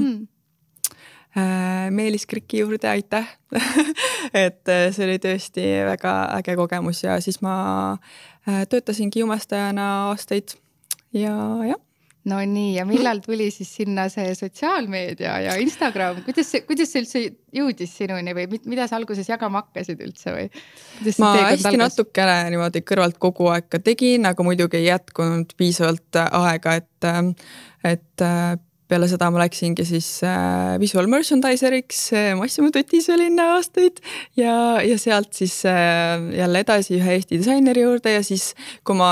Äh, 1.39 1.89
Meelis 1.95 2.27
Kriki 2.27 2.63
juurde, 2.63 2.89
aitäh! 2.91 3.27
Et 4.45 4.65
see 4.69 5.05
oli 5.07 5.19
tõesti 5.23 5.65
väga 5.89 6.15
äge 6.37 6.57
kogemus 6.59 7.03
ja 7.05 7.17
siis 7.25 7.39
ma 7.45 7.97
töötasingi 8.45 9.23
jumestajana 9.23 9.87
aastaid. 10.09 10.57
Ja 11.17 11.33
jah 11.65 11.81
no 12.29 12.39
nii, 12.45 12.77
ja 12.77 12.85
millal 12.89 13.23
tuli 13.25 13.49
siis 13.55 13.71
sinna 13.81 14.09
see 14.13 14.35
sotsiaalmeedia 14.37 15.39
ja 15.47 15.57
Instagram, 15.63 16.23
kuidas 16.27 16.53
see, 16.53 16.63
kuidas 16.69 16.93
see 16.93 17.03
üldse 17.03 17.25
jõudis 17.55 17.95
sinuni 17.99 18.35
või 18.37 18.61
mida 18.69 18.87
sa 18.89 18.99
alguses 18.99 19.29
jagama 19.29 19.65
hakkasid 19.65 20.01
üldse 20.05 20.35
või? 20.35 20.47
ma 21.23 21.33
hästi 21.49 21.71
algas? 21.71 21.83
natukene 21.85 22.39
niimoodi 22.55 22.85
kõrvalt 22.87 23.19
kogu 23.23 23.51
aeg 23.55 23.69
ka 23.73 23.83
tegin, 23.83 24.29
aga 24.29 24.47
muidugi 24.47 24.81
ei 24.83 24.89
jätkunud 24.91 25.55
piisavalt 25.59 26.21
äh, 26.21 26.31
aega, 26.45 26.79
et, 26.83 27.09
äh, 27.09 27.21
et 27.95 28.25
äh, 28.25 28.57
peale 28.89 29.09
seda 29.11 29.29
ma 29.29 29.43
läksingi 29.43 29.85
siis 29.85 30.07
visual 30.81 31.11
merchandiser'iks 31.13 32.07
Massimo 32.39 32.71
Tutis 32.73 33.11
olin 33.13 33.37
aastaid 33.45 34.01
ja, 34.41 34.81
ja 34.81 34.97
sealt 34.97 35.37
siis 35.37 35.59
jälle 35.67 36.63
edasi 36.65 36.97
ühe 36.97 37.19
Eesti 37.19 37.43
disaineri 37.43 37.85
juurde 37.85 38.15
ja 38.15 38.23
siis, 38.25 38.55
kui 38.89 38.97
ma 38.97 39.11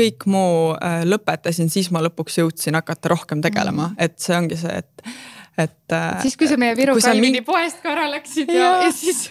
kõik 0.00 0.28
muu 0.30 0.70
äh, 0.76 1.02
lõpetasin, 1.08 1.70
siis 1.72 1.90
ma 1.94 2.02
lõpuks 2.04 2.40
jõudsin 2.40 2.78
hakata 2.78 3.12
rohkem 3.14 3.44
tegelema, 3.44 3.92
mm. 3.92 4.00
et 4.06 4.18
see 4.22 4.38
ongi 4.38 4.58
see, 4.60 4.80
et 4.82 5.12
et 5.60 5.92
äh,. 5.92 6.20
siis, 6.22 6.36
kui 6.40 6.48
sa 6.48 6.56
meie 6.60 6.76
Viru 6.78 6.94
Kalvini 6.96 7.40
min... 7.40 7.44
poest 7.44 7.82
ka 7.82 7.90
ära 7.92 8.06
läksid 8.08 8.48
ja, 8.54 8.70
ja, 8.84 8.92
siis, 8.94 9.26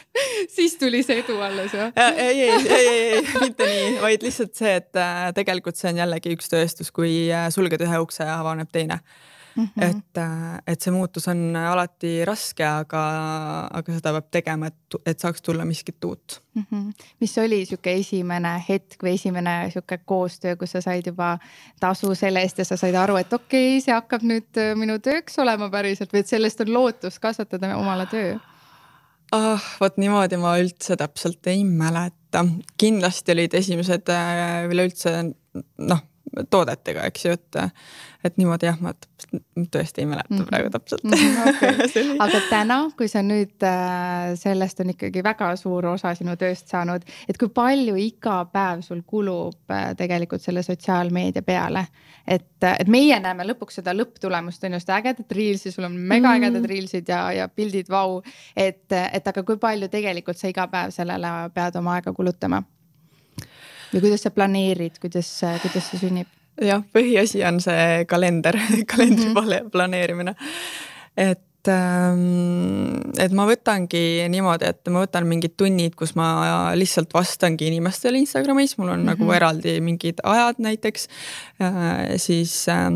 siis 0.52 0.76
tuli 0.78 1.00
see 1.06 1.24
edu 1.24 1.40
alles 1.42 1.74
jah 1.74 1.90
ja,? 1.96 2.10
ei, 2.12 2.44
ei, 2.44 2.60
ei, 2.60 2.90
ei, 2.90 3.24
mitte 3.40 3.66
nii, 3.66 3.96
vaid 4.04 4.28
lihtsalt 4.28 4.54
see, 4.60 4.76
et 4.82 5.00
äh, 5.00 5.24
tegelikult 5.38 5.80
see 5.80 5.90
on 5.94 6.04
jällegi 6.04 6.36
üks 6.36 6.52
tõestus, 6.52 6.92
kui 6.94 7.32
sulged 7.56 7.82
ühe 7.88 8.04
ukse 8.04 8.28
ja 8.28 8.38
avaneb 8.44 8.70
teine 8.76 9.00
mm. 9.00 9.29
-hmm. 9.56 9.84
et, 9.90 10.18
äh, 10.18 10.62
et 10.68 10.82
see 10.82 10.92
muutus 10.94 11.28
on 11.28 11.56
alati 11.56 12.26
raske, 12.26 12.66
aga, 12.66 13.02
aga 13.72 13.96
seda 13.96 14.14
peab 14.18 14.30
tegema, 14.32 14.68
et, 14.68 15.00
et 15.06 15.20
saaks 15.20 15.42
tulla 15.42 15.66
miskit 15.66 16.06
uut 16.06 16.42
mm. 16.56 16.66
-hmm. 16.72 17.08
mis 17.20 17.38
oli 17.38 17.66
sihuke 17.66 17.94
esimene 17.94 18.54
hetk 18.70 19.04
või 19.04 19.14
esimene 19.14 19.72
sihuke 19.74 19.98
koostöö, 20.06 20.56
kus 20.56 20.72
sa 20.72 20.82
said 20.82 21.08
juba 21.08 21.38
tasu 21.80 22.16
selle 22.16 22.42
eest 22.42 22.58
ja 22.58 22.66
sa 22.66 22.78
said 22.78 22.96
aru, 22.96 23.16
et 23.18 23.34
okei 23.34 23.78
okay,, 23.78 23.82
see 23.82 23.94
hakkab 23.94 24.24
nüüd 24.24 24.58
äh, 24.58 24.76
minu 24.76 25.00
tööks 25.00 25.40
olema 25.40 25.70
päriselt 25.70 26.14
või 26.14 26.26
et 26.26 26.28
sellest 26.28 26.62
on 26.62 26.74
lootus 26.74 27.20
kasvatada 27.20 27.76
omale 27.78 28.06
töö? 28.06 28.38
ah, 29.32 29.66
vot 29.80 29.98
niimoodi 29.98 30.38
ma 30.38 30.58
üldse 30.58 30.98
täpselt 30.98 31.48
ei 31.48 31.64
mäleta, 31.64 32.46
kindlasti 32.78 33.32
olid 33.32 33.54
esimesed 33.54 34.10
äh, 34.10 34.70
üleüldse 34.70 35.34
noh 35.78 36.06
toodetega, 36.50 37.04
eks 37.10 37.26
ju, 37.26 37.32
et 37.32 37.62
et 38.24 38.36
niimoodi 38.36 38.68
jah, 38.68 38.80
ma 38.84 38.92
tõesti 39.72 40.04
ei 40.04 40.08
mäleta 40.10 40.34
mm 40.34 40.40
-hmm. 40.40 40.48
praegu 40.50 40.70
täpselt 40.70 41.04
mm. 41.04 41.12
-hmm, 41.12 41.50
okay. 41.50 42.16
aga 42.20 42.42
täna, 42.50 42.78
kui 42.98 43.08
sa 43.08 43.22
nüüd 43.24 43.64
äh, 43.64 44.36
sellest 44.36 44.80
on 44.80 44.90
ikkagi 44.90 45.24
väga 45.24 45.56
suur 45.56 45.86
osa 45.86 46.14
sinu 46.16 46.36
tööst 46.36 46.68
saanud, 46.68 47.02
et 47.30 47.38
kui 47.38 47.50
palju 47.50 47.96
iga 47.96 48.46
päev 48.46 48.82
sul 48.82 49.02
kulub 49.06 49.72
äh, 49.72 49.96
tegelikult 49.96 50.42
selle 50.42 50.64
sotsiaalmeedia 50.64 51.42
peale? 51.42 51.86
et, 52.28 52.64
et 52.80 52.88
meie 52.88 53.20
näeme 53.20 53.44
lõpuks 53.44 53.80
seda 53.80 53.94
lõpptulemust 53.94 54.64
on 54.66 54.74
ju, 54.74 54.80
seda 54.80 54.98
ägedat 54.98 55.32
reels'i, 55.32 55.72
sul 55.72 55.84
on 55.84 55.96
mega 55.96 56.34
ägedad 56.34 56.60
mm 56.60 56.66
-hmm. 56.66 56.70
reels'id 56.70 57.08
ja, 57.08 57.32
ja 57.32 57.48
pildid, 57.48 57.90
vau. 57.90 58.22
et, 58.56 58.92
et 59.14 59.28
aga 59.28 59.44
kui 59.44 59.58
palju 59.58 59.88
tegelikult 59.88 60.38
sa 60.38 60.48
iga 60.48 60.68
päev 60.68 60.92
sellele 60.92 61.50
pead 61.54 61.76
oma 61.76 61.94
aega 61.94 62.14
kulutama? 62.14 62.64
Või 63.94 64.02
kuidas 64.08 64.26
sa 64.26 64.32
planeerid, 64.34 65.00
kuidas, 65.02 65.32
kuidas 65.64 65.92
see 65.92 66.02
sünnib? 66.04 66.28
jah, 66.66 66.82
põhiasi 66.94 67.44
on 67.48 67.60
see 67.64 68.06
kalender 68.10 68.58
kalendri 68.92 69.30
mm 69.32 69.70
planeerimine. 69.72 70.36
et 71.18 71.72
ähm, 71.72 73.14
et 73.20 73.32
ma 73.36 73.46
võtangi 73.50 74.26
niimoodi, 74.32 74.70
et 74.70 74.92
ma 74.92 75.04
võtan 75.04 75.28
mingid 75.28 75.56
tunnid, 75.60 75.96
kus 76.00 76.16
ma 76.20 76.72
lihtsalt 76.76 77.14
vastangi 77.14 77.70
inimestele 77.70 78.20
Instagramis, 78.20 78.78
mul 78.78 78.90
on 78.90 79.00
mm 79.00 79.02
-hmm. 79.02 79.10
nagu 79.14 79.24
mhm. 79.24 79.36
eraldi 79.36 79.80
mingid 79.82 80.20
ajad 80.24 80.60
näiteks 80.60 81.08
äh,. 81.62 82.18
siis 82.18 82.68
äh, 82.70 82.92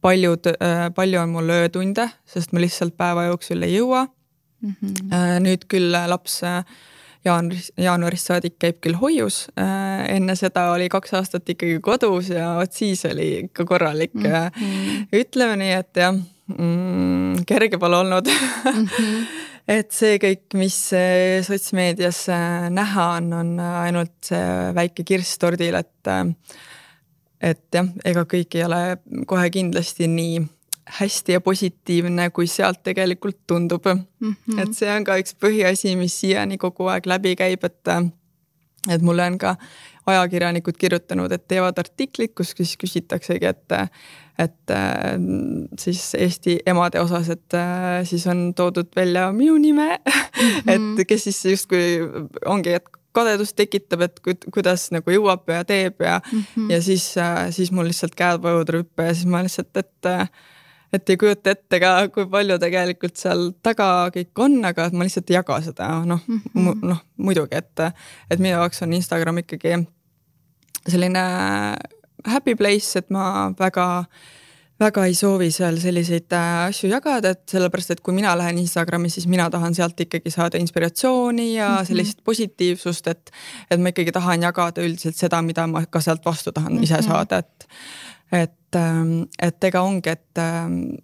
paljud 0.00 0.46
äh,, 0.46 0.90
palju 0.94 1.20
on 1.20 1.28
mul 1.28 1.50
öötunde, 1.50 2.10
sest 2.26 2.52
ma 2.52 2.60
lihtsalt 2.60 2.96
päeva 2.96 3.24
jooksul 3.24 3.62
ei 3.62 3.78
jõua 3.78 4.06
mm. 4.60 4.74
-hmm. 4.82 5.40
Nüüd 5.40 5.66
küll 5.68 5.92
laps 5.92 6.42
jaanuaris, 7.28 7.70
jaanuarist 7.78 8.30
saadik 8.30 8.56
käib 8.62 8.80
küll 8.84 8.98
hoius. 9.00 9.44
Äh, 9.60 10.06
enne 10.16 10.36
seda 10.38 10.68
oli 10.74 10.88
kaks 10.92 11.14
aastat 11.18 11.48
ikkagi 11.54 11.78
kodus 11.84 12.32
ja 12.34 12.54
vot 12.58 12.74
siis 12.74 13.04
oli 13.08 13.28
ikka 13.44 13.66
korralik 13.68 14.14
mm. 14.14 14.30
-hmm. 14.30 15.06
ütleme 15.20 15.58
nii, 15.62 15.74
et 15.82 16.02
jah 16.02 16.14
mm,, 16.14 17.44
kerge 17.46 17.78
pole 17.78 17.96
olnud 17.96 18.26
mm. 18.26 18.86
-hmm. 18.86 19.26
et 19.78 19.92
see 19.92 20.16
kõik, 20.22 20.56
mis 20.56 20.78
sotsmeedias 21.46 22.24
näha 22.70 23.10
on, 23.18 23.32
on 23.32 23.60
ainult 23.60 24.16
see 24.32 24.72
väike 24.74 25.04
kirss 25.04 25.38
tordil, 25.38 25.74
et 25.74 26.14
et 27.40 27.74
jah, 27.74 27.86
ega 28.04 28.24
kõik 28.24 28.56
ei 28.58 28.64
ole 28.64 28.80
kohe 29.26 29.50
kindlasti 29.54 30.08
nii 30.10 30.40
hästi 31.00 31.32
ja 31.32 31.40
positiivne, 31.40 32.30
kui 32.30 32.46
sealt 32.46 32.82
tegelikult 32.82 33.38
tundub 33.46 33.84
mm. 33.86 34.04
-hmm. 34.20 34.62
et 34.62 34.74
see 34.74 34.90
on 34.92 35.04
ka 35.04 35.18
üks 35.20 35.36
põhiasi, 35.40 35.96
mis 35.96 36.20
siiani 36.20 36.58
kogu 36.58 36.88
aeg 36.88 37.06
läbi 37.06 37.36
käib, 37.36 37.64
et 37.64 37.92
et 38.88 39.02
mulle 39.02 39.26
on 39.26 39.38
ka 39.38 39.56
ajakirjanikud 40.06 40.78
kirjutanud, 40.78 41.32
et 41.32 41.48
teevad 41.48 41.78
artiklid, 41.78 42.32
kus 42.36 42.54
siis 42.56 42.76
küsitaksegi, 42.76 43.46
et 43.46 43.76
et 44.38 44.72
siis 45.78 46.14
Eesti 46.14 46.60
emade 46.66 47.00
osas, 47.00 47.28
et 47.28 47.56
siis 48.04 48.26
on 48.26 48.54
toodud 48.54 48.86
välja 48.96 49.32
minu 49.32 49.58
nime 49.58 49.98
mm, 49.98 50.42
-hmm. 50.42 51.00
et 51.00 51.06
kes 51.06 51.24
siis 51.24 51.44
justkui 51.44 51.98
ongi, 52.46 52.72
et 52.72 52.84
kadedust 53.12 53.56
tekitab, 53.56 54.00
et 54.00 54.20
kuidas 54.54 54.90
nagu 54.94 55.10
jõuab 55.10 55.48
ja 55.50 55.64
teeb 55.64 56.00
ja 56.00 56.20
mm, 56.20 56.44
-hmm. 56.56 56.70
ja 56.72 56.82
siis, 56.82 57.14
siis 57.50 57.72
mul 57.72 57.90
lihtsalt 57.90 58.14
käed 58.14 58.42
vajuvad 58.42 58.68
rüppe 58.68 59.02
ja 59.02 59.14
siis 59.14 59.26
ma 59.26 59.42
lihtsalt, 59.42 59.76
et 59.76 60.12
et 60.92 61.10
ei 61.10 61.20
kujuta 61.20 61.52
ette 61.52 61.80
ka, 61.82 61.92
kui 62.14 62.26
palju 62.30 62.58
tegelikult 62.62 63.20
seal 63.20 63.50
taga 63.62 64.08
kõik 64.14 64.42
on, 64.44 64.58
aga 64.64 64.88
ma 64.92 65.06
lihtsalt 65.06 65.30
ei 65.30 65.38
jaga 65.38 65.60
seda, 65.64 65.90
noh 66.08 66.22
mm 66.24 66.40
-hmm., 66.54 66.82
noh 66.88 67.04
muidugi, 67.16 67.56
et, 67.60 67.84
et 68.30 68.38
minu 68.38 68.54
jaoks 68.54 68.82
on 68.82 68.92
Instagram 68.92 69.44
ikkagi 69.44 69.76
selline 70.88 71.24
happy 72.26 72.54
place, 72.54 72.98
et 72.98 73.10
ma 73.10 73.52
väga 73.58 73.88
väga 74.78 75.04
ei 75.10 75.14
soovi 75.14 75.50
seal 75.50 75.78
selliseid 75.82 76.32
äh, 76.32 76.68
asju 76.68 76.90
jagada, 76.92 77.32
et 77.34 77.42
sellepärast, 77.50 77.96
et 77.96 78.02
kui 78.04 78.14
mina 78.14 78.34
lähen 78.38 78.60
Instagrami, 78.62 79.10
siis 79.10 79.26
mina 79.30 79.48
tahan 79.50 79.74
sealt 79.74 79.98
ikkagi 80.00 80.30
saada 80.30 80.58
inspiratsiooni 80.62 81.54
ja 81.54 81.68
mm 81.68 81.74
-hmm. 81.74 81.88
sellist 81.88 82.18
positiivsust, 82.24 83.06
et 83.06 83.30
et 83.70 83.80
ma 83.80 83.88
ikkagi 83.88 84.12
tahan 84.12 84.42
jagada 84.42 84.82
üldiselt 84.82 85.16
seda, 85.16 85.42
mida 85.42 85.66
ma 85.66 85.86
ka 85.86 86.00
sealt 86.00 86.24
vastu 86.24 86.52
tahan 86.52 86.72
mm 86.72 86.78
-hmm. 86.78 86.82
ise 86.82 87.02
saada, 87.02 87.38
et 87.38 87.68
et, 88.32 88.52
ähm, 88.76 89.22
et 89.42 89.64
ega 89.64 89.82
ongi, 89.82 90.10
et 90.12 90.40
ähm, 90.42 90.98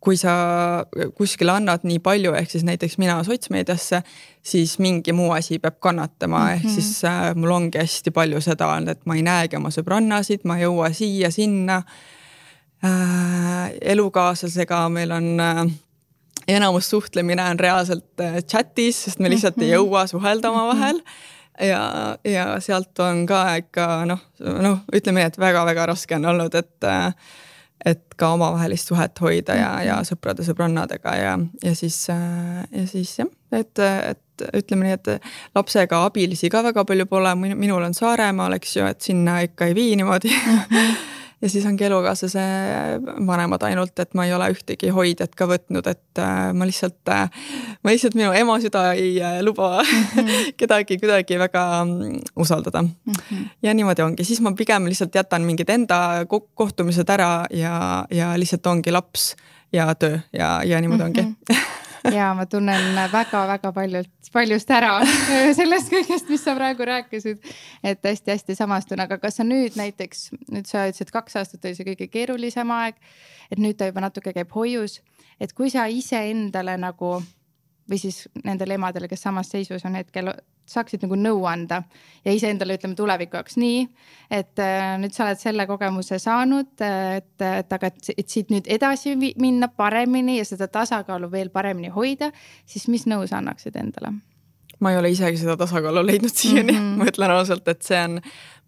kui 0.00 0.16
sa 0.16 0.32
kuskile 1.18 1.56
annad 1.58 1.84
nii 1.86 1.98
palju, 2.02 2.32
ehk 2.38 2.52
siis 2.52 2.64
näiteks 2.66 2.98
mina 3.02 3.18
sotsmeediasse, 3.26 4.02
siis 4.46 4.76
mingi 4.82 5.12
muu 5.12 5.32
asi 5.34 5.58
peab 5.58 5.80
kannatama 5.82 6.38
mm, 6.38 6.46
-hmm. 6.46 6.54
ehk 6.54 6.64
mhm. 6.64 6.74
siis 6.74 7.04
äh, 7.04 7.34
mul 7.34 7.50
ongi 7.50 7.78
hästi 7.78 8.10
palju 8.10 8.40
seda 8.40 8.70
olnud, 8.74 8.88
et 8.88 9.06
ma 9.06 9.16
ei 9.16 9.22
näegi 9.22 9.56
oma 9.56 9.74
sõbrannasid, 9.74 10.44
ma 10.44 10.56
ei 10.56 10.64
jõua 10.64 10.92
siia-sinna 10.92 11.82
äh,. 12.84 13.72
elukaaslasega 13.80 14.88
meil 14.88 15.10
on 15.12 15.40
äh, 15.40 15.66
enamus 16.48 16.90
suhtlemine 16.90 17.50
on 17.50 17.58
reaalselt 17.58 18.20
äh, 18.20 18.38
chat'is, 18.44 19.04
sest 19.04 19.18
me 19.18 19.30
lihtsalt 19.30 19.56
mm 19.56 19.62
-hmm. 19.62 19.66
ei 19.66 19.78
mhm. 19.78 19.84
jõua 19.84 20.06
suhelda 20.06 20.50
omavahel 20.50 20.96
mm. 20.96 21.02
-hmm 21.02 21.37
ja, 21.60 21.82
ja 22.24 22.46
sealt 22.60 22.98
on 23.02 23.26
ka 23.26 23.42
ikka 23.62 23.88
noh, 24.08 24.22
noh, 24.40 24.80
ütleme 24.94 25.22
nii, 25.22 25.32
et 25.32 25.38
väga-väga 25.40 25.88
raske 25.92 26.18
on 26.18 26.30
olnud, 26.32 26.54
et 26.58 26.90
et 27.86 28.14
ka 28.18 28.32
omavahelist 28.34 28.90
suhet 28.90 29.20
hoida 29.22 29.54
ja, 29.54 29.68
ja 29.86 29.98
mhm. 30.00 30.08
sõprade-sõbrannadega 30.08 31.12
ja, 31.14 31.36
ja 31.62 31.74
siis, 31.78 32.00
ja 32.10 32.86
siis 32.90 33.12
jah, 33.20 33.28
et, 33.54 33.78
et 33.78 34.48
ütleme 34.50 34.88
nii, 34.88 34.96
et 34.98 35.28
lapsega 35.54 36.02
abilisi 36.06 36.50
ka 36.50 36.64
väga 36.66 36.84
palju 36.84 37.06
pole, 37.06 37.34
minul 37.38 37.86
on 37.86 37.94
Saaremaal, 37.94 38.58
eks 38.58 38.76
ju, 38.80 38.88
et 38.88 39.06
sinna 39.06 39.38
ikka 39.46 39.70
ei 39.70 39.78
vii 39.78 39.94
niimoodi. 40.02 40.34
-hmm 40.34 41.17
ja 41.42 41.48
siis 41.48 41.66
ongi 41.66 41.84
elukaaslase 41.84 42.40
vanemad 43.26 43.62
ainult, 43.62 43.98
et 43.98 44.14
ma 44.18 44.24
ei 44.26 44.32
ole 44.34 44.48
ühtegi 44.54 44.90
hoidjat 44.94 45.34
ka 45.38 45.46
võtnud, 45.50 45.86
et 45.90 46.22
äh, 46.22 46.50
ma 46.54 46.66
lihtsalt, 46.66 47.00
äh, 47.14 47.30
ma 47.84 47.94
lihtsalt, 47.94 48.16
minu 48.18 48.32
ema 48.34 48.58
süda 48.62 48.88
ei 48.98 49.14
äh, 49.22 49.38
luba 49.46 49.82
mm 49.82 50.04
-hmm. 50.04 50.52
kedagi 50.60 50.98
kuidagi 50.98 51.38
väga 51.38 51.84
mm, 51.84 52.20
usaldada 52.36 52.82
mm. 52.82 52.92
-hmm. 53.06 53.48
ja 53.62 53.74
niimoodi 53.74 54.02
ongi, 54.02 54.24
siis 54.24 54.40
ma 54.40 54.52
pigem 54.52 54.86
lihtsalt 54.86 55.14
jätan 55.14 55.42
mingid 55.42 55.68
enda 55.68 56.26
kohtumised 56.54 57.08
ära 57.08 57.46
ja, 57.50 58.04
ja 58.10 58.38
lihtsalt 58.38 58.66
ongi 58.66 58.92
laps 58.92 59.36
ja 59.72 59.94
töö 59.94 60.18
ja, 60.32 60.62
ja 60.64 60.80
niimoodi 60.80 61.04
mm 61.04 61.12
-hmm. 61.12 61.54
ongi 61.54 61.62
ja 62.12 62.32
ma 62.34 62.46
tunnen 62.46 62.98
väga-väga 63.12 63.72
paljult, 63.72 64.30
paljust 64.32 64.70
ära 64.70 64.98
sellest 65.58 65.92
kõigest, 65.92 66.28
mis 66.30 66.44
sa 66.44 66.54
praegu 66.58 66.86
rääkisid. 66.88 67.40
et 67.82 68.04
hästi-hästi 68.04 68.56
samastun, 68.58 69.00
aga 69.04 69.18
kas 69.22 69.40
sa 69.40 69.46
nüüd 69.46 69.78
näiteks, 69.78 70.28
nüüd 70.52 70.68
sa 70.70 70.86
ütlesid, 70.88 71.12
kaks 71.14 71.40
aastat 71.40 71.64
oli 71.64 71.78
see 71.78 71.88
kõige 71.92 72.10
keerulisem 72.12 72.70
aeg. 72.74 73.00
et 73.50 73.58
nüüd 73.58 73.78
ta 73.78 73.88
juba 73.90 74.04
natuke 74.04 74.32
käib 74.36 74.52
hoius, 74.54 75.00
et 75.40 75.52
kui 75.52 75.70
sa 75.70 75.86
iseendale 75.86 76.76
nagu 76.80 77.18
või 77.90 77.98
siis 78.00 78.28
nendele 78.44 78.76
emadele, 78.78 79.08
kes 79.08 79.22
samas 79.22 79.50
seisus 79.50 79.84
on 79.88 79.96
hetkel 79.98 80.32
saaksid 80.68 81.04
nagu 81.06 81.16
nõu 81.16 81.44
anda 81.48 81.82
ja 82.24 82.32
iseendale 82.34 82.76
ütleme 82.78 82.96
tuleviku 82.98 83.38
jaoks 83.38 83.56
nii, 83.60 83.82
et 84.30 84.60
äh, 84.62 84.94
nüüd 85.00 85.14
sa 85.16 85.24
oled 85.26 85.40
selle 85.40 85.66
kogemuse 85.70 86.20
saanud, 86.22 86.74
et, 86.84 87.34
et 87.40 87.76
aga, 87.78 87.92
et 88.14 88.28
siit 88.28 88.52
nüüd 88.52 88.68
edasi 88.68 89.16
minna 89.16 89.70
paremini 89.72 90.38
ja 90.38 90.46
seda 90.48 90.68
tasakaalu 90.72 91.30
veel 91.32 91.52
paremini 91.54 91.92
hoida, 91.94 92.30
siis 92.68 92.88
mis 92.92 93.08
nõu 93.08 93.26
sa 93.28 93.40
annaksid 93.42 93.78
endale? 93.80 94.18
ma 94.78 94.92
ei 94.92 94.98
ole 95.00 95.10
isegi 95.10 95.40
seda 95.40 95.56
tasakaalu 95.58 96.04
leidnud 96.06 96.30
siiani 96.30 96.72
mm, 96.72 96.78
-hmm. 96.78 96.98
ma 97.00 97.06
ütlen 97.10 97.32
ausalt, 97.34 97.68
et 97.68 97.82
see 97.82 97.98
on, 97.98 98.20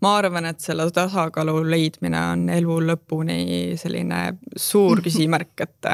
ma 0.03 0.17
arvan, 0.19 0.49
et 0.51 0.61
selle 0.61 0.89
tasakaalu 0.91 1.61
leidmine 1.71 2.19
on 2.33 2.49
elu 2.51 2.79
lõpuni 2.89 3.77
selline 3.79 4.23
suur 4.57 5.05
küsimärk, 5.05 5.55
et 5.61 5.91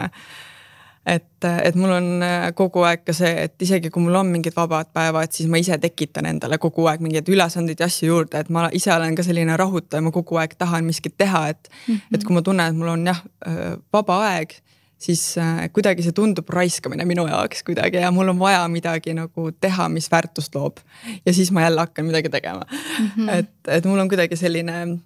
et, 1.07 1.47
et 1.63 1.77
mul 1.79 1.93
on 1.95 2.09
äh, 2.27 2.49
kogu 2.59 2.83
aeg 2.87 3.05
ka 3.07 3.15
see, 3.15 3.31
et 3.47 3.63
isegi 3.63 3.91
kui 3.95 4.03
mul 4.03 4.19
on 4.19 4.31
mingid 4.33 4.57
vabad 4.57 4.91
päevad, 4.97 5.33
siis 5.35 5.49
ma 5.51 5.61
ise 5.63 5.79
tekitan 5.83 6.27
endale 6.33 6.59
kogu 6.63 6.89
aeg 6.91 7.05
mingeid 7.05 7.29
ülesandeid 7.31 7.81
ja 7.81 7.87
asju 7.91 8.11
juurde, 8.11 8.43
et 8.43 8.51
ma 8.53 8.67
ise 8.75 8.91
olen 8.95 9.15
ka 9.19 9.25
selline 9.27 9.57
rahutaja, 9.61 10.03
ma 10.03 10.13
kogu 10.15 10.41
aeg 10.43 10.57
tahan 10.59 10.87
miskit 10.89 11.15
teha, 11.19 11.49
et 11.55 11.69
mm. 11.69 11.95
-hmm. 11.95 12.15
et 12.19 12.25
kui 12.25 12.35
ma 12.35 12.43
tunnen, 12.43 12.75
et 12.75 12.79
mul 12.79 12.95
on 12.97 13.07
jah 13.07 13.23
äh, 13.47 13.77
vaba 13.93 14.19
aeg, 14.33 14.57
siis 14.99 15.39
äh, 15.39 15.69
kuidagi 15.73 16.03
see 16.03 16.17
tundub 16.17 16.49
raiskamine 16.51 17.05
minu 17.05 17.27
jaoks 17.29 17.63
kuidagi 17.63 18.01
ja 18.03 18.11
mul 18.11 18.29
on 18.33 18.39
vaja 18.39 18.65
midagi 18.69 19.15
nagu 19.15 19.51
teha, 19.61 19.89
mis 19.89 20.11
väärtust 20.11 20.55
loob. 20.55 20.81
ja 21.27 21.33
siis 21.33 21.53
ma 21.53 21.63
jälle 21.63 21.81
hakkan 21.81 22.07
midagi 22.07 22.29
tegema 22.29 22.65
mm. 22.71 23.11
-hmm. 23.17 23.31
et, 23.31 23.51
et 23.69 23.85
mul 23.85 23.99
on 23.99 24.09
kuidagi 24.09 24.37
selline 24.37 24.99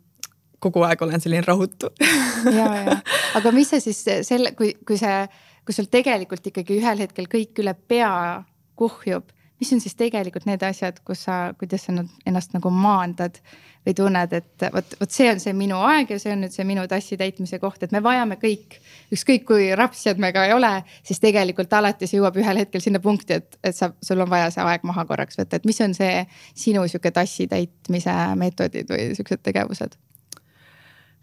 kogu 0.59 0.83
aeg 0.83 1.03
olen 1.03 1.21
selline 1.21 1.45
rahutu 1.47 1.91
ja, 2.59 2.75
ja, 2.85 2.97
aga 3.35 3.53
mis 3.53 3.71
see 3.71 3.81
siis 3.81 4.05
selle, 4.23 4.53
kui, 4.53 4.75
kui 4.87 4.99
see 5.01 5.29
kui 5.70 5.76
sul 5.76 5.87
tegelikult 5.87 6.48
ikkagi 6.50 6.80
ühel 6.80 7.04
hetkel 7.04 7.28
kõik 7.30 7.61
üle 7.62 7.76
pea 7.87 8.42
kuhjub, 8.74 9.28
mis 9.61 9.68
on 9.70 9.78
siis 9.78 9.94
tegelikult 9.94 10.48
need 10.48 10.64
asjad, 10.66 10.96
kus 11.06 11.20
sa, 11.28 11.52
kuidas 11.61 11.85
sa 11.87 11.92
ennast 12.26 12.56
nagu 12.56 12.72
maandad 12.74 13.38
või 13.87 13.94
tunned, 13.94 14.35
et 14.35 14.64
vot, 14.74 14.96
vot 14.98 15.14
see 15.14 15.28
on 15.30 15.38
see 15.38 15.54
minu 15.54 15.78
aeg 15.87 16.11
ja 16.11 16.18
see 16.18 16.33
on 16.35 16.42
nüüd 16.42 16.56
see 16.56 16.66
minu 16.66 16.88
tassi 16.90 17.14
täitmise 17.20 17.61
koht, 17.62 17.85
et 17.87 17.94
me 17.94 18.02
vajame 18.02 18.40
kõik, 18.40 18.80
ükskõik 19.14 19.46
kui 19.46 19.68
rapsjad 19.78 20.18
me 20.18 20.33
ka 20.35 20.48
ei 20.48 20.56
ole, 20.56 20.72
siis 21.06 21.22
tegelikult 21.22 21.70
alati 21.78 22.09
see 22.11 22.18
jõuab 22.18 22.40
ühel 22.42 22.64
hetkel 22.64 22.83
sinna 22.83 22.98
punkti, 23.04 23.38
et, 23.38 23.61
et 23.62 23.76
sa, 23.76 23.92
sul 24.02 24.26
on 24.26 24.33
vaja 24.33 24.50
see 24.50 24.66
aeg 24.66 24.83
maha 24.90 25.06
korraks 25.06 25.38
võtta, 25.38 25.61
et 25.61 25.68
mis 25.70 25.78
on 25.87 25.94
see 25.94 26.24
sinu 26.50 26.83
sihuke 26.90 27.14
tassi 27.14 27.46
täitmise 27.52 28.16
meetodid 28.42 28.90
või 28.90 29.12
siuksed 29.20 29.46
tegevused? 29.46 29.94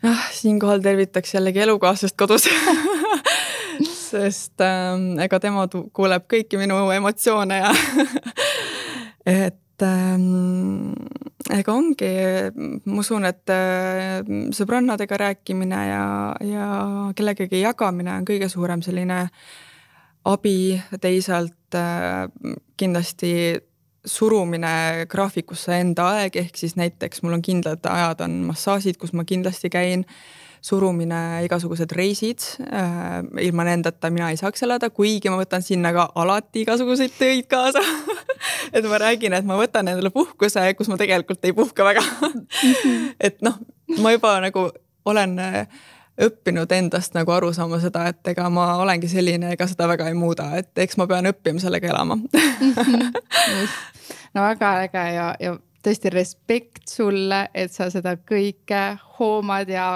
Jah, 0.06 0.28
siinkohal 0.32 0.80
tervitaks 0.86 1.36
jällegi 1.36 1.66
elukaaslast 1.68 2.16
kodus 2.16 2.48
sest 4.14 4.64
äh, 4.64 4.98
ega 5.26 5.40
tema 5.44 5.68
kuuleb 5.68 6.28
kõiki 6.32 6.60
minu 6.62 6.80
emotsioone 6.96 7.62
ja 7.62 7.72
et 9.46 9.86
ähm, 9.86 10.94
ega 11.54 11.74
ongi, 11.74 12.12
ma 12.86 13.00
usun, 13.04 13.28
et 13.30 13.54
äh, 13.54 14.20
sõbrannadega 14.56 15.22
rääkimine 15.24 15.82
ja, 15.90 16.04
ja 16.44 16.68
kellegagi 17.18 17.62
jagamine 17.62 18.18
on 18.18 18.28
kõige 18.28 18.50
suurem 18.52 18.84
selline 18.86 19.26
abi, 20.28 20.78
teisalt 21.02 21.78
äh, 21.78 22.28
kindlasti 22.78 23.34
surumine 24.08 25.06
graafikusse 25.10 25.80
enda 25.82 26.12
aeg, 26.16 26.38
ehk 26.40 26.60
siis 26.60 26.78
näiteks 26.80 27.24
mul 27.24 27.38
on 27.38 27.44
kindlad 27.44 27.86
ajad, 27.92 28.24
on 28.24 28.42
massaažid, 28.48 29.00
kus 29.00 29.14
ma 29.14 29.28
kindlasti 29.28 29.72
käin, 29.72 30.06
surumine, 30.62 31.44
igasugused 31.46 31.92
reisid 31.96 32.44
äh,, 32.68 33.22
ilma 33.46 33.68
nendeta 33.68 34.10
mina 34.14 34.32
ei 34.34 34.40
saaks 34.40 34.64
elada, 34.68 34.90
kuigi 34.90 35.32
ma 35.32 35.40
võtan 35.42 35.66
sinna 35.66 35.94
ka 35.96 36.10
alati 36.16 36.66
igasuguseid 36.66 37.18
töid 37.20 37.50
kaasa. 37.52 37.84
Et 38.76 38.86
ma 38.86 39.00
räägin, 39.02 39.34
et 39.34 39.46
ma 39.48 39.56
võtan 39.58 39.88
endale 39.88 40.12
puhkuse, 40.14 40.62
kus 40.78 40.90
ma 40.92 40.98
tegelikult 41.00 41.46
ei 41.48 41.54
puhka 41.56 41.86
väga. 41.88 42.04
Et 43.26 43.40
noh, 43.46 43.56
ma 44.04 44.12
juba 44.12 44.36
nagu 44.44 44.68
olen 45.08 45.38
äh, 45.40 45.70
õppinud 46.22 46.72
endast 46.74 47.16
nagu 47.16 47.32
aru 47.32 47.52
saama 47.54 47.80
seda, 47.82 48.08
et 48.12 48.32
ega 48.32 48.48
ma 48.54 48.72
olengi 48.82 49.10
selline, 49.12 49.54
ega 49.54 49.68
seda 49.70 49.88
väga 49.90 50.10
ei 50.10 50.18
muuda, 50.18 50.50
et 50.58 50.82
eks 50.82 50.98
ma 50.98 51.08
pean 51.10 51.30
õppima 51.32 51.62
sellega 51.64 51.94
elama. 51.94 52.20
No 54.36 54.44
väga 54.44 54.70
äge 54.84 55.02
ja, 55.16 55.28
ja 55.42 55.54
tõesti 55.82 56.12
respekt 56.14 56.92
sulle, 56.92 57.48
et 57.58 57.72
sa 57.74 57.88
seda 57.90 58.14
kõike 58.20 58.82
hoomad 59.18 59.72
ja 59.72 59.88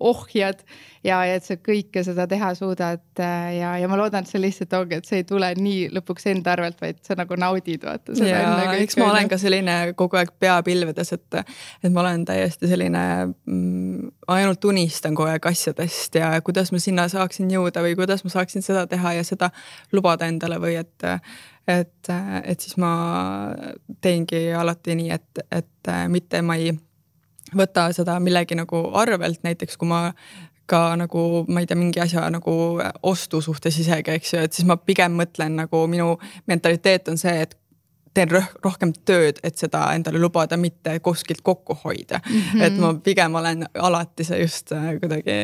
ohjad 0.00 0.62
ja, 1.04 1.20
ja 1.26 1.36
et 1.36 1.46
sa 1.46 1.56
kõike 1.60 2.02
seda 2.04 2.26
teha 2.30 2.50
suudad 2.58 3.22
äh, 3.22 3.50
ja, 3.58 3.72
ja 3.80 3.88
ma 3.90 3.98
loodan, 4.00 4.24
et 4.24 4.30
see 4.30 4.40
lihtsalt 4.42 4.74
ongi, 4.78 4.98
et 5.00 5.08
see 5.08 5.22
ei 5.22 5.26
tule 5.28 5.50
nii 5.56 5.88
lõpuks 5.94 6.26
enda 6.32 6.54
arvelt, 6.54 6.80
vaid 6.82 7.00
sa 7.06 7.16
nagu 7.18 7.36
naudid 7.40 7.84
vaata 7.86 8.16
seda. 8.16 8.42
ja 8.42 8.74
eks 8.80 8.98
ma 9.00 9.10
olen 9.12 9.30
ka 9.30 9.38
selline 9.40 9.76
kogu 9.98 10.20
aeg 10.20 10.32
pea 10.40 10.58
pilvedes, 10.66 11.14
et, 11.16 11.40
et 11.84 11.92
ma 11.92 12.04
olen 12.04 12.24
täiesti 12.28 12.70
selline 12.70 13.04
mm,, 13.28 14.10
ainult 14.32 14.68
unistan 14.72 15.16
kogu 15.16 15.30
aeg 15.32 15.50
asjadest 15.52 16.20
ja 16.20 16.32
kuidas 16.44 16.72
ma 16.74 16.82
sinna 16.82 17.08
saaksin 17.12 17.50
jõuda 17.52 17.84
või 17.84 17.96
kuidas 17.98 18.24
ma 18.26 18.32
saaksin 18.32 18.66
seda 18.66 18.86
teha 18.90 19.18
ja 19.20 19.24
seda 19.26 19.52
lubada 19.92 20.28
endale 20.30 20.60
või 20.62 20.76
et 20.80 21.08
et, 21.70 22.08
et 22.44 22.60
siis 22.60 22.74
ma 22.80 22.90
teengi 24.02 24.48
alati 24.56 24.96
nii, 24.98 25.10
et, 25.14 25.42
et 25.54 25.90
mitte 26.10 26.40
ma 26.42 26.56
ei 26.58 26.72
võta 27.56 27.90
seda 27.96 28.18
millegi 28.22 28.58
nagu 28.58 28.84
arvelt, 28.98 29.42
näiteks 29.46 29.78
kui 29.80 29.88
ma 29.90 30.02
ka 30.70 30.94
nagu 30.98 31.44
ma 31.50 31.62
ei 31.62 31.66
tea, 31.66 31.78
mingi 31.78 32.00
asja 32.02 32.28
nagu 32.30 32.52
ostu 33.02 33.40
suhtes 33.42 33.78
isegi, 33.82 34.14
eks 34.14 34.34
ju, 34.34 34.42
et 34.46 34.54
siis 34.54 34.68
ma 34.68 34.76
pigem 34.78 35.16
mõtlen 35.18 35.56
nagu 35.58 35.82
minu 35.90 36.12
mentaliteet 36.50 37.10
on 37.10 37.18
see, 37.18 37.34
et 37.46 37.56
teen 38.14 38.30
rohkem 38.64 38.92
tööd, 39.06 39.38
et 39.46 39.58
seda 39.58 39.84
endale 39.94 40.18
lubada, 40.18 40.56
mitte 40.58 40.96
kuskilt 41.04 41.44
kokku 41.46 41.76
hoida 41.84 42.18
mm. 42.18 42.40
-hmm. 42.40 42.62
et 42.66 42.78
ma 42.82 42.92
pigem 43.04 43.34
olen 43.34 43.66
alati 43.78 44.24
see 44.24 44.40
just 44.40 44.72
äh, 44.72 44.96
kuidagi 45.00 45.36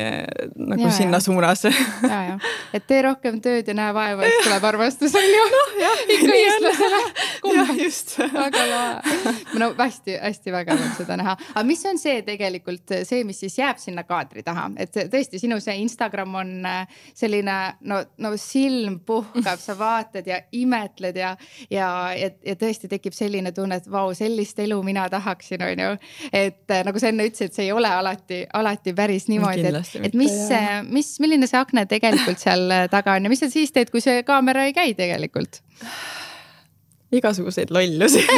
nagu 0.55 0.81
ja, 0.81 0.91
sinna 0.91 1.17
ja. 1.17 1.19
suunas. 1.19 1.63
ja, 1.63 2.23
ja, 2.29 2.39
et 2.73 2.87
tee 2.87 3.01
rohkem 3.01 3.39
tööd 3.41 3.67
ja 3.67 3.73
näe 3.73 3.93
vaeva, 3.93 4.25
et 4.25 4.43
tuleb 4.43 4.63
armastus 4.63 5.15
on 5.15 5.29
ju 5.31 5.45
no,. 5.53 5.63
ikka 6.15 6.33
eestlasele. 6.41 7.01
jah, 7.55 7.71
just. 7.83 8.17
väga 8.33 8.65
lahe. 8.69 9.33
no 9.59 9.71
hästi-hästi 9.77 10.51
vägev 10.51 10.83
on 10.83 10.91
seda 10.97 11.17
näha, 11.17 11.37
aga 11.53 11.65
mis 11.67 11.85
on 11.85 11.97
see 12.01 12.21
tegelikult 12.27 12.97
see, 13.03 13.23
mis 13.23 13.39
siis 13.39 13.57
jääb 13.57 13.79
sinna 13.79 14.03
kaadri 14.03 14.43
taha, 14.43 14.69
et 14.75 14.91
tõesti 14.91 15.39
sinu 15.39 15.59
see 15.63 15.77
Instagram 15.85 16.35
on 16.35 16.53
äh, 16.65 16.99
selline 17.15 17.57
no, 17.87 18.03
no 18.17 18.33
silm 18.35 18.99
puhkab, 19.07 19.59
sa 19.59 19.77
vaatad 19.79 20.27
ja 20.27 20.41
imetled 20.51 21.15
ja, 21.15 21.35
ja, 21.69 21.89
ja, 22.17 22.29
ja 22.43 22.56
tõesti 22.59 22.89
tekib 22.91 23.15
selline 23.15 23.53
tunne, 23.55 23.79
et 23.81 23.89
vau, 23.91 24.11
sellist 24.17 24.59
elu 24.63 24.77
mina 24.85 25.07
tahaksin, 25.11 25.63
on 25.63 25.83
ju. 25.83 25.89
et 26.31 26.73
äh, 26.73 26.83
nagu 26.87 27.01
sa 27.01 27.11
enne 27.11 27.27
ütlesid, 27.29 27.55
see 27.55 27.67
ei 27.69 27.73
ole 27.75 27.91
alati, 27.91 28.43
alati 28.53 28.93
päris 28.97 29.27
niimoodi, 29.31 29.65
et, 29.71 29.95
et 30.09 30.17
mis, 30.17 30.37
mis, 30.89 31.13
milline 31.23 31.49
see 31.49 31.59
akna 31.59 31.87
tegelikult 31.89 32.41
seal 32.41 32.69
äh, 32.73 32.85
taga 32.91 33.17
on 33.17 33.27
ja 33.27 33.33
mis 33.33 33.43
sa 33.43 33.51
siis 33.51 33.73
teed, 33.75 33.91
kui 33.93 34.03
see 34.03 34.23
kaamera 34.27 34.67
ei 34.67 34.75
käi 34.77 34.93
tegelikult? 34.97 35.61
Igasuguseid 37.11 37.71
lollusi. 37.71 38.23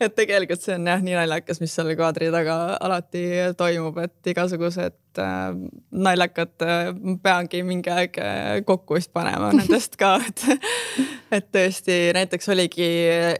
Et 0.00 0.14
tegelikult 0.14 0.62
see 0.62 0.76
on 0.78 0.86
jah 0.86 1.00
nii 1.02 1.16
naljakas, 1.18 1.58
mis 1.62 1.72
seal 1.74 1.90
kaadri 1.98 2.30
taga 2.30 2.76
alati 2.86 3.22
toimub, 3.58 3.96
et 4.04 4.30
igasugused 4.30 5.18
äh, 5.18 5.56
naljakad 5.90 6.54
äh,, 6.62 6.90
peangi 7.22 7.64
mingi 7.66 7.90
aeg 7.90 8.18
äh, 8.22 8.60
kokku 8.66 8.94
vist 8.94 9.10
panema 9.12 9.50
nendest 9.56 9.98
ka, 9.98 10.14
et 10.22 10.44
et 11.38 11.48
tõesti 11.52 11.96
näiteks 12.16 12.48
oligi 12.54 12.88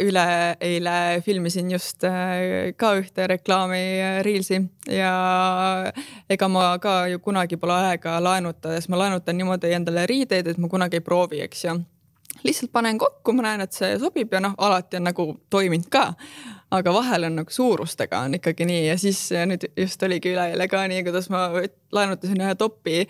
üleeile 0.04 0.96
filmisin 1.24 1.70
just 1.72 2.04
äh, 2.04 2.74
ka 2.76 2.96
ühte 2.98 3.28
reklaami 3.30 3.84
äh, 4.02 4.18
Reelsi 4.26 4.60
ja 4.92 5.12
ega 6.28 6.50
ma 6.50 6.72
ka 6.82 7.04
ju 7.12 7.22
kunagi 7.22 7.56
pole 7.60 7.78
aega 7.92 8.18
laenutades, 8.24 8.90
ma 8.90 8.98
laenutan 9.04 9.38
niimoodi 9.38 9.72
endale 9.78 10.08
riideid, 10.10 10.50
et 10.50 10.58
ma 10.58 10.68
kunagi 10.68 10.98
ei 10.98 11.06
proovi, 11.06 11.44
eks 11.46 11.64
ju 11.68 11.78
lihtsalt 12.44 12.72
panen 12.72 12.98
kokku, 12.98 13.32
ma 13.32 13.48
näen, 13.48 13.64
et 13.64 13.74
see 13.74 13.96
sobib 14.00 14.32
ja 14.32 14.40
noh, 14.42 14.54
alati 14.58 14.98
on 15.00 15.08
nagu 15.10 15.28
toiminud 15.50 15.90
ka. 15.92 16.12
aga 16.70 16.92
vahel 16.92 17.24
on 17.24 17.38
nagu 17.40 17.50
suurustega 17.50 18.18
on 18.26 18.34
ikkagi 18.36 18.66
nii 18.68 18.82
ja 18.90 18.96
siis 19.00 19.22
nüüd 19.48 19.62
just 19.72 20.02
oligi 20.04 20.34
üleeile 20.34 20.66
ka 20.68 20.82
nii, 20.90 21.00
kuidas 21.06 21.30
ma 21.32 21.46
laenutasin 21.96 22.42
ühe 22.44 22.54
topi 22.60 23.06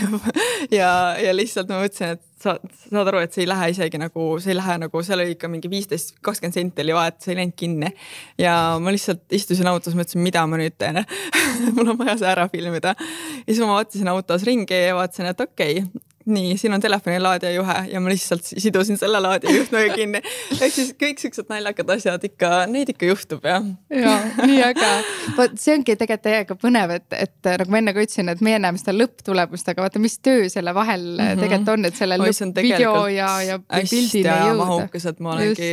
ja, 0.80 0.90
ja 1.22 1.34
lihtsalt 1.36 1.70
ma 1.70 1.78
mõtlesin, 1.78 2.18
et 2.18 2.42
sa 2.42 2.56
saad 2.90 3.10
aru, 3.12 3.20
et 3.22 3.34
see 3.34 3.44
ei 3.44 3.50
lähe 3.50 3.70
isegi 3.70 4.00
nagu, 4.02 4.26
see 4.42 4.50
ei 4.50 4.58
lähe 4.58 4.76
nagu, 4.82 5.02
seal 5.06 5.22
oli 5.22 5.36
ikka 5.36 5.50
mingi 5.52 5.70
viisteist, 5.70 6.16
kakskümmend 6.26 6.58
senti 6.58 6.82
oli 6.82 6.98
vahet, 6.98 7.20
see 7.22 7.36
ei 7.36 7.40
läinud 7.40 7.56
kinni. 7.58 7.92
ja 8.38 8.56
ma 8.82 8.94
lihtsalt 8.94 9.38
istusin 9.38 9.70
autos, 9.70 9.94
mõtlesin, 9.98 10.22
mida 10.26 10.42
ma 10.50 10.58
nüüd 10.58 10.74
teen 10.78 10.98
mul 11.78 11.94
on 11.94 12.02
vaja 12.02 12.18
see 12.18 12.30
ära 12.34 12.50
filmida. 12.50 12.96
ja 12.98 13.48
siis 13.48 13.62
ma 13.62 13.78
vaatasin 13.78 14.10
autos 14.10 14.46
ringi 14.50 14.86
ja 14.88 14.98
vaatasin, 14.98 15.30
et 15.30 15.46
okei 15.46 15.82
okay,, 15.84 16.06
nii, 16.28 16.56
siin 16.60 16.74
on 16.76 16.82
telefoni 16.82 17.18
laadija 17.22 17.52
juhe 17.54 17.76
ja 17.92 18.00
ma 18.00 18.12
lihtsalt 18.12 18.44
sidusin 18.44 18.98
selle 19.00 19.20
laadija 19.22 19.54
juhtmega 19.56 19.94
kinni. 19.94 20.20
ehk 20.60 20.74
siis 20.74 20.92
kõik 21.00 21.22
siuksed 21.22 21.48
naljakad 21.50 21.90
asjad 21.94 22.24
ikka, 22.28 22.50
neid 22.70 22.92
ikka 22.92 23.08
juhtub 23.08 23.46
jah. 23.48 23.64
ja 23.90 24.14
nii 24.44 24.60
äge. 24.66 24.90
vot 25.36 25.56
see 25.60 25.76
ongi 25.78 25.96
tegelikult 25.96 26.24
täiega 26.28 26.56
põnev, 26.58 26.92
et, 26.98 27.06
et 27.16 27.50
nagu 27.62 27.72
ma 27.72 27.80
enne 27.80 27.94
ka 27.96 28.04
ütlesin, 28.04 28.32
et 28.32 28.42
meie 28.44 28.58
näeme 28.60 28.80
seda 28.80 28.94
lõpptulemust, 28.96 29.70
aga 29.72 29.86
vaata, 29.86 30.02
mis 30.02 30.18
töö 30.24 30.48
selle 30.52 30.74
vahel 30.76 31.04
mm 31.06 31.24
-hmm. 31.24 31.42
tegelikult 31.42 31.72
on, 31.74 31.88
et 31.88 32.00
selle 32.02 32.18
lõppvideo 32.20 32.94
ja, 33.14 33.30
ja 33.46 33.58
pildini 33.58 34.24
jõuda. 34.26 34.58
mahukas, 34.62 35.08
et 35.12 35.20
ma 35.24 35.34
olengi. 35.36 35.70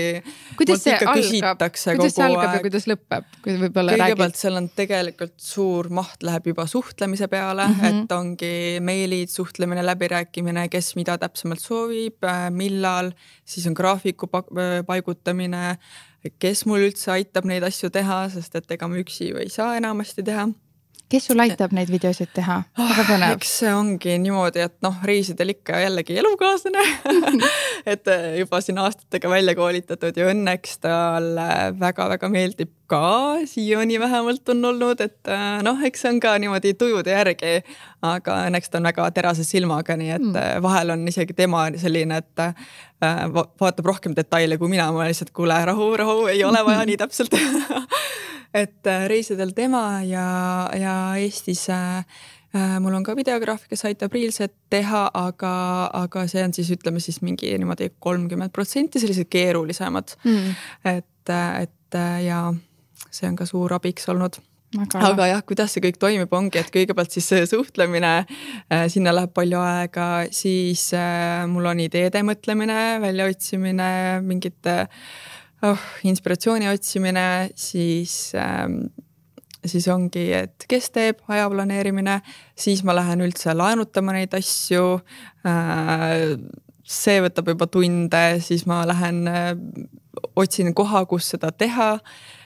kuidas 0.58 0.84
see 0.86 0.96
algab, 0.96 1.66
kuidas 1.98 2.16
see 2.16 2.26
algab 2.30 2.54
ja 2.54 2.64
kuidas 2.64 2.90
lõpeb, 2.92 3.30
kui 3.44 3.58
võib-olla 3.60 3.96
räägid? 3.96 4.06
kõigepealt 4.06 4.40
seal 4.40 4.62
on 4.62 4.70
tegelikult 4.76 5.36
suur 5.42 5.90
maht 5.90 6.24
läheb 6.24 6.48
juba 6.54 6.68
suhtlemise 6.68 7.28
peale 7.28 7.68
mm, 7.68 7.80
-hmm. 7.80 8.04
et 8.04 8.12
ongi 8.12 8.56
meilid, 8.80 9.30
suhtlemine, 9.30 9.86
läbirääkimine 9.86 10.45
rääkimine, 10.46 10.70
kes 10.70 10.96
mida 10.96 11.18
täpsemalt 11.18 11.60
soovib, 11.60 12.24
äh, 12.24 12.52
millal, 12.52 13.12
siis 13.46 13.66
on 13.68 13.74
graafiku 13.74 14.28
äh, 14.34 14.86
paigutamine, 14.86 15.78
kes 16.40 16.66
mul 16.66 16.86
üldse 16.90 17.12
aitab 17.12 17.46
neid 17.46 17.64
asju 17.64 17.90
teha, 17.90 18.30
sest 18.30 18.56
et 18.56 18.72
ega 18.72 18.88
ma 18.88 18.98
üksi 18.98 19.32
ju 19.32 19.38
ei 19.38 19.50
saa 19.50 19.76
enamasti 19.78 20.24
teha 20.24 20.48
kes 21.12 21.28
sul 21.30 21.42
aitab 21.44 21.74
neid 21.76 21.92
videosid 21.94 22.32
teha? 22.36 22.62
ah, 22.82 23.02
eks 23.32 23.52
see 23.62 23.74
ongi 23.74 24.18
niimoodi, 24.22 24.64
et 24.66 24.76
noh, 24.86 24.96
reisidel 25.06 25.54
ikka 25.54 25.82
jällegi 25.84 26.18
elukaaslane 26.22 26.86
et 27.94 28.10
äh, 28.12 28.26
juba 28.42 28.62
siin 28.64 28.80
aastatega 28.82 29.30
välja 29.30 29.56
koolitatud 29.58 30.18
ja 30.18 30.30
õnneks 30.32 30.80
talle 30.84 31.50
väga-väga 31.80 32.30
meeldib 32.34 32.74
ka, 32.90 33.02
siiani 33.50 34.00
vähemalt 34.02 34.50
on 34.54 34.72
olnud, 34.72 35.02
et 35.06 35.32
äh, 35.32 35.62
noh, 35.66 35.82
eks 35.86 36.06
see 36.06 36.16
on 36.16 36.22
ka 36.24 36.36
niimoodi 36.42 36.76
tujude 36.80 37.14
järgi. 37.14 37.56
aga 38.06 38.42
õnneks 38.50 38.70
ta 38.70 38.82
on 38.82 38.90
väga 38.90 39.08
terase 39.16 39.46
silmaga, 39.48 39.98
nii 39.98 40.12
et 40.14 40.26
mm. 40.26 40.62
vahel 40.66 40.94
on 40.94 41.08
isegi 41.10 41.34
tema 41.38 41.68
selline, 41.82 42.22
et 42.22 42.44
vaatab 43.02 43.86
rohkem 43.86 44.14
detaile 44.18 44.58
kui 44.62 44.70
mina, 44.72 44.92
ma 44.94 45.08
lihtsalt 45.10 45.34
kuule, 45.36 45.58
rahu, 45.70 45.90
rahu, 45.98 46.28
ei 46.32 46.44
ole 46.46 46.62
vaja 46.66 46.86
nii 46.88 46.98
täpselt 47.02 47.34
et 48.56 48.88
äh, 48.88 49.06
reisidel 49.12 49.52
tema 49.56 50.02
ja, 50.08 50.26
ja 50.80 50.96
Eestis 51.20 51.68
äh, 51.70 52.00
äh, 52.56 52.78
mul 52.80 52.96
on 52.96 53.04
ka 53.06 53.16
videograaf, 53.18 53.68
kes 53.70 53.86
aitab 53.90 54.16
Reelset 54.16 54.54
teha, 54.72 55.06
aga, 55.14 55.54
aga 56.06 56.26
see 56.32 56.44
on 56.46 56.56
siis 56.56 56.72
ütleme 56.76 57.04
siis 57.04 57.22
mingi 57.26 57.52
niimoodi 57.60 57.92
kolmkümmend 58.00 58.56
protsenti 58.56 59.02
sellised 59.04 59.30
keerulisemad. 59.32 60.18
Mm.. 60.24 60.58
et, 60.96 61.36
et 61.36 62.02
ja 62.26 62.42
see 63.10 63.28
on 63.30 63.40
ka 63.40 63.48
suur 63.50 63.76
abiks 63.76 64.08
olnud. 64.12 64.40
Aga, 64.76 65.00
aga 65.08 65.28
jah, 65.30 65.42
kuidas 65.48 65.72
see 65.72 65.84
kõik 65.86 66.00
toimib, 66.02 66.34
ongi, 66.36 66.60
et 66.60 66.72
kõigepealt 66.74 67.14
siis 67.14 67.30
suhtlemine, 67.48 68.26
sinna 68.92 69.14
läheb 69.16 69.32
palju 69.32 69.62
aega, 69.62 70.08
siis 70.36 70.90
mul 71.48 71.70
on 71.72 71.80
ideede 71.80 72.20
mõtlemine, 72.28 72.98
väljaotsimine, 73.06 73.88
mingite 74.26 74.76
äh, 74.82 75.06
oh, 75.66 75.88
inspiratsiooni 76.08 76.70
otsimine, 76.72 77.26
siis 77.56 78.34
ähm, 78.40 78.86
siis 79.66 79.88
ongi, 79.90 80.28
et 80.38 80.68
kes 80.70 80.92
teeb 80.94 81.24
aja 81.32 81.50
planeerimine, 81.50 82.20
siis 82.58 82.84
ma 82.86 82.94
lähen 82.98 83.26
üldse 83.26 83.56
laenutama 83.58 84.14
neid 84.14 84.36
asju 84.38 85.00
äh, 85.48 86.36
see 86.86 87.20
võtab 87.26 87.50
juba 87.56 87.68
tunde, 87.72 88.26
siis 88.46 88.68
ma 88.70 88.84
lähen 88.86 89.26
otsin 90.38 90.74
koha, 90.78 91.06
kus 91.10 91.34
seda 91.34 91.50
teha 91.52 91.96
Äh, 91.98 92.45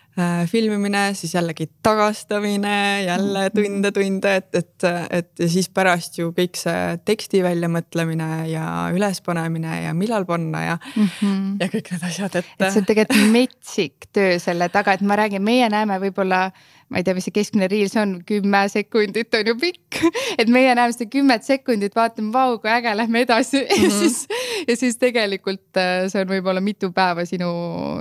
filmimine, 0.52 1.14
siis 1.14 1.34
jällegi 1.36 1.70
tagastamine, 1.84 3.04
jälle 3.06 3.50
tunde-tunde, 3.56 4.36
et, 4.36 4.56
et, 4.56 4.88
et 5.10 5.30
ja 5.40 5.50
siis 5.50 5.70
pärast 5.72 6.18
ju 6.20 6.34
kõik 6.36 6.60
see 6.60 6.98
teksti 7.08 7.44
väljamõtlemine 7.46 8.50
ja 8.52 8.66
ülespanemine 8.96 9.84
ja 9.86 9.94
millal 9.96 10.26
panna 10.28 10.64
ja 10.66 10.78
mm, 10.96 11.08
-hmm. 11.20 11.46
ja 11.62 11.70
kõik 11.72 11.94
need 11.94 12.04
asjad, 12.10 12.36
et. 12.36 12.52
et 12.60 12.68
see 12.74 12.82
on 12.82 12.90
tegelikult 12.90 13.32
metsik 13.32 14.10
töö 14.14 14.40
selle 14.40 14.70
taga, 14.70 14.98
et 14.98 15.02
ma 15.02 15.16
räägin, 15.16 15.46
meie 15.46 15.70
näeme 15.70 16.00
võib-olla 16.04 16.50
ma 16.90 17.00
ei 17.00 17.06
tea, 17.06 17.16
mis 17.18 17.28
see 17.28 17.36
keskmine 17.36 17.70
reels 17.70 17.94
on, 18.02 18.16
kümme 18.28 18.64
sekundit 18.72 19.36
on 19.38 19.52
ju 19.52 19.56
pikk. 19.62 20.00
et 20.42 20.50
meie 20.50 20.74
näeme 20.74 20.96
seda 20.96 21.10
kümmet 21.14 21.46
sekundit, 21.46 21.96
vaatame, 21.98 22.34
vau, 22.34 22.58
kui 22.62 22.72
äge, 22.74 22.96
lähme 22.98 23.24
edasi 23.26 23.62
mm 23.62 23.68
-hmm. 23.68 23.84
ja 23.84 23.90
mhm. 23.90 24.00
siis, 24.00 24.66
ja 24.68 24.78
siis 24.78 24.98
tegelikult 24.98 25.78
äh, 25.78 26.08
see 26.10 26.24
on 26.24 26.34
võib-olla 26.34 26.62
mitu 26.62 26.92
päeva 26.92 27.26
sinu, 27.26 27.52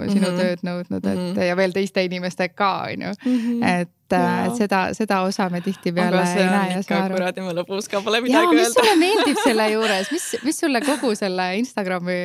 sinu 0.09 0.25
mm 0.25 0.33
-hmm. 0.33 0.41
tööd 0.41 0.65
nõudnud, 0.65 1.05
et 1.05 1.15
mm 1.15 1.35
-hmm. 1.35 1.45
ja 1.51 1.57
veel 1.57 1.73
teiste 1.73 2.05
inimestega 2.05 2.55
ka 2.55 2.73
on 2.89 3.09
ju, 3.09 3.15
mhm. 3.25 3.63
et 3.63 3.95
et 4.17 4.57
seda, 4.57 4.95
seda 4.97 5.21
osa 5.21 5.51
me 5.53 5.61
tihtipeale 5.61 6.23
ei 6.33 6.45
näe 6.47 6.73
ja 6.73 6.83
saa 6.83 7.05
aru. 7.05 7.15
kuradi, 7.15 7.41
ma 7.45 7.53
lõpus 7.53 7.91
ka 7.93 8.01
pole 8.01 8.23
midagi 8.25 8.57
öelda. 8.57 8.63
mis 8.63 8.75
sulle 8.75 8.97
meeldib 8.97 9.41
selle 9.45 9.67
juures, 9.75 10.13
mis, 10.13 10.27
mis 10.45 10.61
sulle 10.61 10.81
kogu 10.81 11.15
selle 11.15 11.49
Instagrami 11.61 12.19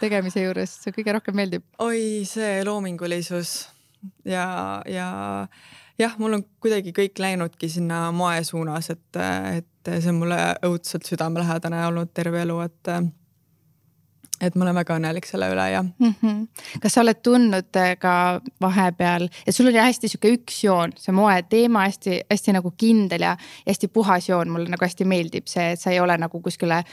tegemise 0.00 0.42
juures 0.42 0.76
kõige 0.90 1.14
rohkem 1.14 1.36
meeldib? 1.38 1.62
oi, 1.78 2.24
see 2.26 2.64
loomingulisus 2.66 3.68
ja, 4.24 4.82
ja 4.86 5.08
jah, 5.98 6.18
mul 6.18 6.38
on 6.38 6.44
kuidagi 6.62 6.92
kõik 6.96 7.18
läinudki 7.18 7.68
sinna 7.72 8.08
moe 8.14 8.42
suunas, 8.44 8.90
et, 8.94 9.20
et 9.58 9.94
see 9.98 10.12
on 10.12 10.20
mulle 10.22 10.40
õudselt 10.66 11.08
südamelähedane 11.08 11.86
olnud 11.88 12.12
terve 12.14 12.42
elu, 12.46 12.60
et 12.66 12.92
et 14.40 14.54
ma 14.54 14.66
olen 14.66 14.76
väga 14.78 14.96
õnnelik 14.98 15.26
selle 15.26 15.48
üle 15.50 15.64
ja 15.72 15.82
mm. 15.82 16.14
-hmm. 16.22 16.80
kas 16.82 16.94
sa 16.94 17.02
oled 17.02 17.20
tundnud 17.26 17.76
äh, 17.76 17.94
ka 17.98 18.40
vahepeal, 18.60 19.28
et 19.46 19.54
sul 19.54 19.66
oli 19.66 19.80
hästi 19.82 20.08
sihuke 20.08 20.32
üks 20.36 20.62
joon, 20.64 20.94
see 20.96 21.12
moeteema 21.12 21.86
hästi-hästi 21.88 22.54
nagu 22.54 22.72
kindel 22.76 23.26
ja 23.26 23.36
hästi 23.66 23.88
puhas 23.88 24.28
joon, 24.28 24.50
mulle 24.54 24.70
nagu 24.70 24.84
hästi 24.84 25.04
meeldib 25.04 25.50
see, 25.50 25.72
et 25.72 25.80
sa 25.80 25.90
ei 25.90 26.00
ole 26.00 26.16
nagu 26.18 26.40
kuskile 26.40 26.84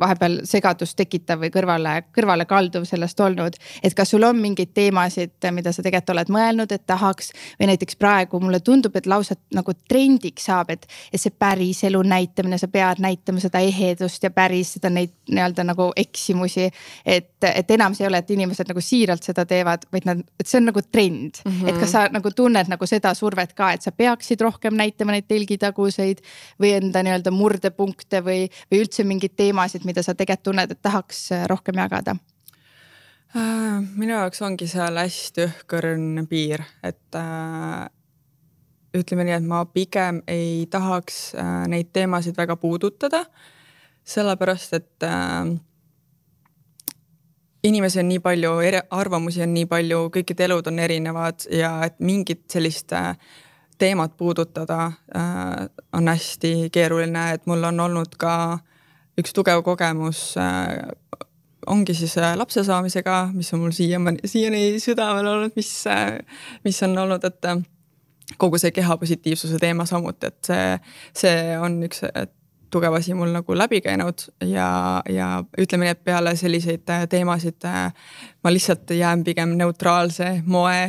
vahepeal 0.00 0.40
segadust 0.48 0.96
tekitav 0.98 1.40
või 1.42 1.50
kõrvale, 1.54 1.94
kõrvalekalduv 2.14 2.86
sellest 2.88 3.20
olnud. 3.20 3.56
et 3.82 3.94
kas 3.94 4.10
sul 4.10 4.22
on 4.22 4.38
mingeid 4.40 4.72
teemasid, 4.74 5.36
mida 5.52 5.72
sa 5.72 5.82
tegelikult 5.82 6.14
oled 6.14 6.32
mõelnud, 6.34 6.72
et 6.72 6.86
tahaks 6.86 7.32
või 7.60 7.70
näiteks 7.70 7.96
praegu 7.96 8.40
mulle 8.40 8.60
tundub, 8.60 8.96
et 8.96 9.06
lausa 9.06 9.36
nagu 9.54 9.72
trendiks 9.88 10.48
saab, 10.50 10.70
et, 10.70 10.86
et 11.12 11.20
see 11.20 11.30
päriselu 11.30 12.02
näitamine, 12.02 12.58
sa 12.58 12.68
pead 12.68 13.02
näitama 13.04 13.42
seda 13.42 13.62
ehedust 13.64 14.22
ja 14.22 14.30
päris 14.34 14.74
seda 14.76 14.90
neid 14.90 15.14
nii-öelda 15.30 15.64
nagu 15.64 15.90
eksimusi. 15.96 16.70
et, 17.06 17.30
et 17.44 17.70
enam 17.70 17.94
see 17.94 18.04
ei 18.04 18.08
ole, 18.08 18.18
et 18.18 18.30
inimesed 18.30 18.68
nagu 18.68 18.80
siiralt 18.80 19.22
seda 19.22 19.46
teevad, 19.46 19.86
vaid 19.92 20.08
nad, 20.08 20.20
et 20.40 20.50
see 20.50 20.58
on 20.58 20.68
nagu 20.70 20.82
trend 20.82 21.40
mm. 21.44 21.52
-hmm. 21.52 21.68
et 21.68 21.80
kas 21.80 21.92
sa 21.92 22.06
nagu 22.12 22.30
tunned 22.30 22.68
nagu 22.68 22.86
seda 22.86 23.14
survet 23.14 23.52
ka, 23.54 23.72
et 23.72 23.82
sa 23.82 23.92
peaksid 23.92 24.40
rohkem 24.40 24.74
näitama 24.74 25.14
neid 25.14 25.28
telgitaguseid 25.28 26.22
või 26.60 26.74
enda 26.80 27.02
nii-öelda 27.02 27.30
murdepunkte 27.30 28.20
või, 28.24 28.48
või 28.72 28.82
üldse 28.84 29.04
mingeid 29.04 29.36
teemasid 29.36 29.83
teemasid, 29.84 29.86
mida 29.86 30.02
sa 30.02 30.14
tegelikult 30.14 30.44
tunned, 30.44 30.70
et 30.70 30.82
tahaks 30.82 31.32
äh, 31.32 31.46
rohkem 31.48 31.76
jagada? 31.76 32.16
Äh, 33.36 33.82
minu 33.96 34.14
jaoks 34.14 34.42
ongi 34.42 34.66
seal 34.66 34.96
hästi 34.96 35.46
õhkõrn 35.48 36.26
piir, 36.28 36.62
et 36.82 37.14
äh, 37.14 37.88
ütleme 38.94 39.24
nii, 39.24 39.34
et 39.36 39.46
ma 39.46 39.64
pigem 39.64 40.22
ei 40.26 40.66
tahaks 40.70 41.34
äh, 41.34 41.66
neid 41.68 41.92
teemasid 41.92 42.36
väga 42.36 42.56
puudutada, 42.56 43.24
sellepärast 44.04 44.74
et 44.74 45.02
äh, 45.02 45.56
inimesi 47.64 48.00
on 48.00 48.08
nii 48.08 48.20
palju, 48.20 48.52
arvamusi 48.90 49.42
on 49.42 49.54
nii 49.54 49.66
palju, 49.66 50.10
kõikide 50.14 50.46
elud 50.46 50.66
on 50.66 50.78
erinevad 50.78 51.48
ja 51.50 51.84
et 51.86 51.98
mingit 52.00 52.46
sellist 52.50 52.92
äh, 52.92 53.16
teemat 53.78 54.16
puudutada 54.16 54.92
äh, 55.16 55.66
on 55.92 56.08
hästi 56.08 56.70
keeruline, 56.70 57.32
et 57.34 57.46
mul 57.50 57.64
on 57.66 57.80
olnud 57.80 58.14
ka 58.16 58.36
äh, 58.52 58.70
üks 59.20 59.34
tugev 59.34 59.62
kogemus 59.66 60.34
äh, 60.40 60.74
ongi 61.70 61.94
siis 61.96 62.16
äh, 62.20 62.34
lapse 62.38 62.64
saamisega, 62.66 63.28
mis 63.34 63.52
on 63.54 63.64
mul 63.64 63.74
siiamaani, 63.74 64.28
siiani 64.28 64.64
südamel 64.82 65.28
olnud, 65.30 65.54
mis, 65.56 65.72
äh, 65.90 66.18
mis 66.64 66.82
on 66.86 66.98
olnud, 67.04 67.24
et 67.24 67.50
kogu 68.40 68.58
see 68.60 68.72
keha 68.74 68.96
positiivsuse 69.00 69.60
teema 69.62 69.86
samuti, 69.88 70.32
et 70.32 70.48
see, 70.48 70.64
see 71.24 71.58
on 71.60 71.78
üks 71.86 72.02
tugev 72.74 72.96
asi 72.96 73.14
mul 73.14 73.30
nagu 73.30 73.54
läbi 73.54 73.78
käinud 73.84 74.24
ja, 74.50 74.66
ja 75.06 75.28
ütleme 75.62 75.86
nii, 75.86 75.92
et 75.94 76.00
peale 76.02 76.32
selliseid 76.34 76.88
teemasid 77.12 77.62
ma 77.62 78.50
lihtsalt 78.50 78.90
jään 78.96 79.22
pigem 79.24 79.52
neutraalse 79.60 80.40
moe 80.50 80.88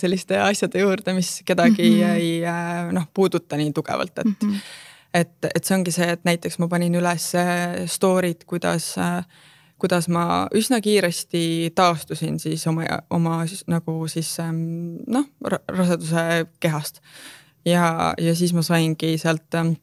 selliste 0.00 0.38
asjade 0.40 0.80
juurde, 0.80 1.12
mis 1.12 1.42
kedagi 1.44 1.90
mm 1.90 1.98
-hmm. 1.98 2.14
ei 2.14 2.94
noh, 2.96 3.04
puuduta 3.12 3.60
nii 3.60 3.74
tugevalt, 3.76 4.18
et 4.18 4.24
mm. 4.24 4.38
-hmm 4.40 4.88
et, 5.14 5.32
et 5.54 5.64
see 5.64 5.76
ongi 5.76 5.94
see, 5.94 6.08
et 6.14 6.24
näiteks 6.26 6.58
ma 6.62 6.68
panin 6.72 6.96
üles 6.98 7.28
äh, 7.38 7.82
story'd, 7.90 8.46
kuidas, 8.48 8.92
äh, 9.00 9.22
kuidas 9.82 10.08
ma 10.12 10.46
üsna 10.56 10.80
kiiresti 10.84 11.72
taastusin 11.76 12.38
siis 12.42 12.64
oma, 12.70 12.86
oma 13.10 13.42
siis 13.50 13.64
nagu 13.70 13.96
siis 14.10 14.32
ähm, 14.42 14.62
noh, 15.06 15.28
raseduse 15.68 16.46
kehast. 16.60 17.02
ja, 17.64 18.14
ja 18.18 18.34
siis 18.34 18.54
ma 18.56 18.64
saingi 18.66 19.16
sealt 19.18 19.54
ähm, 19.54 19.74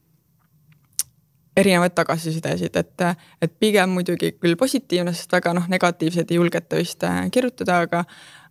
erinevaid 1.57 1.93
tagasisidesid, 1.95 2.75
et, 2.79 3.05
et 3.41 3.55
pigem 3.59 3.91
muidugi 3.91 4.31
küll 4.39 4.55
positiivne, 4.55 5.13
sest 5.13 5.31
väga 5.31 5.53
noh, 5.57 5.67
negatiivseid 5.67 6.31
ei 6.31 6.39
julgeta 6.39 6.79
vist 6.79 7.03
äh, 7.03 7.25
kirjutada, 7.31 7.83
aga 7.85 8.05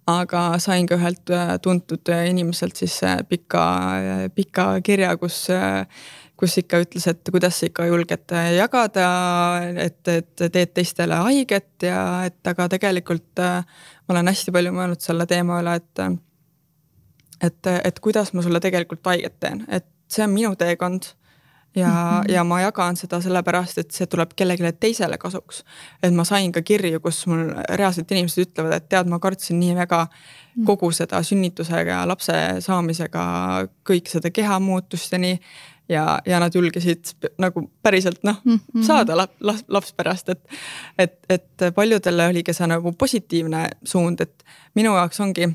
aga 0.08 0.42
sain 0.56 0.86
ka 0.88 0.96
ühelt 0.96 1.28
tuntud 1.60 2.08
inimeselt 2.08 2.78
siis 2.80 2.94
pika, 3.28 3.64
pika 4.32 4.70
kirja, 4.80 5.10
kus 5.20 5.42
kus 6.38 6.54
ikka 6.60 6.82
ütles, 6.84 7.06
et 7.10 7.30
kuidas 7.34 7.58
sa 7.58 7.66
ikka 7.66 7.88
julged 7.88 8.34
jagada, 8.54 9.08
et, 9.82 10.00
et 10.08 10.46
teed 10.46 10.72
teistele 10.76 11.18
haiget 11.26 11.88
ja 11.88 12.02
et 12.28 12.52
aga 12.52 12.68
tegelikult 12.76 13.42
äh, 13.42 13.64
ma 14.06 14.16
olen 14.16 14.30
hästi 14.30 14.54
palju 14.54 14.74
mõelnud 14.76 15.02
selle 15.02 15.26
teema 15.30 15.60
üle, 15.62 15.78
et 15.80 16.04
et, 17.42 17.70
et 17.84 18.00
kuidas 18.02 18.32
ma 18.34 18.42
sulle 18.42 18.60
tegelikult 18.62 19.06
haiget 19.06 19.38
teen, 19.40 19.64
et 19.68 19.86
see 20.10 20.24
on 20.24 20.34
minu 20.34 20.54
teekond 20.58 21.12
ja 21.76 21.88
mm, 21.88 22.20
-hmm. 22.20 22.32
ja 22.32 22.44
ma 22.44 22.60
jagan 22.60 22.96
seda 22.96 23.20
sellepärast, 23.20 23.78
et 23.78 23.90
see 23.90 24.06
tuleb 24.06 24.30
kellelegi 24.36 24.72
teisele 24.80 25.18
kasuks. 25.18 25.64
et 26.02 26.14
ma 26.14 26.24
sain 26.24 26.52
ka 26.52 26.62
kirju, 26.62 27.00
kus 27.00 27.26
mul 27.26 27.52
reaalselt 27.68 28.10
inimesed 28.10 28.46
ütlevad, 28.46 28.72
et 28.72 28.88
tead, 28.88 29.06
ma 29.06 29.18
kartsin 29.18 29.60
nii 29.60 29.74
väga 29.74 30.06
mhm. 30.06 30.64
kogu 30.66 30.90
seda 30.92 31.22
sünnitusega 31.22 31.90
ja 31.90 32.08
lapse 32.08 32.32
saamisega, 32.60 33.24
kõik 33.90 34.08
seda 34.08 34.30
kehamuutust 34.30 35.12
ja 35.12 35.18
nii 35.18 35.40
ja, 35.88 36.18
ja 36.26 36.40
nad 36.40 36.54
julgesid 36.54 37.14
nagu 37.38 37.70
päriselt 37.82 38.22
noh 38.22 38.40
mm 38.44 38.58
-hmm. 38.58 38.82
saada 38.86 39.16
lap, 39.16 39.32
laps, 39.40 39.64
laps 39.68 39.92
pärast, 39.92 40.28
et. 40.28 40.44
et, 40.98 41.18
et 41.28 41.74
paljudele 41.74 42.26
oligi 42.26 42.52
see 42.52 42.66
nagu 42.66 42.92
positiivne 42.92 43.68
suund, 43.84 44.20
et 44.20 44.44
minu 44.74 44.94
jaoks 44.94 45.20
ongi 45.20 45.48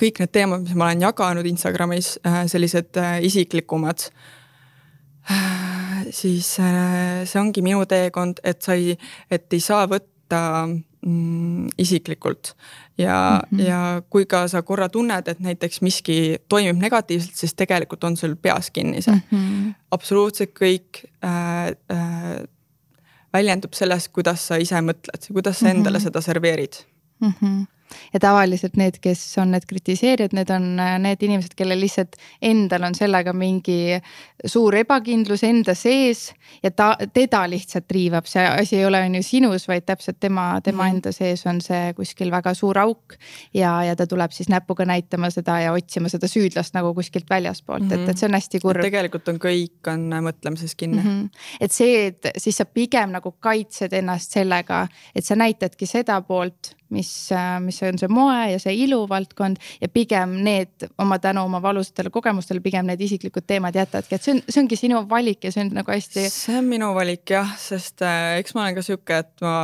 kõik 0.00 0.20
need 0.20 0.32
teemad, 0.34 0.62
mis 0.62 0.74
ma 0.74 0.88
olen 0.88 1.04
jaganud 1.06 1.46
Instagramis, 1.46 2.18
äh, 2.26 2.46
sellised 2.50 2.96
äh, 2.96 3.18
isiklikumad. 3.22 4.08
Äh, 5.30 6.06
siis 6.10 6.56
see 6.56 7.40
ongi 7.40 7.62
minu 7.62 7.86
teekond, 7.86 8.42
et 8.44 8.62
sa 8.62 8.74
ei, 8.74 8.98
et 9.30 9.52
ei 9.52 9.60
saa 9.60 9.86
võtta 9.86 10.40
mm, 11.06 11.68
isiklikult 11.78 12.54
ja 12.98 13.42
mm, 13.50 13.58
-hmm. 13.58 13.62
ja 13.68 14.02
kui 14.10 14.26
ka 14.26 14.48
sa 14.48 14.62
korra 14.62 14.88
tunned, 14.88 15.28
et 15.28 15.40
näiteks 15.40 15.80
miski 15.80 16.36
toimib 16.48 16.76
negatiivselt, 16.76 17.36
siis 17.36 17.54
tegelikult 17.54 18.04
on 18.04 18.16
sul 18.16 18.36
peas 18.36 18.70
kinni 18.70 19.02
see 19.02 19.14
mm. 19.14 19.20
-hmm. 19.30 19.74
absoluutselt 19.90 20.50
kõik 20.60 21.04
äh, 21.24 21.76
äh, 21.96 22.48
väljendub 23.32 23.72
selles, 23.74 24.08
kuidas 24.08 24.46
sa 24.46 24.56
ise 24.56 24.80
mõtled, 24.80 25.32
kuidas 25.32 25.58
sa 25.58 25.68
endale 25.68 25.98
mm 25.98 26.00
-hmm. 26.00 26.04
seda 26.04 26.20
serveerid 26.20 26.74
mm. 27.20 27.32
-hmm 27.40 27.64
ja 28.12 28.20
tavaliselt 28.20 28.76
need, 28.80 29.00
kes 29.02 29.22
on 29.42 29.54
need 29.54 29.66
kritiseerijad, 29.68 30.34
need 30.36 30.50
on 30.54 30.80
äh, 30.80 30.96
need 31.02 31.22
inimesed, 31.26 31.54
kellel 31.58 31.80
lihtsalt 31.80 32.16
endal 32.42 32.86
on 32.88 32.96
sellega 32.96 33.34
mingi 33.36 33.98
suur 34.44 34.76
ebakindlus 34.76 35.44
enda 35.46 35.74
sees 35.78 36.26
ja 36.62 36.70
ta, 36.70 36.92
teda 37.14 37.44
lihtsalt 37.50 37.90
riivab, 37.92 38.28
see 38.28 38.44
asi 38.44 38.78
ei 38.80 38.86
ole 38.88 39.00
on 39.06 39.18
ju 39.18 39.22
sinus, 39.26 39.68
vaid 39.68 39.86
täpselt 39.88 40.20
tema, 40.20 40.60
tema 40.64 40.84
mm. 40.86 40.96
enda 40.96 41.12
sees 41.14 41.44
on 41.50 41.60
see 41.64 41.92
kuskil 41.96 42.32
väga 42.34 42.54
suur 42.54 42.78
auk. 42.82 43.16
ja, 43.54 43.76
ja 43.84 43.96
ta 43.96 44.06
tuleb 44.06 44.32
siis 44.34 44.50
näpuga 44.52 44.86
näitama 44.88 45.30
seda 45.34 45.58
ja 45.62 45.72
otsima 45.72 46.10
seda 46.12 46.28
süüdlast 46.30 46.74
nagu 46.76 46.94
kuskilt 46.94 47.30
väljaspoolt 47.30 47.84
mm, 47.84 47.90
-hmm. 47.90 48.04
et, 48.04 48.08
et 48.08 48.18
see 48.18 48.28
on 48.28 48.38
hästi 48.38 48.60
kurb. 48.60 48.82
tegelikult 48.84 49.28
on 49.28 49.40
kõik 49.42 49.92
on 49.92 50.08
mõtlemises 50.28 50.74
kinni 50.76 51.02
mm. 51.02 51.08
-hmm. 51.08 51.44
et 51.60 51.72
see, 51.72 52.06
et 52.06 52.30
siis 52.36 52.56
sa 52.56 52.64
pigem 52.64 53.14
nagu 53.14 53.32
kaitsed 53.40 53.92
ennast 53.92 54.32
sellega, 54.32 54.86
et 55.14 55.24
sa 55.24 55.36
näitadki 55.36 55.86
seda 55.86 56.20
poolt 56.22 56.74
mis, 56.94 57.10
mis 57.64 57.80
on 57.86 57.98
see 58.00 58.10
moe 58.12 58.38
ja 58.52 58.60
see 58.62 58.74
iluvaldkond 58.84 59.60
ja 59.82 59.90
pigem 59.92 60.36
need 60.46 60.86
oma 61.02 61.18
tänu 61.22 61.44
oma 61.48 61.60
valusatele 61.62 62.12
kogemustele, 62.14 62.62
pigem 62.64 62.86
need 62.88 63.02
isiklikud 63.04 63.46
teemad 63.46 63.76
jätadki, 63.76 64.16
et 64.16 64.26
see 64.26 64.36
on, 64.36 64.42
see 64.48 64.62
ongi 64.62 64.78
sinu 64.78 65.02
valik 65.10 65.44
ja 65.48 65.52
see 65.54 65.64
on 65.66 65.72
nagu 65.80 65.94
hästi. 65.94 66.26
see 66.32 66.58
on 66.58 66.68
minu 66.70 66.92
valik 66.96 67.34
jah, 67.34 67.54
sest 67.60 68.04
äh, 68.06 68.36
eks 68.40 68.56
ma 68.56 68.66
olen 68.66 68.78
ka 68.78 68.86
sihuke, 68.86 69.20
et 69.24 69.44
ma 69.44 69.56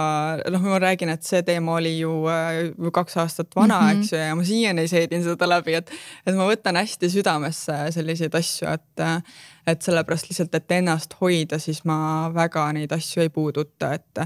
noh, 0.51 0.67
ma 0.67 0.81
räägin, 0.83 1.13
et 1.15 1.27
see 1.27 1.43
teema 1.47 1.79
oli 1.79 1.97
ju 1.99 2.17
äh, 2.31 2.91
kaks 3.01 3.21
aastat 3.23 3.57
vana 3.57 3.81
mm, 3.81 3.87
-hmm. 3.87 4.01
eks 4.01 4.13
ju, 4.13 4.19
ja 4.19 4.35
ma 4.35 4.45
siiani 4.45 4.89
seedin 4.89 5.25
seda 5.25 5.49
läbi, 5.49 5.79
et, 5.79 5.95
et 6.27 6.37
ma 6.37 6.49
võtan 6.51 6.81
hästi 6.81 7.11
südamesse 7.11 7.79
selliseid 7.95 8.35
asju, 8.35 8.69
et 8.75 9.07
äh, 9.07 9.23
et 9.67 9.83
sellepärast 9.83 10.31
lihtsalt, 10.31 10.55
et 10.57 10.73
ennast 10.79 11.15
hoida, 11.21 11.59
siis 11.63 11.85
ma 11.89 12.31
väga 12.35 12.65
neid 12.77 12.93
asju 12.97 13.25
ei 13.25 13.33
puuduta, 13.33 13.93
et 13.95 14.25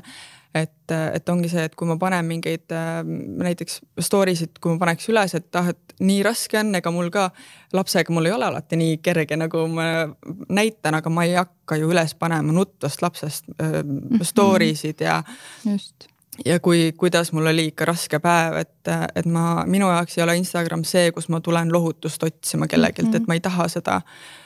et, 0.55 0.93
et 0.93 1.29
ongi 1.29 1.49
see, 1.51 1.65
et 1.67 1.75
kui 1.75 1.89
ma 1.89 1.97
panen 2.01 2.27
mingeid 2.29 2.73
näiteks 3.43 3.81
story 4.07 4.37
sid, 4.39 4.59
kui 4.63 4.75
ma 4.75 4.81
paneks 4.85 5.09
üles, 5.11 5.35
et 5.39 5.59
ah, 5.59 5.73
et 5.75 5.95
nii 6.05 6.23
raske 6.27 6.59
on, 6.61 6.73
ega 6.79 6.93
mul 6.95 7.11
ka 7.15 7.29
lapsega, 7.75 8.15
mul 8.15 8.31
ei 8.31 8.35
ole 8.37 8.47
alati 8.49 8.79
nii 8.79 9.01
kerge, 9.05 9.39
nagu 9.41 9.67
ma 9.73 9.89
näitan, 10.55 11.01
aga 11.01 11.13
ma 11.13 11.27
ei 11.27 11.37
hakka 11.39 11.79
ju 11.81 11.91
üles 11.91 12.15
panema 12.19 12.55
nutvast 12.55 13.03
lapsest 13.05 13.51
mhm. 13.59 14.23
story 14.27 14.75
sid 14.79 15.05
ja. 15.05 15.21
just 15.67 16.09
ja 16.45 16.59
kui, 16.61 16.93
kuidas 16.99 17.33
mul 17.33 17.47
oli 17.47 17.69
ikka 17.71 17.87
raske 17.93 18.19
päev, 18.23 18.57
et, 18.65 18.95
et 19.15 19.27
ma, 19.31 19.65
minu 19.71 19.91
jaoks 19.91 20.19
ei 20.19 20.25
ole 20.25 20.39
Instagram 20.41 20.83
see, 20.87 21.13
kus 21.15 21.29
ma 21.31 21.39
tulen 21.43 21.71
lohutust 21.73 22.23
otsima 22.27 22.67
kellegilt 22.67 23.09
mm, 23.09 23.13
-hmm. 23.13 23.23
et 23.23 23.29
ma 23.31 23.39
ei 23.39 23.45
taha 23.45 23.69
seda 23.71 24.01
äh, 24.03 24.44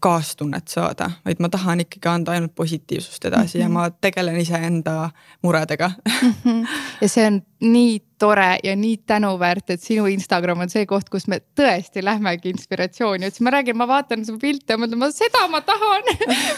kaastunnet 0.00 0.68
saada, 0.68 1.10
vaid 1.24 1.40
ma 1.40 1.48
tahan 1.52 1.80
ikkagi 1.84 2.08
anda 2.08 2.32
ainult 2.32 2.54
positiivsust 2.54 3.24
edasi 3.24 3.58
mm 3.58 3.60
-hmm. 3.60 3.64
ja 3.64 3.68
ma 3.68 3.90
tegelen 3.90 4.36
iseenda 4.40 5.10
muredega. 5.42 5.90
-hmm. 6.08 6.66
ja 7.00 7.08
see 7.08 7.26
on 7.26 7.42
nii 7.62 8.00
tore 8.22 8.58
ja 8.62 8.76
nii 8.76 8.96
tänuväärt, 9.06 9.70
et 9.70 9.82
sinu 9.82 10.06
Instagram 10.06 10.60
on 10.62 10.70
see 10.70 10.84
koht, 10.86 11.08
kus 11.10 11.24
me 11.30 11.40
tõesti 11.58 12.04
lähmegi 12.04 12.52
inspiratsiooni 12.52 13.26
otsima, 13.26 13.48
ma 13.48 13.56
räägin, 13.56 13.76
ma 13.78 13.88
vaatan 13.90 14.22
su 14.26 14.36
pilte 14.38 14.76
ja 14.76 14.78
mõtlen, 14.78 15.00
ma 15.00 15.08
seda 15.10 15.40
ma 15.50 15.58
tahan 15.66 16.06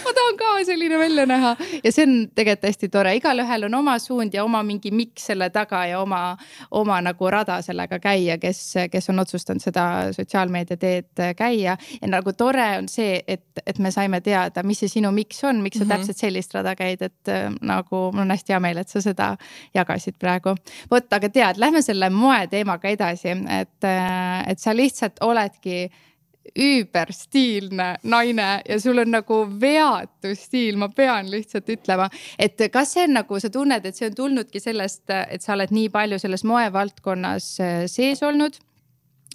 ma 0.05 0.13
tahan 0.19 0.37
ka 0.41 0.51
selline 0.69 0.99
välja 1.01 1.25
näha 1.29 1.55
ja 1.79 1.93
see 1.93 2.05
on 2.05 2.13
tegelikult 2.37 2.69
hästi 2.69 2.91
tore, 2.93 3.15
igalühel 3.17 3.65
on 3.71 3.79
oma 3.81 3.95
suund 4.03 4.37
ja 4.37 4.45
oma 4.45 4.61
mingi 4.67 4.93
miks 4.93 5.31
selle 5.31 5.49
taga 5.55 5.87
ja 5.89 6.03
oma, 6.03 6.21
oma 6.71 6.99
nagu 7.05 7.31
rada 7.33 7.57
sellega 7.65 7.99
käia, 8.03 8.37
kes, 8.43 8.61
kes 8.93 9.09
on 9.15 9.25
otsustanud 9.25 9.65
seda 9.65 9.87
sotsiaalmeedia 10.13 10.77
teed 10.77 11.25
käia. 11.39 11.79
ja 12.01 12.13
nagu 12.13 12.37
tore 12.37 12.67
on 12.83 12.91
see, 12.93 13.23
et, 13.29 13.47
et 13.65 13.81
me 13.81 13.93
saime 13.95 14.21
teada, 14.21 14.67
mis 14.69 14.85
see 14.85 14.93
sinu 14.99 15.15
miks 15.17 15.41
on, 15.49 15.65
miks 15.65 15.81
sa 15.81 15.85
mm 15.85 15.91
-hmm. 15.91 15.97
täpselt 15.97 16.21
sellist 16.27 16.55
rada 16.55 16.77
käid, 16.77 17.03
et 17.03 17.33
äh, 17.33 17.49
nagu 17.63 18.05
mul 18.13 18.27
on 18.27 18.37
hästi 18.37 18.53
hea 18.53 18.61
meel, 18.61 18.85
et 18.85 18.89
sa 18.89 19.01
seda 19.01 19.37
jagasid 19.75 20.21
praegu. 20.21 20.55
Vot, 20.95 21.13
aga 21.17 21.31
tead 21.33 21.61
lähme 21.63 21.83
selle 21.85 22.11
moeteemaga 22.15 22.91
edasi, 22.95 23.35
et, 23.59 23.79
äh, 23.85 24.41
et 24.51 24.63
sa 24.63 24.75
lihtsalt 24.77 25.23
oledki 25.25 25.87
üüberstiilne 26.61 27.87
naine 28.05 28.49
ja 28.69 28.77
sul 28.81 29.01
on 29.01 29.11
nagu 29.15 29.39
veatu 29.61 30.35
stiil, 30.37 30.77
ma 30.79 30.91
pean 30.93 31.31
lihtsalt 31.33 31.71
ütlema, 31.73 32.11
et 32.39 32.61
kas 32.73 32.93
see 32.95 33.07
on 33.09 33.17
nagu, 33.19 33.41
sa 33.41 33.51
tunned, 33.51 33.87
et 33.87 33.97
see 33.97 34.11
on 34.11 34.19
tulnudki 34.19 34.61
sellest, 34.63 35.09
et 35.09 35.43
sa 35.43 35.55
oled 35.57 35.73
nii 35.75 35.89
palju 35.95 36.21
selles 36.23 36.45
moevaldkonnas 36.49 37.51
äh, 37.65 37.83
sees 37.91 38.23
olnud 38.23 38.61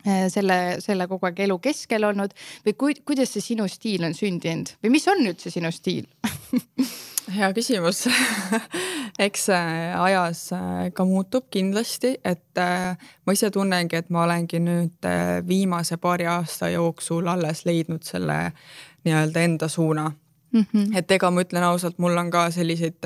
selle, 0.04 0.80
selle 0.80 1.08
kogu 1.12 1.28
aeg 1.28 1.44
elu 1.44 1.58
keskel 1.60 2.08
olnud 2.08 2.36
või 2.66 2.76
ku, 2.80 2.92
kuidas 3.06 3.34
see 3.36 3.44
sinu 3.44 3.68
stiil 3.68 4.06
on 4.08 4.16
sündinud 4.16 4.72
või 4.84 4.94
mis 4.96 5.08
on 5.12 5.26
üldse 5.26 5.52
sinu 5.52 5.72
stiil 5.76 6.08
hea 7.36 7.52
küsimus 7.54 8.06
eks 9.20 9.50
ajas 10.00 10.44
äh, 10.54 10.92
ka 10.94 11.06
muutub 11.06 11.50
kindlasti, 11.52 12.16
et 12.24 12.58
äh, 12.62 12.96
ma 13.26 13.36
ise 13.36 13.52
tunnengi, 13.52 14.00
et 14.00 14.10
ma 14.14 14.24
olengi 14.26 14.62
nüüd 14.64 15.08
äh, 15.08 15.40
viimase 15.48 16.00
paari 16.02 16.28
aasta 16.30 16.72
jooksul 16.74 17.28
alles 17.28 17.66
leidnud 17.68 18.06
selle 18.08 18.40
nii-öelda 19.06 19.46
enda 19.48 19.68
suuna 19.68 20.10
mm. 20.10 20.66
-hmm. 20.74 20.98
et 20.98 21.12
ega 21.12 21.32
ma 21.32 21.44
ütlen 21.46 21.64
ausalt, 21.64 22.00
mul 22.00 22.18
on 22.18 22.32
ka 22.32 22.50
selliseid 22.52 23.00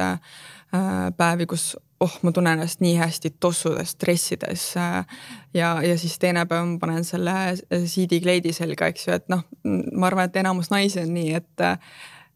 päevi, 1.17 1.45
kus 1.45 1.77
oh, 2.03 2.17
ma 2.21 2.33
tunnen 2.35 2.57
ennast 2.57 2.81
nii 2.83 2.97
hästi 2.99 3.33
tossudes, 3.41 3.95
stressides 3.95 4.65
ja, 4.75 5.69
ja 5.83 5.95
siis 5.99 6.17
teine 6.21 6.45
päev 6.49 6.67
ma 6.73 6.77
panen 6.81 7.07
selle 7.07 7.55
siidikleidi 7.89 8.53
selga, 8.55 8.89
eks 8.91 9.07
ju, 9.07 9.15
et 9.15 9.25
noh, 9.31 9.45
ma 9.63 10.09
arvan, 10.09 10.29
et 10.29 10.39
enamus 10.43 10.71
naisi 10.73 11.01
on 11.03 11.13
nii, 11.15 11.33
et, 11.39 11.65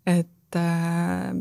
et 0.07 0.59
äh, 0.59 1.31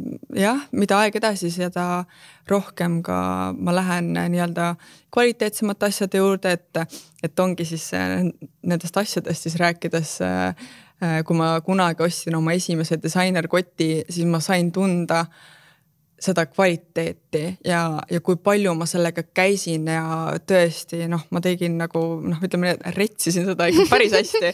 jah, 0.42 0.64
mida 0.76 1.00
aeg 1.02 1.18
edasi, 1.20 1.52
seda 1.54 2.04
rohkem 2.50 3.00
ka 3.06 3.18
ma 3.58 3.74
lähen 3.76 4.12
nii-öelda 4.16 4.72
kvaliteetsemate 5.14 5.90
asjade 5.90 6.22
juurde, 6.22 6.56
et, 6.58 6.98
et 7.22 7.44
ongi 7.44 7.68
siis 7.68 7.88
äh, 7.96 8.18
nendest 8.66 8.96
asjadest 9.02 9.46
siis 9.46 9.58
rääkides 9.62 10.16
äh, 10.26 10.48
äh, 11.02 11.20
kui 11.26 11.38
ma 11.38 11.54
kunagi 11.66 12.06
ostsin 12.06 12.38
oma 12.38 12.56
esimese 12.56 12.98
disainerkoti, 13.02 14.06
siis 14.08 14.26
ma 14.30 14.42
sain 14.44 14.72
tunda 14.72 15.26
seda 16.20 16.46
kvaliteeti 16.48 17.58
ja, 17.64 17.82
ja 18.10 18.20
kui 18.24 18.38
palju 18.40 18.72
ma 18.78 18.86
sellega 18.88 19.26
käisin 19.36 19.88
ja 19.90 20.32
tõesti 20.48 21.04
noh, 21.12 21.26
ma 21.30 21.42
tegin 21.44 21.76
nagu 21.80 22.02
noh, 22.24 22.40
ütleme, 22.44 22.76
retsisin 22.96 23.44
seda 23.50 23.68
ikka 23.68 23.84
päris 23.90 24.16
hästi 24.16 24.52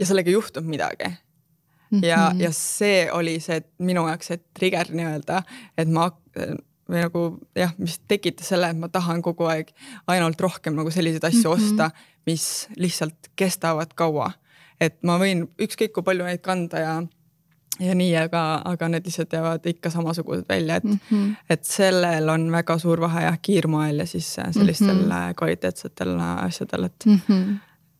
ja 0.00 0.08
sellega 0.08 0.32
ei 0.32 0.34
juhtunud 0.34 0.70
midagi 0.70 1.06
mm. 1.08 1.98
-hmm. 1.98 2.06
ja, 2.06 2.32
ja 2.38 2.50
see 2.52 3.06
oli 3.12 3.38
see 3.40 3.62
minu 3.78 4.08
jaoks 4.08 4.32
see 4.32 4.40
trigger 4.58 4.90
nii-öelda, 4.90 5.42
et 5.78 5.88
ma 5.88 6.10
või 6.88 7.04
nagu 7.04 7.22
jah, 7.56 7.74
mis 7.78 7.98
tekitas 8.08 8.48
selle, 8.52 8.70
et 8.72 8.80
ma 8.80 8.88
tahan 8.88 9.22
kogu 9.22 9.46
aeg 9.50 9.70
ainult 10.08 10.40
rohkem 10.40 10.76
nagu 10.78 10.90
selliseid 10.90 11.24
asju 11.24 11.50
mm 11.50 11.56
-hmm. 11.56 11.70
osta, 11.70 11.90
mis 12.26 12.68
lihtsalt 12.76 13.30
kestavad 13.36 13.94
kaua. 13.94 14.32
et 14.80 14.94
ma 15.02 15.18
võin 15.18 15.48
ükskõik 15.58 15.92
kui 15.92 16.02
palju 16.02 16.24
neid 16.24 16.40
kanda 16.40 16.78
ja 16.78 17.02
ja 17.80 17.94
nii, 17.94 18.16
aga, 18.16 18.42
aga 18.64 18.88
need 18.88 19.06
lihtsalt 19.06 19.32
jäävad 19.32 19.66
ikka 19.70 19.90
samasugused 19.90 20.48
välja, 20.48 20.76
et 20.76 20.84
mm, 20.84 20.98
-hmm. 21.10 21.34
et 21.50 21.64
sellel 21.64 22.28
on 22.28 22.50
väga 22.52 22.78
suur 22.78 23.00
vahe 23.00 23.22
jah, 23.22 23.38
kiirmoel 23.42 23.98
ja 23.98 24.06
siis 24.06 24.34
sellistel 24.34 24.94
mm 24.94 25.10
-hmm. 25.10 25.34
kvaliteetsetel 25.38 26.18
asjadel, 26.20 26.84
et 26.84 27.06
mm, 27.06 27.20
-hmm. 27.28 27.56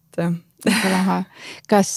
et 0.09 0.17
jah 0.25 0.33
väga 0.65 0.91
lahe. 0.91 1.19
kas 1.69 1.93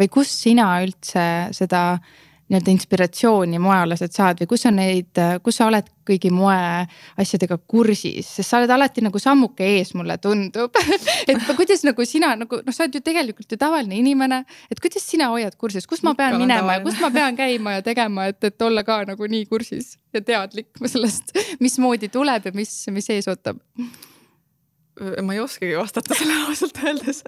või 0.00 0.08
kust 0.08 0.42
sina 0.46 0.68
üldse 0.84 1.26
seda 1.56 1.98
nii-öelda 2.46 2.70
inspiratsiooni 2.70 3.58
moealased 3.58 4.12
saad 4.14 4.38
või 4.38 4.48
kus 4.52 4.66
on 4.68 4.76
neid, 4.78 5.18
kus 5.42 5.56
sa 5.58 5.66
oled 5.66 5.88
kõigi 6.06 6.30
moeasjadega 6.30 7.58
kursis, 7.66 8.28
sest 8.38 8.52
sa 8.52 8.60
oled 8.60 8.70
alati 8.70 9.02
nagu 9.02 9.18
sammuke 9.18 9.66
ees, 9.66 9.90
mulle 9.98 10.18
tundub. 10.22 10.78
Et 11.30 11.42
kuidas 11.58 11.82
nagu 11.86 12.06
sina 12.06 12.34
nagu 12.38 12.60
noh, 12.62 12.76
sa 12.76 12.84
oled 12.86 13.00
ju 13.00 13.02
tegelikult 13.06 13.50
ju 13.50 13.58
tavaline 13.58 13.98
inimene, 13.98 14.44
et 14.70 14.80
kuidas 14.82 15.02
sina 15.02 15.32
hoiad 15.32 15.56
kursis, 15.58 15.88
kus 15.90 16.04
ma 16.06 16.14
pean 16.14 16.36
Ikka 16.36 16.44
minema 16.44 16.76
ja 16.78 16.84
kus 16.84 17.00
ma 17.02 17.10
pean 17.14 17.38
käima 17.38 17.78
ja 17.78 17.84
tegema, 17.86 18.28
et, 18.30 18.38
et 18.46 18.62
olla 18.62 18.84
ka 18.86 19.00
nagu 19.08 19.26
nii 19.30 19.48
kursis 19.50 19.96
ja 20.14 20.22
teadlik 20.22 20.70
sellest, 20.92 21.34
mismoodi 21.60 22.12
tuleb 22.14 22.46
ja 22.46 22.54
mis, 22.54 22.78
mis 22.94 23.10
ees 23.14 23.26
ootab? 23.32 23.58
ma 24.96 25.34
ei 25.34 25.42
oskagi 25.42 25.74
vastata 25.76 26.14
sellele 26.18 26.46
ausalt 26.50 26.78
öeldes. 26.84 27.22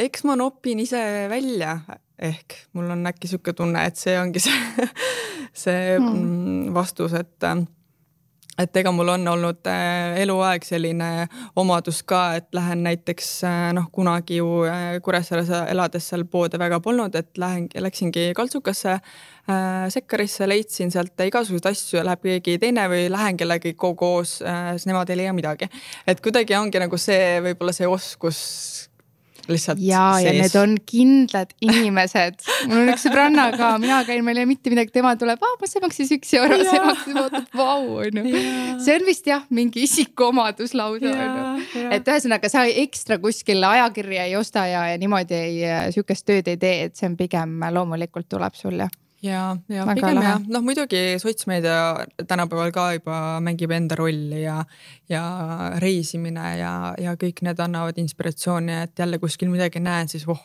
Eks 0.00 0.24
ma 0.24 0.36
nopin 0.38 0.80
ise 0.84 1.00
välja, 1.32 1.78
ehk 2.18 2.58
mul 2.72 2.90
on 2.94 3.06
äkki 3.10 3.30
sihuke 3.30 3.52
tunne, 3.52 3.84
et 3.86 3.96
see 3.98 4.18
ongi 4.20 4.42
see, 4.42 4.88
see 5.64 5.96
hmm. 5.98 6.74
vastus, 6.74 7.16
et 7.18 7.48
et 8.58 8.76
ega 8.78 8.92
mul 8.94 9.10
on 9.14 9.28
olnud 9.34 9.66
äh, 9.70 10.14
eluaeg 10.22 10.64
selline 10.66 11.26
omadus 11.58 12.02
ka, 12.06 12.22
et 12.38 12.46
lähen 12.54 12.84
näiteks 12.86 13.30
äh, 13.48 13.60
noh, 13.76 13.88
kunagi 13.92 14.38
ju 14.38 14.62
äh, 14.68 15.00
Kuressaares 15.02 15.50
elades 15.64 16.08
seal 16.10 16.26
poode 16.30 16.58
väga 16.60 16.78
polnud, 16.84 17.14
et 17.18 17.32
lähen, 17.40 17.68
läksingi 17.74 18.32
Kaltsukasse 18.36 18.98
Sekkarisse, 19.92 20.46
leidsin 20.48 20.88
sealt 20.88 21.20
igasuguseid 21.20 21.66
asju 21.68 21.98
ja 21.98 22.04
läheb 22.06 22.22
keegi 22.24 22.54
teine 22.62 22.86
või 22.88 23.10
lähen 23.12 23.36
kellegagi 23.36 23.74
koos, 23.76 24.38
siis 24.38 24.86
nemad 24.88 25.10
ei 25.12 25.18
leia 25.20 25.34
midagi. 25.36 25.68
et 26.08 26.22
kuidagi 26.24 26.56
ongi 26.56 26.80
nagu 26.80 26.96
see, 26.96 27.42
võib-olla 27.44 27.74
see 27.76 27.90
oskus 27.90 28.38
lihtsalt. 29.50 29.82
ja, 29.84 30.06
ja 30.22 30.32
need 30.36 30.56
on 30.60 30.76
kindlad 30.88 31.54
inimesed. 31.64 32.40
mul 32.70 32.82
on 32.82 32.92
üks 32.94 33.06
sõbranna 33.06 33.48
ka, 33.56 33.74
mina 33.82 34.00
käin, 34.08 34.24
meil 34.26 34.40
ei 34.40 34.46
ole 34.46 34.52
mitte 34.54 34.72
midagi, 34.72 34.92
tema 34.94 35.14
tuleb, 35.20 35.42
see 35.68 35.84
maksis 35.84 36.12
üks 36.16 36.34
euro, 36.38 36.58
see 36.62 36.82
maksis, 36.84 37.14
vaatab, 37.18 37.46
vau, 37.60 38.00
onju. 38.04 38.24
see 38.84 38.98
on 38.98 39.06
vist 39.08 39.30
jah, 39.30 39.46
mingi 39.54 39.84
isikuomadus 39.88 40.76
lausa 40.78 41.12
onju. 41.12 41.86
et 41.94 42.12
ühesõnaga 42.14 42.50
sa 42.52 42.66
ekstra 42.84 43.20
kuskil 43.22 43.64
ajakirja 43.68 44.28
ei 44.30 44.36
osta 44.40 44.66
ja, 44.70 44.88
ja 44.92 45.00
niimoodi 45.00 45.38
ei, 45.38 45.62
sihukest 45.94 46.26
tööd 46.28 46.52
ei 46.52 46.60
tee, 46.60 46.76
et 46.88 46.98
see 46.98 47.10
on 47.10 47.18
pigem 47.20 47.60
loomulikult 47.74 48.30
tuleb 48.30 48.56
sul 48.58 48.78
jah 48.80 48.92
ja, 49.24 49.42
ja 49.72 49.86
Väga 49.88 50.00
pigem 50.00 50.22
jah, 50.22 50.46
noh 50.52 50.64
muidugi 50.64 51.02
sotsmeedia 51.22 52.06
tänapäeval 52.28 52.72
ka 52.74 52.86
juba 52.98 53.18
mängib 53.44 53.72
enda 53.74 53.98
rolli 53.98 54.44
ja, 54.44 54.60
ja 55.10 55.24
reisimine 55.82 56.48
ja, 56.60 56.72
ja 57.00 57.16
kõik 57.20 57.44
need 57.46 57.60
annavad 57.64 57.98
inspiratsiooni, 58.02 58.82
et 58.86 59.04
jälle 59.04 59.20
kuskil 59.22 59.52
midagi 59.52 59.82
näen, 59.84 60.10
siis 60.12 60.26
voh, 60.28 60.42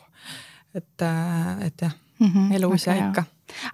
et, 0.74 1.08
et 1.66 1.86
jah 1.86 1.98
mm, 2.20 2.32
-hmm, 2.32 2.56
elu 2.56 2.74
ise 2.74 2.96
ikka 2.96 3.24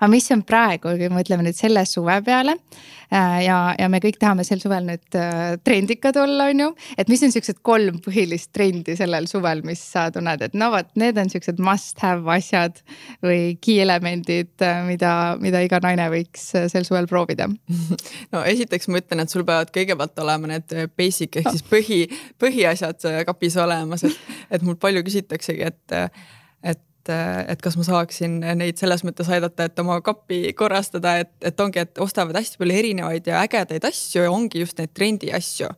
aga 0.00 0.10
mis 0.10 0.28
on 0.34 0.42
praegu, 0.46 0.92
kui 0.96 1.08
me 1.08 1.20
mõtleme 1.20 1.46
nüüd 1.46 1.56
selle 1.56 1.82
suve 1.88 2.16
peale 2.26 2.56
äh, 2.56 3.38
ja, 3.46 3.58
ja 3.78 3.88
me 3.92 4.00
kõik 4.02 4.18
tahame 4.20 4.44
sel 4.46 4.60
suvel 4.62 4.86
nüüd 4.88 5.18
äh, 5.18 5.56
trendikad 5.66 6.18
olla, 6.20 6.48
on 6.52 6.62
ju. 6.64 6.68
et 6.98 7.10
mis 7.12 7.22
on 7.26 7.34
siuksed 7.34 7.60
kolm 7.66 8.00
põhilist 8.04 8.52
trendi 8.56 8.96
sellel 8.98 9.28
suvel, 9.30 9.62
mis 9.66 9.82
sa 9.94 10.08
tunned, 10.14 10.44
et 10.46 10.56
no 10.58 10.70
vot, 10.74 10.88
need 11.00 11.18
on 11.20 11.32
siuksed 11.32 11.60
must 11.62 12.02
have 12.04 12.28
asjad 12.36 12.80
või 13.24 13.56
key 13.62 13.80
elemendid, 13.84 14.52
äh, 14.64 14.82
mida, 14.88 15.12
mida 15.42 15.62
iga 15.64 15.80
naine 15.84 16.08
võiks 16.12 16.50
sel 16.72 16.88
suvel 16.88 17.08
proovida? 17.10 17.48
no 18.34 18.44
esiteks 18.46 18.90
ma 18.90 19.02
ütlen, 19.02 19.24
et 19.24 19.32
sul 19.32 19.46
peavad 19.46 19.72
kõigepealt 19.74 20.24
olema 20.24 20.54
need 20.54 20.76
basic 20.98 21.40
ehk 21.42 21.52
siis 21.52 21.66
põhi, 21.66 22.02
põhiasjad 22.42 23.10
kapis 23.28 23.58
olemas, 23.60 24.06
et, 24.06 24.34
et 24.56 24.66
mul 24.66 24.78
palju 24.80 25.04
küsitaksegi, 25.06 25.72
et, 25.72 26.00
et 27.12 27.56
et, 27.56 27.62
kas 27.64 27.76
ma 27.78 27.84
saaksin 27.86 28.40
neid 28.58 28.80
selles 28.80 29.04
mõttes 29.06 29.28
aidata, 29.32 29.68
et 29.68 29.78
oma 29.82 30.00
kappi 30.04 30.52
korrastada, 30.56 31.16
et, 31.24 31.32
et 31.44 31.60
ongi, 31.60 31.82
et 31.86 32.02
ostavad 32.02 32.36
hästi 32.36 32.60
palju 32.60 32.76
erinevaid 32.76 33.30
ja 33.30 33.40
ägedaid 33.44 33.86
asju 33.88 34.26
ja 34.26 34.32
ongi 34.32 34.60
just 34.64 34.78
neid 34.80 34.92
trendi 34.96 35.32
asju 35.36 35.70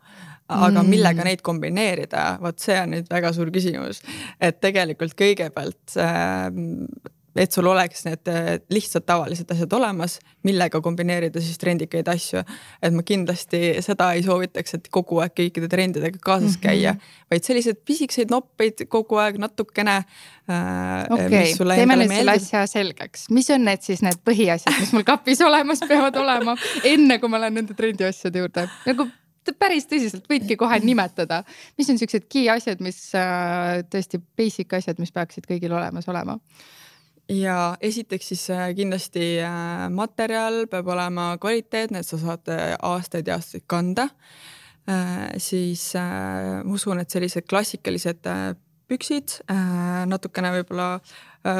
aga 0.48 0.80
mm. 0.80 0.88
millega 0.88 1.24
neid 1.26 1.42
kombineerida, 1.44 2.38
vot 2.40 2.56
see 2.62 2.76
on 2.80 2.94
nüüd 2.94 3.08
väga 3.12 3.34
suur 3.36 3.50
küsimus. 3.52 4.00
et 4.40 4.60
tegelikult 4.64 5.12
kõigepealt 5.18 5.98
äh, 6.00 6.48
et 7.38 7.54
sul 7.54 7.66
oleks 7.70 8.04
need 8.06 8.30
äh, 8.30 8.48
lihtsad 8.72 9.06
tavalised 9.06 9.50
asjad 9.54 9.72
olemas, 9.78 10.18
millega 10.46 10.80
kombineerida 10.84 11.40
siis 11.42 11.58
trendikaid 11.60 12.08
asju. 12.10 12.42
et 12.82 12.94
ma 12.94 13.04
kindlasti 13.06 13.60
seda 13.84 14.10
ei 14.16 14.24
soovitaks, 14.26 14.78
et 14.78 14.88
kogu 14.94 15.20
aeg 15.22 15.34
kõikide 15.38 15.70
trendidega 15.70 16.20
kaasas 16.24 16.58
käia 16.60 16.94
mm, 16.94 16.98
-hmm. 16.98 17.30
vaid 17.30 17.46
selliseid 17.46 17.80
pisikeseid 17.84 18.34
noppeid 18.34 18.86
kogu 18.88 19.20
aeg 19.22 19.38
natukene 19.38 19.96
äh,. 19.98 21.06
okei 21.10 21.52
okay., 21.54 21.76
teeme 21.76 22.00
nüüd 22.00 22.14
selle 22.16 22.36
asja 22.40 22.66
selgeks, 22.66 23.28
mis 23.30 23.50
on 23.54 23.64
need 23.68 23.84
siis 23.86 24.02
need 24.02 24.20
põhiasjad, 24.26 24.80
mis 24.80 24.92
mul 24.96 25.06
kapis 25.06 25.40
olemas 25.44 25.84
peavad 25.88 26.16
olema, 26.16 26.56
enne 26.84 27.18
kui 27.18 27.30
ma 27.30 27.40
lähen 27.40 27.60
nende 27.62 27.78
trendiasjade 27.78 28.44
juurde, 28.44 28.68
nagu 28.86 29.08
päris 29.58 29.86
tõsiselt 29.88 30.26
võidki 30.28 30.58
kohe 30.60 30.78
nimetada, 30.84 31.42
mis 31.78 31.88
on 31.90 31.98
siuksed 32.00 32.26
key 32.28 32.48
asjad, 32.52 32.82
mis 32.84 32.98
äh, 33.16 33.78
tõesti 33.90 34.20
basic 34.36 34.74
asjad, 34.76 34.98
mis 35.00 35.14
peaksid 35.14 35.48
kõigil 35.48 35.72
olemas 35.72 36.08
olema 36.08 36.36
ja 37.28 37.76
esiteks 37.80 38.32
siis 38.32 38.44
äh, 38.50 38.70
kindlasti 38.76 39.38
äh, 39.44 39.88
materjal 39.92 40.64
peab 40.70 40.88
olema 40.94 41.30
kvaliteetne, 41.40 42.00
et 42.00 42.08
sa 42.08 42.18
saad 42.20 42.48
äh, 42.52 42.72
aastaid 42.82 43.28
ja 43.28 43.38
aastaid 43.38 43.66
kanda. 43.66 44.08
siis 45.36 45.82
ma 45.92 46.72
usun, 46.72 46.96
et 47.02 47.12
sellised 47.12 47.44
klassikalised 47.44 48.24
püksid, 48.88 49.34
natukene 50.08 50.48
võib-olla 50.54 50.86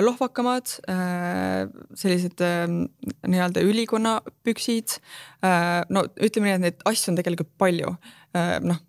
lohvakamad, 0.00 0.70
sellised 1.92 2.40
nii-öelda 2.40 3.66
ülikonna 3.68 4.14
püksid. 4.48 4.96
no 5.92 6.06
ütleme 6.16 6.48
nii, 6.48 6.56
et 6.56 6.64
neid 6.64 6.80
asju 6.88 7.12
on 7.12 7.20
tegelikult 7.20 7.52
palju. 7.60 7.92
noh, 8.64 8.80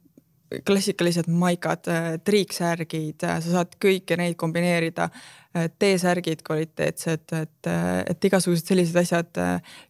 klassikalised 0.65 1.27
maikad, 1.27 1.91
triiksärgid, 2.23 3.19
sa 3.19 3.43
saad 3.43 3.75
kõiki 3.81 4.15
neid 4.23 4.39
kombineerida. 4.39 5.09
T-särgid 5.49 6.43
kvaliteetsed, 6.45 7.31
et, 7.33 7.69
et 8.11 8.25
igasugused 8.29 8.67
sellised 8.69 8.99
asjad 9.01 9.39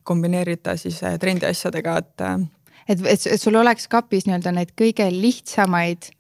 kombineerida 0.07 0.78
siis 0.80 1.01
trendiasjadega, 1.20 1.97
et 1.99 2.24
et, 2.89 3.05
et, 3.05 3.28
et 3.34 3.41
sul 3.41 3.57
oleks 3.60 3.88
kapis 3.91 4.28
nii-öelda 4.28 4.53
neid 4.55 4.74
kõige 4.78 5.07
lihtsamaid 5.14 6.12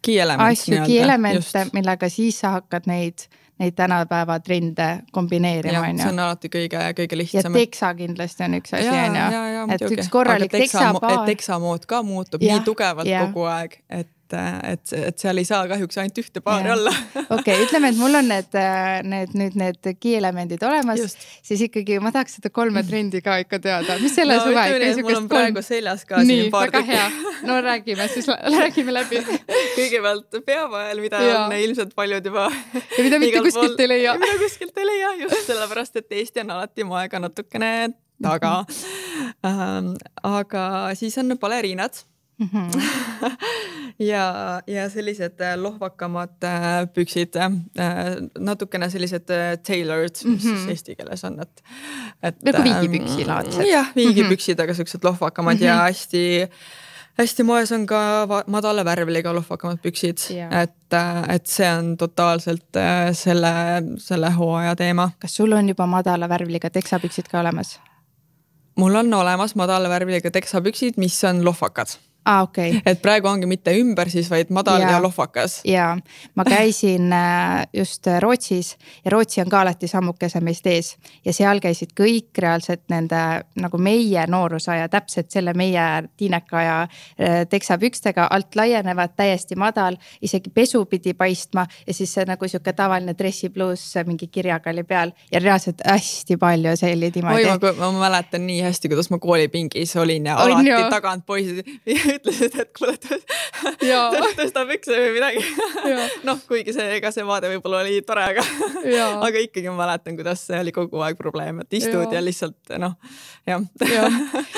asju, 0.45 0.81
kielemente, 0.85 1.65
millega 1.73 2.09
siis 2.13 2.39
sa 2.43 2.55
hakkad 2.59 2.85
neid, 2.89 3.25
neid 3.61 3.75
tänapäeva 3.77 4.39
trende 4.43 4.89
kombineerima, 5.15 5.81
on 5.87 5.97
ju. 5.97 6.03
see 6.03 6.13
on 6.13 6.21
alati 6.27 6.51
kõige, 6.53 6.83
kõige 7.01 7.19
lihtsam. 7.19 7.49
ja 7.49 7.63
teksa 7.63 7.91
kindlasti 7.97 8.45
on 8.45 8.59
üks 8.59 8.77
asi, 8.77 8.93
on 8.93 9.19
ju. 9.19 9.65
et 9.75 9.87
üks 9.89 10.13
korralik 10.13 10.53
teksa, 10.53 10.91
teksa. 10.93 11.25
teksamood 11.31 11.89
ka 11.89 12.03
muutub 12.05 12.45
ja, 12.45 12.57
nii 12.57 12.67
tugevalt 12.67 13.09
ja. 13.09 13.25
kogu 13.27 13.49
aeg, 13.49 13.81
et 13.89 14.13
et, 14.37 14.93
et 14.95 15.21
seal 15.21 15.41
ei 15.41 15.47
saa 15.47 15.63
kahjuks 15.69 15.99
ainult 16.01 16.19
ühte 16.21 16.41
paari 16.45 16.69
ja. 16.69 16.75
olla. 16.75 16.93
okei 17.21 17.39
okay,, 17.39 17.65
ütleme, 17.65 17.91
et 17.93 17.99
mul 17.99 18.19
on 18.19 18.29
need, 18.31 18.57
need 19.09 19.35
nüüd 19.39 19.57
need 19.59 19.89
key-elemendid 19.99 20.63
olemas, 20.67 21.15
siis 21.45 21.63
ikkagi 21.67 21.99
ma 22.03 22.13
tahaks 22.15 22.39
seda 22.39 22.51
kolme 22.53 22.83
trendi 22.87 23.21
ka 23.25 23.39
ikka 23.43 23.61
teada, 23.63 23.99
mis 24.03 24.15
selle 24.15 24.39
no, 24.39 24.47
suve 24.47 24.65
ikka. 24.65 25.05
mul 25.05 25.19
on 25.21 25.29
praegu 25.31 25.59
kolm... 25.59 25.67
seljas 25.69 26.05
ka 26.09 26.23
nii, 26.23 26.43
siin 26.43 26.53
paar 26.53 26.73
tükki. 26.73 26.99
no 27.49 27.59
räägime 27.65 28.09
siis, 28.13 28.29
räägime 28.57 28.95
läbi. 28.95 29.23
kõigepealt 29.77 30.41
peavael, 30.45 31.01
mida 31.03 31.23
ja. 31.23 31.39
on 31.45 31.55
ilmselt 31.57 31.95
paljud 31.97 32.25
juba. 32.31 32.49
ja 32.73 33.05
mida 33.05 33.21
mitte 33.21 33.45
kuskilt 33.45 33.75
pool... 33.75 33.87
ei 33.87 33.93
leia. 33.95 34.17
mida 34.19 34.37
kuskilt 34.43 34.77
ei 34.77 34.91
leia, 34.91 35.15
just 35.23 35.49
sellepärast, 35.49 36.03
et 36.03 36.19
Eesti 36.19 36.45
on 36.45 36.55
alati 36.57 36.85
moega 36.87 37.21
natukene 37.23 37.73
taga 38.23 38.53
ähm, 39.47 39.93
aga 40.27 40.63
siis 40.99 41.17
on 41.21 41.37
baleriinad 41.39 42.03
mm. 42.39 42.49
-hmm. 42.53 43.31
ja, 44.11 44.61
ja 44.67 44.89
sellised 44.89 45.41
äh, 45.41 45.57
lohvakamad 45.57 46.43
äh, 46.43 46.87
püksid, 46.93 47.35
äh, 47.35 47.51
natukene 48.39 48.89
sellised 48.89 49.27
tailored, 49.67 50.15
mis 50.23 50.23
mm 50.23 50.35
-hmm. 50.35 50.57
siis 50.57 50.67
eesti 50.69 50.95
keeles 50.95 51.23
on, 51.23 51.39
et, 51.41 51.63
et. 52.23 52.43
nagu 52.43 52.63
viigipüksilaadsed. 52.63 53.65
jah, 53.67 53.91
viigipüksid 53.95 54.57
mm, 54.57 54.59
-hmm. 54.59 54.63
aga 54.63 54.73
siuksed 54.73 55.03
lohvakamad 55.03 55.55
mm 55.55 55.59
-hmm. 55.59 55.65
ja 55.65 55.75
mhm. 55.75 55.83
hästi 55.83 56.49
hästi 57.19 57.43
moes 57.43 57.71
on 57.71 57.85
ka 57.85 58.27
madala 58.47 58.85
värviliga 58.85 59.35
lohvakamad 59.35 59.77
püksid 59.77 60.17
yeah., 60.31 60.61
et, 60.61 60.93
et 61.27 61.45
see 61.45 61.73
on 61.77 61.97
totaalselt 61.97 62.77
selle, 63.11 63.53
selle 63.97 64.31
hooaja 64.31 64.75
teema. 64.75 65.11
kas 65.19 65.35
sul 65.35 65.51
on 65.51 65.69
juba 65.69 65.87
madala 65.87 66.29
värviliga 66.29 66.69
teksapüksid 66.69 67.27
ka 67.31 67.39
olemas? 67.39 67.79
mul 68.75 68.95
on 68.95 69.13
olemas 69.13 69.55
madala 69.55 69.89
värviliga 69.89 70.31
teksapüksid, 70.31 70.93
mis 70.97 71.23
on 71.23 71.45
lohvakad 71.45 72.08
ah,. 72.29 72.43
Okay. 72.43 72.79
et 72.85 73.01
praegu 73.01 73.27
ongi 73.27 73.47
mitte 73.49 73.73
ümber 73.77 74.09
siis, 74.09 74.29
vaid 74.31 74.51
madal 74.53 74.81
ja, 74.81 74.93
ja 74.95 75.01
lohvakas. 75.01 75.59
ja 75.65 75.89
ma 76.35 76.45
käisin 76.47 77.13
äh, 77.13 77.67
just 77.73 78.07
Rootsis 78.19 78.75
ja 79.05 79.11
Rootsi 79.11 79.41
on 79.41 79.49
ka 79.49 79.61
alati 79.61 79.87
sammukese 79.87 80.41
meist 80.45 80.67
ees 80.67 80.95
ja 81.25 81.33
seal 81.33 81.61
käisid 81.63 81.93
kõik 81.97 82.41
reaalselt 82.41 82.85
nende 82.89 83.21
nagu 83.59 83.77
meie 83.77 84.25
noorusaja, 84.27 84.89
täpselt 84.89 85.31
selle 85.31 85.53
meie 85.57 85.87
tiineka 86.17 86.57
aja 86.57 86.77
äh, 86.81 87.41
teksapükstega, 87.49 88.27
alt 88.31 88.55
laienevad, 88.55 89.15
täiesti 89.17 89.57
madal, 89.59 89.97
isegi 90.21 90.49
pesu 90.53 90.85
pidi 90.89 91.13
paistma 91.13 91.65
ja 91.87 91.93
siis 91.93 92.13
see 92.13 92.27
nagu 92.29 92.47
sihuke 92.47 92.73
tavaline 92.73 93.15
dressipluus 93.17 93.85
mingi 94.05 94.27
kirjaga 94.27 94.71
oli 94.73 94.83
peal 94.83 95.11
ja 95.31 95.41
reaalselt 95.43 95.81
hästi 95.85 96.37
palju 96.37 96.75
oli 96.93 97.11
niimoodi. 97.15 97.49
oi, 97.49 97.73
ma, 97.79 97.91
mäletan 97.99 98.45
nii 98.47 98.61
hästi, 98.61 98.89
kuidas 98.91 99.09
ma 99.09 99.19
koolipingis 99.19 99.95
olin 99.95 100.25
ja 100.25 100.37
alati 100.37 100.89
tagant 100.89 101.25
poisid 101.25 101.63
ütlesid, 102.19 102.55
et 102.61 102.71
kuule 102.77 102.95
tõsta 104.39 104.65
pükse 104.69 104.97
või 104.99 105.15
midagi 105.15 105.43
noh, 106.27 106.39
kuigi 106.47 106.75
see, 106.75 106.87
ega 106.97 107.11
see 107.15 107.25
vaade 107.27 107.49
võib-olla 107.51 107.81
oli 107.83 108.01
tore, 108.07 108.25
aga 108.33 108.45
aga 109.27 109.43
ikkagi 109.43 109.71
ma 109.71 109.85
mäletan, 109.85 110.17
kuidas 110.19 110.45
see 110.49 110.59
oli 110.59 110.73
kogu 110.75 111.01
aeg 111.05 111.17
probleem, 111.19 111.63
et 111.63 111.79
istud 111.79 112.05
ja, 112.05 112.19
ja 112.19 112.23
lihtsalt 112.23 112.75
noh, 112.81 112.95
jah 113.49 113.63
ja. 113.89 114.05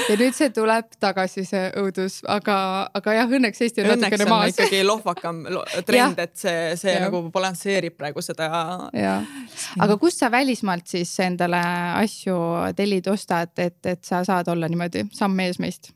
ja 0.10 0.18
nüüd 0.20 0.36
see 0.38 0.50
tuleb 0.56 0.92
tagasi, 1.02 1.46
see 1.48 1.70
õudus, 1.82 2.20
aga, 2.30 2.58
aga 2.98 3.16
jah, 3.20 3.32
õnneks 3.40 3.64
Eesti 3.66 3.84
on 3.84 3.92
õnneks 3.94 4.08
natukene 4.08 4.28
on 4.28 4.34
maas. 4.34 4.56
ikkagi 4.56 4.82
lohvakam 4.88 5.42
trend, 5.88 6.22
et 6.26 6.36
see, 6.40 6.58
see 6.82 6.98
ja. 6.98 7.06
nagu 7.06 7.24
balansseerib 7.34 7.98
praegu 8.00 8.24
seda. 8.26 8.50
aga 8.92 10.00
kust 10.02 10.24
sa 10.24 10.32
välismaalt 10.34 10.90
siis 10.92 11.14
endale 11.24 11.62
asju 12.02 12.38
tellid, 12.78 13.08
ostad, 13.12 13.54
et, 13.62 13.80
et 13.86 14.06
sa 14.06 14.24
saad 14.28 14.52
olla 14.52 14.70
niimoodi 14.72 15.08
samm 15.16 15.40
ees 15.46 15.62
meist? 15.62 15.94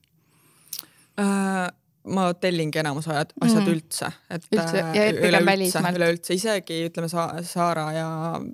Äh,? 1.18 1.85
Ma 2.06 2.28
tellingi 2.38 2.80
enamus 2.80 3.08
ajad, 3.10 3.32
asjad 3.42 3.64
mm. 3.64 3.72
üldse, 3.74 4.10
et 4.30 4.46
üldse, 4.54 4.84
pigem 4.94 5.48
välismaalt. 5.48 5.98
üleüldse 5.98 6.38
isegi 6.38 6.84
ütleme 6.90 7.10
sa, 7.10 7.28
Saara 7.46 7.86
ja, 7.96 8.10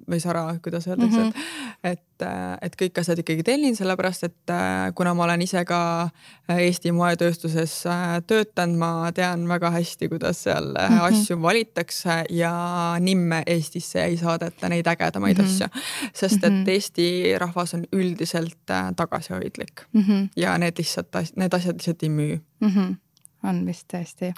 või 0.10 0.22
Sara, 0.24 0.46
kuidas 0.64 0.88
öeldakse 0.88 1.20
mm, 1.20 1.30
-hmm. 1.32 1.92
et, 1.92 2.00
et, 2.22 2.26
et 2.62 2.78
kõik 2.80 3.02
asjad 3.02 3.20
ikkagi 3.24 3.44
tellin, 3.44 3.76
sellepärast 3.76 4.28
et 4.30 4.54
äh, 4.54 4.92
kuna 4.96 5.14
ma 5.18 5.26
olen 5.26 5.44
ise 5.44 5.64
ka 5.68 5.82
äh, 6.06 6.62
Eesti 6.68 6.94
moetööstuses 6.96 7.76
äh, 7.90 8.22
töötanud, 8.28 8.80
ma 8.80 9.12
tean 9.16 9.48
väga 9.50 9.74
hästi, 9.76 10.10
kuidas 10.10 10.44
seal 10.44 10.72
mm 10.72 10.98
-hmm. 10.98 11.04
asju 11.10 11.42
valitakse 11.42 12.24
ja 12.30 12.54
nimme 13.00 13.44
Eestisse 13.46 14.04
ei 14.06 14.18
saadeta 14.18 14.70
neid 14.70 14.88
ägedamaid 14.88 15.38
mm 15.38 15.46
-hmm. 15.46 15.50
asju. 15.50 15.68
sest 16.14 16.44
et 16.44 16.54
-hmm. 16.54 16.70
Eesti 16.70 17.38
rahvas 17.38 17.74
on 17.74 17.86
üldiselt 17.92 18.58
tagasihoidlik 18.96 19.82
mm 19.94 20.02
-hmm. 20.02 20.30
ja 20.36 20.58
need 20.58 20.74
lihtsalt, 20.78 21.08
need 21.36 21.54
asjad 21.54 21.74
lihtsalt 21.74 22.04
ei 22.04 22.10
müü 22.10 22.40
mm. 22.60 22.70
-hmm 22.70 23.11
on 23.48 23.64
vist 23.66 23.88
tõesti 23.92 24.32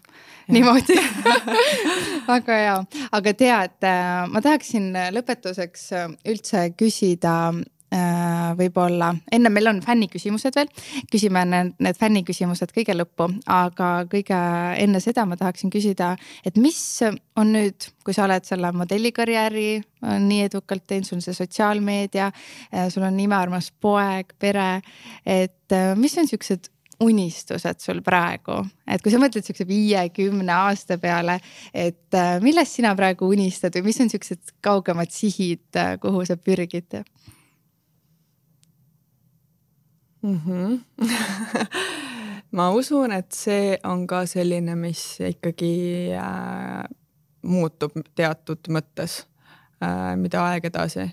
niimoodi. 0.53 0.97
Väga 2.29 2.57
hea, 2.59 2.79
aga 3.11 3.35
tead, 3.37 3.77
äh, 3.87 4.25
ma 4.31 4.41
tahaksin 4.43 4.91
lõpetuseks 5.15 5.85
äh, 5.97 6.09
üldse 6.31 6.65
küsida 6.79 7.35
äh, 7.51 8.49
võib-olla, 8.59 9.11
enne 9.35 9.51
meil 9.53 9.71
on 9.73 9.81
fänniküsimused 9.83 10.55
veel, 10.55 10.71
küsime 11.11 11.43
need, 11.49 11.73
need 11.83 11.99
fänniküsimused 11.99 12.71
kõige 12.75 12.95
lõppu, 12.95 13.27
aga 13.51 13.91
kõige 14.11 14.39
enne 14.79 15.03
seda 15.03 15.27
ma 15.27 15.37
tahaksin 15.39 15.73
küsida, 15.73 16.13
et 16.47 16.59
mis 16.61 16.79
on 17.39 17.55
nüüd, 17.57 17.89
kui 18.05 18.15
sa 18.15 18.27
oled 18.27 18.47
selle 18.47 18.71
modellikarjääri 18.75 19.67
nii 20.23 20.43
edukalt 20.49 20.87
teinud, 20.87 21.07
sul 21.07 21.19
on 21.19 21.25
see 21.25 21.35
sotsiaalmeedia, 21.37 22.31
sul 22.91 23.05
on 23.07 23.19
imearmas 23.23 23.69
poeg, 23.83 24.35
pere, 24.39 24.81
et 25.23 25.75
mis 25.95 26.17
on 26.19 26.27
siuksed 26.27 26.72
unistused 27.01 27.79
sul 27.81 28.01
praegu, 28.05 28.59
et 28.87 29.01
kui 29.01 29.11
sa 29.11 29.19
mõtled 29.21 29.45
siukse 29.45 29.65
viiekümne 29.67 30.53
aasta 30.53 30.97
peale, 31.01 31.39
et 31.73 32.17
äh, 32.17 32.37
millest 32.43 32.77
sina 32.77 32.93
praegu 32.97 33.29
unistad 33.33 33.75
või 33.79 33.89
mis 33.89 34.01
on 34.03 34.11
siuksed 34.13 34.55
kaugemad 34.63 35.11
sihid, 35.13 35.65
äh, 35.79 35.95
kuhu 36.01 36.25
sa 36.27 36.37
pürgid 36.37 36.99
mm? 40.23 40.39
-hmm. 40.45 40.79
ma 42.57 42.69
usun, 42.71 43.11
et 43.11 43.31
see 43.31 43.77
on 43.83 44.07
ka 44.07 44.25
selline, 44.25 44.75
mis 44.75 45.19
ikkagi 45.19 45.75
äh, 46.17 46.83
muutub 47.41 47.97
teatud 48.15 48.69
mõttes 48.69 49.23
äh,, 49.83 50.15
mida 50.15 50.45
aeg 50.51 50.65
edasi. 50.65 51.09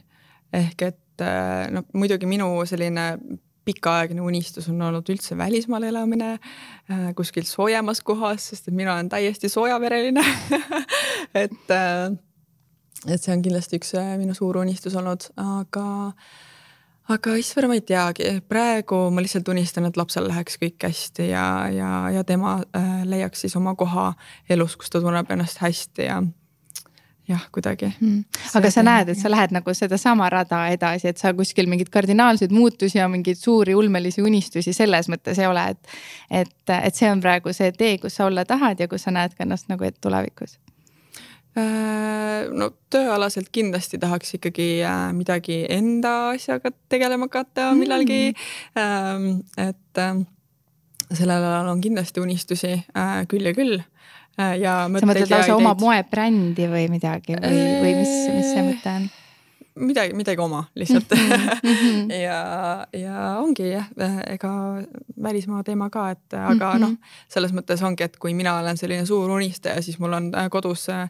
ehk 0.52 0.82
et 0.82 1.22
äh, 1.22 1.70
no 1.70 1.84
muidugi 1.92 2.26
minu 2.26 2.66
selline 2.66 3.18
pikaaegne 3.64 4.20
unistus 4.24 4.68
on 4.68 4.82
olnud 4.82 5.08
üldse 5.12 5.36
välismaal 5.38 5.84
elamine 5.90 6.32
äh, 6.32 7.10
kuskil 7.16 7.46
soojemas 7.48 8.00
kohas, 8.00 8.50
sest 8.50 8.68
et 8.68 8.76
mina 8.76 8.94
olen 8.94 9.08
täiesti 9.08 9.48
soojavereline 9.48 10.24
et, 11.44 11.74
äh, 11.74 12.12
et 13.06 13.22
see 13.22 13.34
on 13.34 13.42
kindlasti 13.44 13.80
üks 13.80 13.94
äh, 14.00 14.14
minu 14.20 14.36
suur 14.36 14.60
unistus 14.62 14.96
olnud, 14.98 15.28
aga, 15.40 15.86
aga 17.12 17.36
issand, 17.40 17.68
ma 17.70 17.78
ei 17.78 17.84
teagi, 17.86 18.32
praegu 18.48 19.02
ma 19.12 19.24
lihtsalt 19.24 19.52
unistan, 19.52 19.88
et 19.90 20.00
lapsel 20.00 20.28
läheks 20.30 20.60
kõik 20.62 20.88
hästi 20.88 21.30
ja, 21.30 21.46
ja, 21.74 21.94
ja 22.16 22.24
tema 22.24 22.60
leiaks 23.04 23.44
siis 23.44 23.56
oma 23.60 23.76
koha 23.78 24.12
elus, 24.48 24.78
kus 24.80 24.92
ta 24.92 25.04
tunneb 25.04 25.30
ennast 25.36 25.60
hästi 25.62 26.08
ja 26.08 26.22
jah, 27.30 27.44
kuidagi. 27.54 27.90
Mm.. 28.00 28.24
aga 28.58 28.70
sa 28.74 28.84
näed, 28.86 29.12
et 29.12 29.20
sa 29.20 29.30
lähed 29.30 29.54
nagu 29.54 29.74
sedasama 29.76 30.28
rada 30.32 30.64
edasi, 30.74 31.10
et 31.12 31.20
sa 31.22 31.32
kuskil 31.36 31.70
mingeid 31.70 31.92
kardinaalseid 31.94 32.54
muutusi 32.54 32.98
ja 32.98 33.08
mingeid 33.08 33.38
suuri 33.38 33.74
ulmelisi 33.78 34.22
unistusi 34.22 34.74
selles 34.76 35.10
mõttes 35.12 35.38
ei 35.38 35.50
ole, 35.50 35.68
et. 35.74 35.94
et, 36.42 36.74
et 36.80 36.94
see 36.94 37.10
on 37.10 37.22
praegu 37.22 37.54
see 37.56 37.72
tee, 37.76 37.96
kus 38.02 38.18
sa 38.18 38.26
olla 38.26 38.44
tahad 38.44 38.80
ja 38.80 38.88
kus 38.90 39.06
sa 39.06 39.14
näed 39.14 39.36
ka 39.36 39.46
ennast 39.46 39.70
nagu 39.70 39.88
tulevikus. 40.00 40.58
Äh, 41.58 42.46
no 42.54 42.70
tööalaselt 42.94 43.48
kindlasti 43.50 43.98
tahaks 43.98 44.36
ikkagi 44.36 44.84
äh, 44.86 45.08
midagi 45.16 45.64
enda 45.72 46.30
asjaga 46.36 46.70
tegelema 46.92 47.26
hakata 47.26 47.72
millalgi. 47.74 48.36
Mm.. 48.78 49.40
et 49.58 49.98
äh, 49.98 50.20
sellel 51.10 51.42
alal 51.42 51.72
on 51.72 51.80
kindlasti 51.82 52.22
unistusi 52.22 52.76
küll 53.26 53.50
ja 53.50 53.54
küll 53.56 53.80
Äh, 54.40 54.58
ja 54.62 54.74
sa 54.86 55.06
mõtled 55.08 55.30
lausa 55.30 55.56
oma 55.56 55.74
moebrändi 55.78 56.68
või 56.70 56.86
midagi 56.92 57.36
või, 57.36 57.64
või 57.82 57.96
mis, 58.00 58.12
mis 58.36 58.52
see 58.52 58.62
mõte 58.66 58.92
on? 59.00 59.08
midagi, 59.80 60.14
midagi 60.18 60.42
oma 60.42 60.64
lihtsalt 60.76 61.12
mm. 61.14 61.30
-hmm. 61.62 62.10
ja, 62.26 62.40
ja 62.96 63.20
ongi 63.40 63.70
jah, 63.70 63.86
ega 64.26 64.50
välismaa 65.22 65.62
teema 65.64 65.90
ka, 65.90 66.10
et 66.16 66.36
aga 66.36 66.72
noh, 66.82 66.96
selles 67.32 67.54
mõttes 67.56 67.82
ongi, 67.86 68.04
et 68.04 68.18
kui 68.20 68.34
mina 68.36 68.58
olen 68.60 68.76
selline 68.76 69.06
suur 69.08 69.30
unistaja, 69.30 69.82
siis 69.82 69.98
mul 69.98 70.18
on 70.18 70.28
äh, 70.34 70.50
kodus 70.50 70.88
äh, 70.92 71.08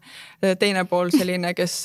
teine 0.58 0.84
pool 0.84 1.10
selline, 1.14 1.54
kes 1.54 1.82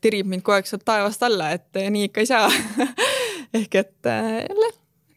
tirib 0.00 0.26
mind 0.26 0.42
kogu 0.42 0.58
aeg 0.58 0.70
sealt 0.70 0.84
taevast 0.84 1.22
alla, 1.22 1.52
et 1.56 1.82
nii 1.90 2.10
ikka 2.10 2.24
ei 2.24 2.30
saa 2.30 2.50
ehk 3.60 3.80
et 3.84 4.12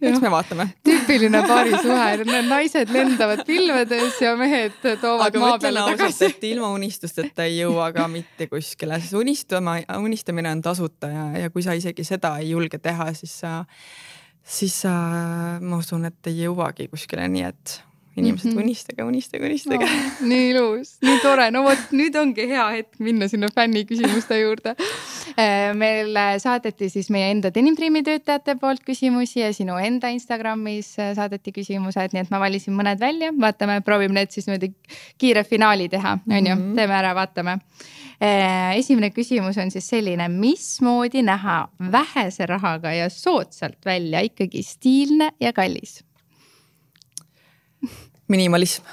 eks 0.02 0.22
me 0.22 0.32
vaatame. 0.34 0.68
tüüpiline 0.88 1.42
paarisuhe, 1.52 2.42
naised 2.48 2.94
lendavad 2.94 3.44
pilvedes 3.48 4.22
ja 4.24 4.34
mehed 4.40 4.78
toovad 5.02 5.28
aga 5.28 5.44
maa 5.44 5.60
peale 5.62 5.86
tagasi. 5.92 6.32
et 6.32 6.48
ilma 6.52 6.72
unistusteta 6.76 7.46
ei 7.50 7.60
jõua 7.62 7.92
ka 7.96 8.08
mitte 8.12 8.48
kuskile, 8.52 9.00
sest 9.02 9.18
unistama, 9.20 9.78
unistamine 10.00 10.52
on 10.52 10.64
tasuta 10.66 11.12
ja, 11.12 11.28
ja 11.46 11.54
kui 11.54 11.66
sa 11.66 11.78
isegi 11.78 12.06
seda 12.08 12.36
ei 12.42 12.52
julge 12.56 12.82
teha, 12.82 13.12
siis 13.18 13.38
sa, 13.44 13.62
siis 14.44 14.82
sa, 14.86 14.96
ma 15.62 15.82
usun, 15.82 16.10
et 16.10 16.32
ei 16.32 16.44
jõuagi 16.46 16.90
kuskile, 16.92 17.28
nii 17.32 17.48
et 17.52 17.80
inimesed 18.22 18.52
mm, 18.52 18.58
-hmm. 18.58 18.64
unistage, 18.64 19.04
unistage, 19.04 19.46
unistage 19.46 19.86
oh,. 19.86 20.22
nii 20.32 20.50
ilus, 20.52 20.96
nii 21.06 21.20
tore, 21.24 21.50
no 21.52 21.64
vot 21.66 21.94
nüüd 21.96 22.16
ongi 22.20 22.48
hea 22.50 22.68
hetk 22.78 23.00
minna 23.04 23.28
sinna 23.32 23.50
fänniküsimuste 23.56 24.40
juurde. 24.40 24.76
Äh, 25.40 25.72
meil 25.78 26.18
saadeti 26.44 26.90
siis 26.90 27.10
meie 27.14 27.32
enda 27.32 27.52
Denim 27.54 27.76
Dreami 27.78 28.04
töötajate 28.04 28.56
poolt 28.62 28.84
küsimusi 28.88 29.42
ja 29.42 29.54
sinu 29.54 29.78
enda 29.82 30.12
Instagramis 30.14 30.94
äh, 31.00 31.16
saadeti 31.18 31.54
küsimused, 31.56 32.14
nii 32.14 32.26
et 32.26 32.34
ma 32.34 32.42
valisin 32.42 32.76
mõned 32.78 33.00
välja, 33.00 33.32
vaatame, 33.40 33.82
proovime 33.86 34.20
need 34.20 34.32
siis 34.34 34.48
niimoodi 34.50 34.74
kiire 35.18 35.44
finaali 35.48 35.90
teha, 35.90 36.18
on 36.28 36.48
ju, 36.48 36.56
mhm. 36.56 36.76
teeme 36.78 36.98
ära, 36.98 37.16
vaatame. 37.18 37.60
Äh, 38.22 38.78
esimene 38.78 39.10
küsimus 39.10 39.58
on 39.58 39.72
siis 39.74 39.88
selline, 39.90 40.28
mismoodi 40.30 41.24
näha 41.26 41.64
vähese 41.92 42.46
rahaga 42.46 42.94
ja 42.94 43.10
soodsalt 43.10 43.80
välja 43.86 44.22
ikkagi 44.28 44.62
stiilne 44.64 45.32
ja 45.42 45.54
kallis 45.54 46.04
minimalism. 48.32 48.88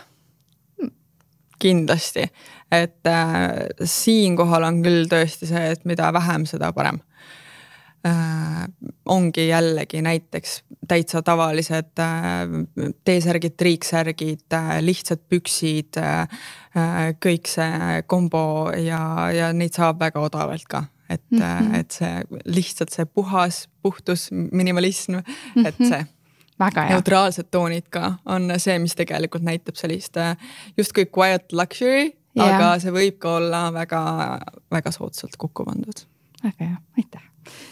kindlasti, 1.59 2.23
et 2.71 3.07
äh, 3.11 3.67
siinkohal 3.83 4.63
on 4.69 4.77
küll 4.85 5.09
tõesti 5.11 5.49
see, 5.49 5.73
et 5.75 5.81
mida 5.89 6.13
vähem, 6.15 6.45
seda 6.47 6.69
parem 6.73 7.01
äh,. 8.07 8.69
ongi 9.11 9.49
jällegi 9.49 10.03
näiteks 10.07 10.53
täitsa 10.89 11.23
tavalised 11.27 11.99
äh, 11.99 12.93
T-särgid, 13.05 13.57
triiksärgid 13.59 14.55
äh,, 14.55 14.71
lihtsad 14.85 15.25
püksid 15.29 15.99
äh,, 15.99 16.39
kõik 17.19 17.51
see 17.51 17.99
kombo 18.07 18.71
ja, 18.79 19.01
ja 19.35 19.51
neid 19.53 19.75
saab 19.75 19.99
väga 20.05 20.23
odavalt 20.23 20.71
ka 20.71 20.85
et 21.09 21.25
mm, 21.31 21.39
-hmm. 21.39 21.75
et 21.75 21.91
see 21.91 22.23
lihtsalt 22.45 22.93
see 22.93 23.07
puhas 23.07 23.69
puhtus, 23.83 24.29
minimalism 24.31 25.15
et 25.67 25.79
mhm. 25.79 25.89
see 25.89 26.07
neutraalsed 26.59 27.49
toonid 27.51 27.89
ka 27.91 28.15
on 28.27 28.53
see, 28.59 28.79
mis 28.83 28.97
tegelikult 28.99 29.47
näitab 29.47 29.79
sellist 29.79 30.17
äh, 30.17 30.37
justkui 30.77 31.07
quiet 31.07 31.53
luxury, 31.53 32.11
aga 32.39 32.75
see 32.83 32.95
võib 32.95 33.19
ka 33.23 33.37
olla 33.39 33.69
väga-väga 33.75 34.93
soodsalt 34.95 35.39
kokku 35.39 35.67
pandud. 35.69 36.05
väga 36.45 36.71
hea, 36.71 36.77
aitäh. 36.99 37.25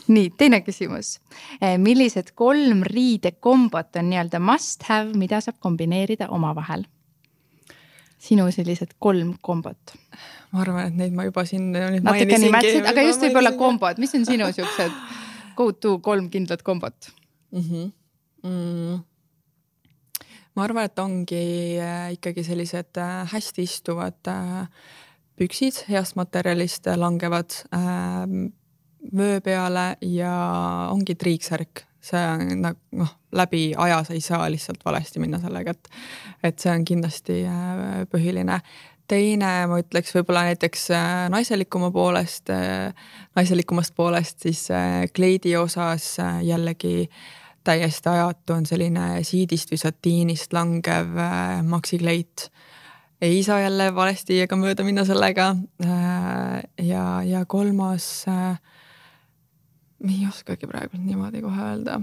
nii, 0.09 0.31
teine 0.39 0.61
küsimus. 0.65 1.19
Äh, 1.61 1.77
millised 1.79 2.33
kolm 2.35 2.83
riidekombot 2.87 3.97
on 3.97 4.11
nii-öelda 4.11 4.41
must 4.41 4.87
have, 4.89 5.15
mida 5.19 5.41
saab 5.41 5.59
kombineerida 5.61 6.31
omavahel? 6.31 6.87
sinu 8.27 8.47
sellised 8.51 8.97
kolm 8.99 9.35
kombot? 9.45 9.97
ma 10.53 10.63
arvan, 10.63 10.89
et 10.89 10.97
neid 10.97 11.15
ma 11.15 11.27
juba 11.27 11.45
siin 11.45 11.69
nüüd 11.75 12.03
natuke 12.07 12.39
nimetasid, 12.41 12.87
aga 12.89 13.05
just 13.05 13.23
võib-olla 13.27 13.53
kombod, 13.59 14.01
mis 14.03 14.15
on 14.17 14.25
sinu 14.29 14.49
siuksed 14.55 14.95
go 15.57 15.71
to 15.73 15.99
kolm 16.05 16.31
kindlat 16.33 16.63
kombot 16.63 17.11
mm? 17.53 17.61
-hmm 17.61 17.93
mm,? 18.47 19.05
ma 20.57 20.65
arvan, 20.65 20.89
et 20.89 21.03
ongi 21.03 21.43
äh, 21.81 22.13
ikkagi 22.17 22.45
sellised 22.47 23.01
äh, 23.01 23.27
hästi 23.33 23.67
istuvad 23.67 24.31
äh, 24.33 24.65
püksid 25.37 25.83
heast 25.91 26.17
materjalist 26.17 26.89
langevad 26.97 27.53
vöö 29.17 29.41
peale 29.45 29.85
ja 30.01 30.33
ongi 30.91 31.15
triiksärk, 31.15 31.85
see 32.01 32.23
on 32.33 32.63
nagu 32.65 33.03
noh, 33.03 33.13
läbi 33.37 33.69
aja 33.77 34.01
sa 34.07 34.17
ei 34.17 34.25
saa 34.25 34.49
lihtsalt 34.51 34.81
valesti 34.85 35.21
minna 35.21 35.39
sellega, 35.43 35.77
et, 35.77 35.91
et 36.43 36.59
see 36.59 36.73
on 36.73 36.87
kindlasti 36.89 37.43
põhiline 38.09 38.57
teine, 39.07 39.53
ma 39.69 39.77
ütleks 39.85 40.17
võib-olla 40.17 40.47
näiteks 40.49 40.89
naiselikuma 41.31 41.93
poolest, 41.95 42.49
naiselikumast 43.37 43.95
poolest, 43.95 44.41
siis 44.49 44.65
kleidi 45.15 45.53
osas 45.61 46.15
jällegi 46.49 46.97
äh, 47.05 47.21
täiesti 47.67 48.11
ajatu 48.13 48.57
on 48.57 48.67
selline 48.69 49.23
siidist 49.27 49.73
või 49.73 49.81
satiinist 49.83 50.55
langev 50.57 51.17
äh, 51.21 51.61
maksikleit. 51.67 52.49
ei 53.21 53.43
saa 53.43 53.61
jälle 53.61 53.95
valesti 53.95 54.41
ega 54.45 54.57
mööda 54.57 54.85
minna 54.85 55.05
sellega 55.09 55.55
äh,. 55.85 56.63
ja, 56.83 57.07
ja 57.25 57.45
kolmas 57.45 58.27
äh,, 58.29 58.61
ei 60.05 60.27
oskagi 60.29 60.67
praegu 60.67 61.01
niimoodi 61.01 61.43
kohe 61.43 61.71
öelda. 61.71 62.01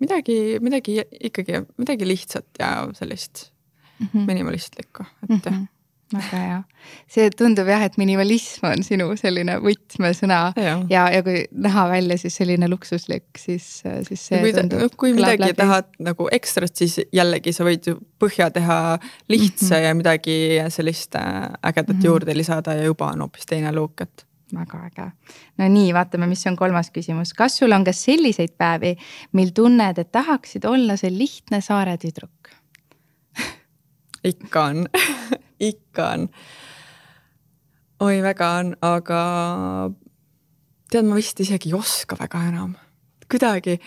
midagi, 0.00 0.58
midagi 0.60 1.00
ikkagi, 1.20 1.62
midagi 1.76 2.08
lihtsat 2.08 2.46
ja 2.58 2.88
sellist 2.92 3.50
mm 3.98 4.06
-hmm. 4.06 4.26
minimalistlikku, 4.26 5.04
et 5.22 5.30
mm 5.30 5.40
-hmm 5.40 5.75
väga 6.12 6.40
hea, 6.40 6.58
see 7.10 7.30
tundub 7.34 7.66
jah, 7.70 7.82
et 7.86 7.96
minimalism 7.98 8.68
on 8.68 8.84
sinu 8.86 9.08
selline 9.18 9.56
võtmesõna 9.62 10.38
ja, 10.54 10.76
ja, 10.90 11.06
ja 11.16 11.22
kui 11.26 11.40
näha 11.50 11.86
välja 11.90 12.18
siis 12.20 12.36
selline 12.38 12.68
luksuslik, 12.70 13.26
siis, 13.40 13.66
siis 14.06 14.26
see 14.28 14.38
kui, 14.44 14.52
tundub. 14.54 14.94
kui 14.98 15.14
midagi 15.16 15.42
läbi. 15.48 15.56
tahad 15.58 15.90
nagu 16.06 16.28
ekstrat, 16.34 16.74
siis 16.78 17.00
jällegi 17.14 17.54
sa 17.56 17.66
võid 17.66 17.90
ju 17.90 17.98
põhja 18.22 18.52
teha 18.54 18.78
lihtsa 19.32 19.66
mm 19.66 19.80
-hmm. 19.80 19.88
ja 19.88 19.98
midagi 19.98 20.38
sellist 20.68 21.18
äh, 21.18 21.50
ägedat 21.62 21.96
mm 21.96 22.00
-hmm. 22.00 22.06
juurde 22.06 22.36
lisada 22.36 22.74
ja 22.74 22.84
juba 22.84 23.10
on 23.10 23.26
hoopis 23.26 23.46
teine 23.46 23.72
look, 23.72 24.00
et 24.00 24.26
väga 24.54 24.84
äge. 24.86 25.10
no 25.58 25.68
nii, 25.68 25.94
vaatame, 25.94 26.26
mis 26.26 26.46
on 26.46 26.56
kolmas 26.56 26.90
küsimus, 26.90 27.34
kas 27.34 27.58
sul 27.58 27.72
on 27.72 27.84
ka 27.84 27.92
selliseid 27.92 28.54
päevi, 28.58 28.96
mil 29.32 29.50
tunned, 29.50 29.98
et 29.98 30.12
tahaksid 30.12 30.64
olla 30.64 30.96
see 30.96 31.10
lihtne 31.10 31.60
saare 31.60 31.96
tüdruk 31.96 32.30
ikka 34.26 34.64
on 34.64 34.86
ikka 35.60 36.08
on. 36.14 36.28
oi, 38.00 38.18
väga 38.22 38.50
on, 38.60 38.74
aga 38.84 39.20
tead, 40.90 41.06
ma 41.06 41.16
vist 41.16 41.40
isegi 41.40 41.72
ei 41.72 41.78
oska 41.78 42.18
väga 42.18 42.42
enam. 42.50 42.74
kuidagi, 43.30 43.78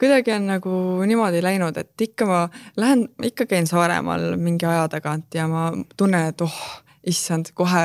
kuidagi 0.00 0.32
on 0.34 0.46
nagu 0.50 0.76
niimoodi 1.06 1.42
läinud, 1.42 1.76
et 1.76 2.06
ikka 2.08 2.26
ma 2.26 2.44
lähen, 2.76 3.08
ikka 3.22 3.46
käin 3.46 3.66
Saaremaal 3.66 4.36
mingi 4.40 4.66
aja 4.66 4.88
tagant 4.88 5.34
ja 5.34 5.46
ma 5.48 5.70
tunnen, 5.96 6.32
et 6.32 6.40
oh 6.40 6.62
issand, 7.06 7.52
kohe 7.56 7.84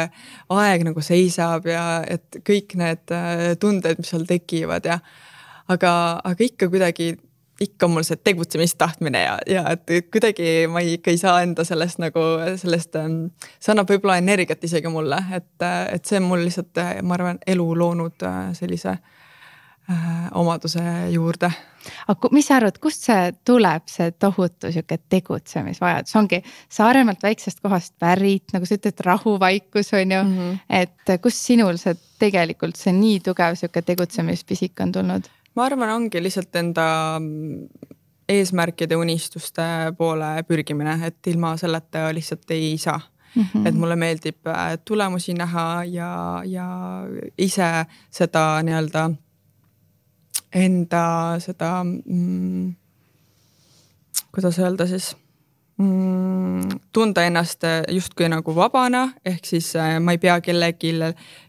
aeg 0.52 0.84
nagu 0.84 1.04
seisab 1.04 1.68
ja 1.70 2.04
et 2.08 2.42
kõik 2.44 2.76
need 2.80 3.14
äh, 3.16 3.54
tunded, 3.60 4.02
mis 4.02 4.12
seal 4.12 4.26
tekivad 4.28 4.88
ja 4.90 5.00
aga, 5.72 5.92
aga 6.24 6.44
ikka 6.44 6.70
kuidagi, 6.72 7.14
ikka 7.62 7.88
mul 7.88 8.04
see 8.04 8.20
tegutsemistahtmine 8.20 9.22
ja, 9.24 9.36
ja 9.48 9.64
et 9.72 10.10
kuidagi 10.12 10.68
ma 10.72 10.84
ikka 10.84 11.14
ei 11.14 11.18
saa 11.18 11.42
enda 11.46 11.64
sellest 11.64 12.02
nagu 12.04 12.24
sellest, 12.62 12.96
ähm, 13.00 13.20
see 13.60 13.72
annab 13.72 13.90
võib-olla 13.90 14.18
energiat 14.20 14.64
isegi 14.64 14.92
mulle, 14.92 15.22
et, 15.38 15.68
et 15.94 16.06
see 16.06 16.20
on 16.20 16.30
mul 16.32 16.44
lihtsalt, 16.44 16.84
ma 17.04 17.16
arvan, 17.16 17.40
elu 17.48 17.68
loonud 17.80 18.28
äh, 18.28 18.42
sellise 18.58 18.98
äh, 18.98 19.04
Äh, 19.92 20.30
omaduse 20.34 20.82
juurde. 21.14 21.52
aga 22.08 22.30
mis 22.34 22.48
sa 22.50 22.56
arvad, 22.58 22.80
kust 22.82 23.04
see 23.06 23.28
tuleb, 23.46 23.84
see 23.86 24.08
tohutu 24.18 24.72
sihuke 24.74 24.98
tegutsemisvajadus, 25.14 26.16
ongi 26.18 26.40
Saaremaalt 26.74 27.22
väiksest 27.22 27.62
kohast 27.62 27.94
pärit, 28.02 28.50
nagu 28.56 28.66
sa 28.66 28.80
ütled, 28.80 29.04
rahuvaikus 29.06 29.94
on 29.94 30.16
ju 30.16 30.24
mm, 30.24 30.32
-hmm. 30.40 30.58
et 30.82 31.22
kust 31.22 31.38
sinul 31.38 31.78
see 31.78 31.94
tegelikult 32.18 32.82
see 32.82 32.96
nii 32.98 33.20
tugev 33.28 33.60
sihuke 33.62 33.86
tegutsemispisik 33.86 34.82
on 34.82 34.92
tulnud? 34.92 35.30
Ma 35.56 35.66
arvan, 35.66 35.90
ongi 35.90 36.24
lihtsalt 36.24 36.56
enda 36.56 36.86
eesmärkide, 38.30 38.96
unistuste 38.96 39.62
poole 39.98 40.44
pürgimine, 40.48 40.98
et 41.08 41.28
ilma 41.28 41.56
selleta 41.58 42.10
lihtsalt 42.14 42.52
ei 42.52 42.78
saa 42.78 43.02
Mm 43.36 43.44
-hmm. 43.44 43.68
et 43.68 43.76
mulle 43.76 43.96
meeldib 43.96 44.48
äh, 44.48 44.80
tulemusi 44.86 45.34
näha 45.34 45.84
ja, 45.84 46.42
ja 46.46 46.68
ise 47.38 47.86
seda 48.12 48.64
nii-öelda 48.64 49.10
enda 50.54 51.36
seda 51.40 51.84
mm,, 51.84 52.76
kuidas 54.32 54.60
öelda 54.60 54.88
siis 54.88 55.18
mm,, 55.78 56.80
tunda 56.94 57.24
ennast 57.24 57.62
justkui 57.92 58.30
nagu 58.30 58.56
vabana, 58.56 59.10
ehk 59.26 59.46
siis 59.46 59.76
äh, 59.76 60.00
ma 60.00 60.16
ei 60.16 60.18
pea 60.18 60.40
kellegi, 60.42 60.94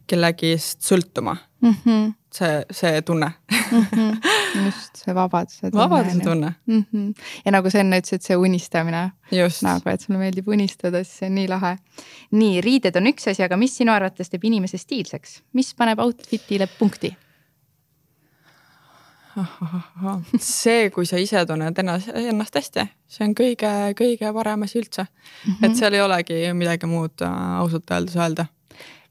kellegist 0.06 0.82
sõltuma 0.82 1.36
mm. 1.60 1.74
-hmm. 1.74 2.12
See, 2.36 2.62
see 2.70 3.02
tunne 3.02 3.30
mm. 3.50 3.86
-hmm. 3.92 4.64
just 4.64 5.02
see 5.04 5.14
vabaduse 5.14 5.70
tunne. 5.70 5.82
vabaduse 5.82 6.20
tunne 6.20 6.54
mm. 6.66 6.84
-hmm. 6.92 7.14
ja 7.44 7.52
nagu 7.52 7.70
sa 7.70 7.78
enne 7.78 8.00
ütlesid, 8.00 8.22
see 8.22 8.36
unistamine. 8.36 9.10
nagu, 9.62 9.90
et 9.90 10.00
sulle 10.00 10.18
meeldib 10.18 10.48
unistada, 10.48 11.04
siis 11.04 11.18
see 11.18 11.28
on 11.28 11.34
nii 11.40 11.48
lahe. 11.48 11.76
nii, 12.30 12.60
riided 12.60 12.96
on 12.96 13.12
üks 13.12 13.30
asi, 13.30 13.42
aga 13.42 13.56
mis 13.56 13.76
sinu 13.76 13.92
arvates 13.92 14.30
teeb 14.30 14.44
inimese 14.44 14.78
stiilseks, 14.78 15.40
mis 15.52 15.74
paneb 15.74 15.98
outfit'ile 15.98 16.68
punkti? 16.78 17.16
see, 20.40 20.90
kui 20.90 21.06
sa 21.06 21.18
ise 21.20 21.42
tunned 21.46 21.78
ennast, 21.78 22.08
ennast 22.14 22.56
hästi, 22.56 22.86
see 23.08 23.26
on 23.26 23.34
kõige-kõige 23.36 24.32
parem 24.32 24.62
asi 24.64 24.80
üldse 24.80 25.04
mm. 25.04 25.52
-hmm. 25.52 25.66
et 25.66 25.76
seal 25.76 25.94
ei 25.94 26.00
olegi 26.00 26.52
midagi 26.54 26.86
muud 26.86 27.22
äh, 27.22 27.58
ausalt 27.60 27.90
öeldes 27.90 28.16
öelda. 28.16 28.46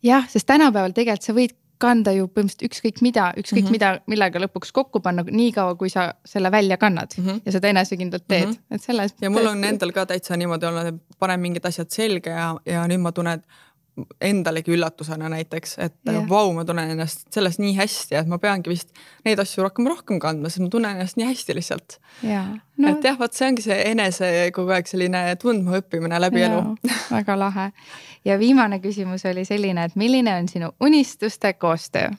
jah, 0.03 0.25
sest 0.29 0.47
tänapäeval 0.47 0.97
tegelikult 0.97 1.29
sa 1.29 1.33
võid 1.33 1.53
kanda 1.85 2.13
ju 2.15 2.27
põhimõtteliselt 2.27 2.67
ükskõik 2.69 3.01
mida, 3.05 3.29
ükskõik 3.37 3.63
mm 3.63 3.67
-hmm. 3.67 3.77
mida, 3.77 3.91
millega 4.11 4.41
lõpuks 4.43 4.73
kokku 4.73 5.01
panna, 5.05 5.25
niikaua 5.29 5.77
kui 5.79 5.89
sa 5.93 6.07
selle 6.25 6.51
välja 6.51 6.77
kannad 6.81 7.15
mm 7.17 7.25
-hmm. 7.25 7.41
ja 7.45 7.55
seda 7.57 7.71
enesekindlalt 7.73 8.27
teed 8.27 8.47
mm, 8.47 8.51
-hmm. 8.51 8.75
et 8.75 8.81
selles. 8.89 9.15
ja 9.21 9.29
mul 9.29 9.47
on 9.53 9.63
endal 9.63 9.91
ka 9.91 10.05
täitsa 10.05 10.37
niimoodi 10.37 10.65
olnud, 10.65 10.93
et 10.93 11.19
panen 11.19 11.39
mingid 11.39 11.65
asjad 11.65 11.89
selga 11.89 12.29
ja, 12.29 12.49
ja 12.65 12.87
nüüd 12.87 13.01
ma 13.01 13.11
tunnen, 13.11 13.39
et 13.39 13.45
endalegi 14.21 14.73
üllatusena 14.75 15.29
näiteks, 15.31 15.77
et 15.79 15.95
yeah. 16.09 16.25
vau, 16.29 16.49
ma 16.55 16.65
tunnen 16.67 16.91
ennast 16.91 17.29
selles 17.33 17.57
nii 17.61 17.75
hästi, 17.77 18.17
et 18.19 18.27
ma 18.27 18.39
peangi 18.43 18.71
vist 18.71 18.91
neid 19.27 19.39
asju 19.39 19.63
rohkem, 19.63 19.87
rohkem 19.87 20.19
kandma, 20.23 20.51
sest 20.51 20.65
ma 20.65 20.69
tunnen 20.73 20.97
ennast 20.97 21.19
nii 21.19 21.29
hästi 21.29 21.55
lihtsalt 21.55 21.97
yeah.. 22.23 22.51
No, 22.75 22.91
et 22.91 23.07
jah, 23.07 23.15
vot 23.19 23.31
see 23.31 23.47
ongi 23.47 23.63
see 23.63 23.77
enese 23.93 24.31
kogu 24.55 24.75
aeg 24.75 24.89
selline 24.91 25.23
tundma 25.39 25.79
õppimine 25.79 26.19
läbi 26.19 26.43
yeah, 26.43 26.51
elu 26.51 26.91
väga 27.13 27.39
lahe. 27.39 27.69
ja 28.27 28.39
viimane 28.41 28.81
küsimus 28.83 29.23
oli 29.31 29.47
selline, 29.47 29.87
et 29.87 29.95
milline 29.95 30.35
on 30.41 30.51
sinu 30.51 30.73
unistuste 30.83 31.53
koostöö? 31.55 32.11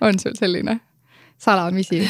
on 0.00 0.18
sul 0.18 0.38
selline? 0.40 0.80
salamisi? 1.36 2.06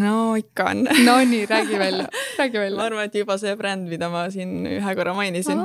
no 0.00 0.34
ikka 0.40 0.70
on. 0.72 0.86
no 1.04 1.20
nii, 1.24 1.46
räägi 1.46 1.78
välja, 1.78 2.08
räägi 2.38 2.58
välja. 2.58 2.76
ma 2.76 2.88
arvan, 2.88 3.04
et 3.04 3.20
juba 3.20 3.36
see 3.38 3.56
bränd, 3.56 3.88
mida 3.92 4.08
ma 4.08 4.30
siin 4.32 4.64
ühe 4.78 4.96
korra 4.96 5.12
mainisin 5.14 5.60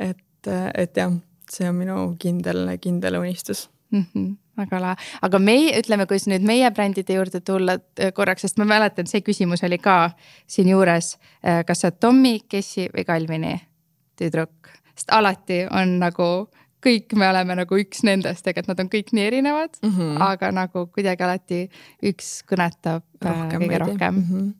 et, 0.00 0.50
et 0.74 0.96
jah, 0.96 1.12
see 1.50 1.68
on 1.68 1.76
minu 1.76 1.96
kindel, 2.22 2.66
kindel 2.80 3.20
unistus 3.20 3.68
mm. 3.92 4.06
-hmm 4.14 4.30
väga 4.60 4.80
lahe, 4.82 5.08
aga 5.24 5.40
meie, 5.42 5.72
ütleme, 5.78 6.06
kui 6.08 6.20
nüüd 6.30 6.44
meie 6.46 6.70
brändide 6.74 7.16
juurde 7.16 7.40
tulla 7.40 7.78
äh, 8.00 8.12
korraks, 8.16 8.44
sest 8.46 8.60
ma 8.60 8.66
mäletan, 8.68 9.08
see 9.10 9.22
küsimus 9.24 9.64
oli 9.66 9.78
ka 9.80 10.10
siinjuures. 10.50 11.14
Äh, 11.40 11.62
kas 11.64 11.80
sa 11.80 11.90
oled 11.90 12.00
Tommy, 12.02 12.34
Kessi 12.48 12.88
või 12.92 13.06
Calvini 13.08 13.54
tüdruk, 14.20 14.72
sest 14.94 15.12
alati 15.16 15.62
on 15.70 15.98
nagu 16.02 16.30
kõik 16.84 17.12
me 17.18 17.28
oleme 17.28 17.56
nagu 17.60 17.76
üks 17.80 18.04
nendest, 18.08 18.44
tegelikult 18.46 18.72
nad 18.72 18.84
on 18.84 18.90
kõik 18.92 19.12
nii 19.16 19.26
erinevad 19.28 19.76
mm, 19.82 19.90
-hmm. 19.90 20.22
aga 20.24 20.50
nagu 20.56 20.86
kuidagi 20.94 21.26
alati 21.26 21.60
üks 22.10 22.40
kõnetab 22.48 23.04
äh, 23.20 23.28
rohkem 23.28 23.66
kõige 23.66 23.84
rohkem 23.84 24.14
mm. 24.14 24.26
-hmm 24.30 24.50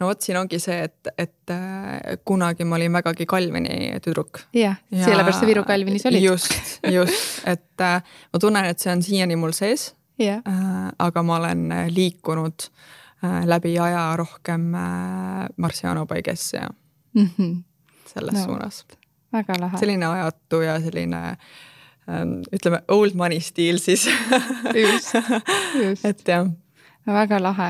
no 0.00 0.08
vot, 0.08 0.20
siin 0.22 0.38
ongi 0.40 0.60
see, 0.62 0.76
et, 0.88 1.10
et 1.18 1.52
äh, 1.54 2.18
kunagi 2.26 2.66
ma 2.68 2.78
olin 2.78 2.92
vägagi 2.98 3.26
Kalvini 3.30 4.00
tüdruk. 4.04 4.42
jah 4.56 4.78
ja,, 4.90 5.04
sellepärast 5.04 5.42
sa 5.42 5.48
Viru 5.48 5.64
Kalvinis 5.68 6.06
olid. 6.08 6.22
just, 6.24 6.54
just, 6.88 7.40
et 7.48 7.86
äh, 7.86 8.00
ma 8.32 8.42
tunnen, 8.42 8.70
et 8.70 8.78
see 8.82 8.92
on 8.92 9.02
siiani 9.04 9.38
mul 9.40 9.56
sees. 9.56 9.92
Äh, 10.20 10.40
aga 11.00 11.22
ma 11.24 11.38
olen 11.40 11.68
liikunud 11.88 12.68
läbi 13.48 13.74
aja 13.80 14.04
rohkem 14.16 14.70
Marciano 15.60 16.06
Paigesse 16.08 16.56
ja 16.56 16.68
mm 17.14 17.30
-hmm. 17.38 17.62
selles 18.06 18.34
no, 18.34 18.44
suunas. 18.44 18.86
väga 19.32 19.54
lahe. 19.60 19.78
selline 19.78 20.06
ajatu 20.06 20.60
ja 20.60 20.80
selline 20.80 21.36
ähm, 22.08 22.40
ütleme 22.52 22.82
old 22.88 23.14
money 23.14 23.40
stiil 23.40 23.78
siis 23.78 24.08
just, 24.74 25.14
just. 25.84 26.04
et 26.08 26.28
jah 26.28 26.46
väga 27.06 27.38
lahe, 27.42 27.68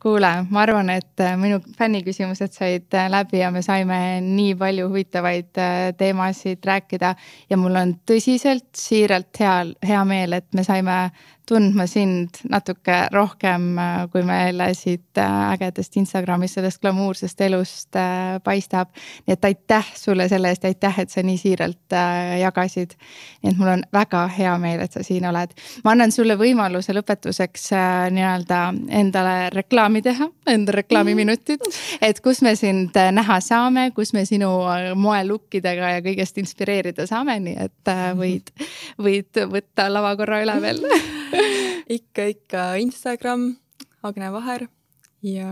kuule, 0.00 0.30
ma 0.50 0.62
arvan, 0.62 0.90
et 0.90 1.20
äh, 1.20 1.36
minu 1.36 1.60
fänniküsimused 1.78 2.54
said 2.56 2.94
äh, 2.94 3.10
läbi 3.10 3.38
ja 3.42 3.50
me 3.50 3.62
saime 3.62 4.20
nii 4.24 4.54
palju 4.58 4.88
huvitavaid 4.88 5.58
äh, 5.58 5.92
teemasid 5.98 6.64
rääkida. 6.64 7.14
Ja 7.50 7.56
mul 7.60 7.76
on 7.76 7.94
tõsiselt 8.08 8.70
siiralt 8.76 9.40
hea, 9.40 9.58
hea 9.86 10.04
meel, 10.04 10.38
et 10.40 10.48
me 10.54 10.64
saime 10.64 11.10
tundma 11.50 11.86
sind 11.90 12.40
natuke 12.50 12.96
rohkem, 13.12 13.78
äh, 13.78 14.04
kui 14.12 14.22
meile 14.26 14.70
siit 14.78 15.18
äh, 15.18 15.52
ägedast 15.54 15.96
Instagramis 15.98 16.54
sellest 16.54 16.80
glamuursest 16.82 17.40
elust 17.42 17.96
äh, 17.98 18.38
paistab. 18.44 18.92
nii 19.26 19.34
et 19.34 19.44
aitäh 19.44 19.86
sulle 19.98 20.28
selle 20.30 20.52
eest, 20.52 20.64
aitäh, 20.68 21.00
et 21.02 21.10
sa 21.10 21.22
nii 21.26 21.38
siiralt 21.40 21.96
jagasid. 22.40 22.94
nii 23.42 23.50
et 23.52 23.58
mul 23.58 23.72
on 23.72 23.82
väga 23.92 24.24
hea 24.36 24.52
meel, 24.62 24.84
et 24.84 24.94
sa 24.94 25.02
siin 25.06 25.26
oled. 25.26 25.54
ma 25.84 25.94
annan 25.94 26.14
sulle 26.14 26.36
võimaluse 26.38 26.94
lõpetuseks 26.94 27.70
nii-öelda 28.14 28.60
endale 29.00 29.36
reklaami 29.54 30.02
teha, 30.06 30.28
enda 30.54 30.76
reklaamiminutid, 30.78 31.66
et 32.02 32.20
kus 32.22 32.42
me 32.46 32.54
sind 32.58 32.94
näha 32.94 33.40
saame, 33.42 33.90
kus 33.96 34.14
me 34.14 34.24
sinu 34.28 34.52
moelukkidega 34.94 35.96
ja 35.96 36.04
kõigest 36.06 36.38
inspireerida 36.42 37.08
saame, 37.10 37.40
nii 37.42 37.58
et 37.66 37.94
võid, 38.18 38.54
võid 39.02 39.42
võtta 39.50 39.90
lavakorra 39.90 40.44
üle 40.44 40.60
veel 40.62 40.86
ikka, 41.90 42.26
ikka 42.34 42.66
Instagram, 42.82 43.54
Agne 44.06 44.32
Vaher. 44.32 44.66
Ja 45.22 45.50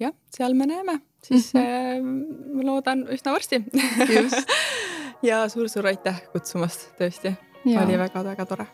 jah, 0.00 0.14
seal 0.32 0.54
me 0.58 0.66
näeme, 0.66 1.00
siis 1.22 1.52
mm 1.54 1.60
-hmm. 1.60 2.56
ma 2.56 2.66
loodan 2.70 3.06
üsna 3.08 3.32
varsti. 3.32 3.62
Ja 5.22 5.44
suur-suur 5.48 5.86
aitäh 5.86 6.16
kutsumast, 6.32 6.88
tõesti 6.98 7.30
oli 7.64 7.98
väga-väga 7.98 8.46
tore. 8.46 8.66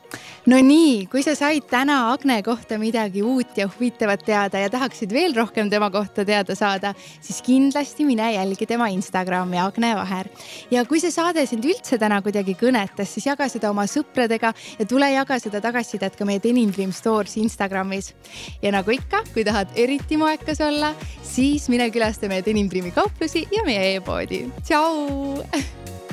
no 0.47 0.57
nii, 0.65 1.07
kui 1.11 1.23
sa 1.23 1.35
said 1.37 1.67
täna 1.71 1.99
Agne 2.13 2.41
kohta 2.43 2.79
midagi 2.81 3.23
uut 3.23 3.57
ja 3.59 3.69
huvitavat 3.69 4.25
teada 4.25 4.63
ja 4.63 4.71
tahaksid 4.73 5.13
veel 5.13 5.35
rohkem 5.37 5.71
tema 5.71 5.91
kohta 5.91 6.25
teada 6.25 6.55
saada, 6.59 6.95
siis 7.21 7.43
kindlasti 7.45 8.07
mine 8.09 8.31
jälgi 8.35 8.67
tema 8.67 8.89
Instagrami 8.89 9.59
Agne 9.61 9.95
Vaher. 9.97 10.29
ja 10.71 10.85
kui 10.85 11.01
see 11.01 11.13
saade 11.13 11.47
sind 11.47 11.65
üldse 11.65 11.99
täna 11.99 12.23
kuidagi 12.23 12.57
kõnetas, 12.59 13.13
siis 13.15 13.29
jaga 13.29 13.49
seda 13.49 13.71
oma 13.71 13.87
sõpradega 13.87 14.55
ja 14.79 14.89
tule 14.89 15.11
jaga 15.13 15.39
seda 15.39 15.61
tagasisidet 15.65 16.17
ka 16.17 16.25
meie 16.29 16.43
Denim 16.43 16.73
Dream 16.73 16.93
Stores 16.93 17.37
Instagramis. 17.37 18.15
ja 18.63 18.73
nagu 18.73 18.91
ikka, 18.91 19.25
kui 19.35 19.45
tahad 19.45 19.73
eriti 19.77 20.17
moekas 20.17 20.61
olla, 20.65 20.95
siis 21.23 21.69
mine 21.69 21.91
külasta 21.93 22.29
meie 22.29 22.45
Denim 22.45 22.69
Dreami 22.69 22.95
kauplusi 22.97 23.47
ja 23.53 23.65
meie 23.69 23.97
e-poodi. 23.97 24.47
tšau 24.65 25.45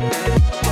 Thank 0.00 0.69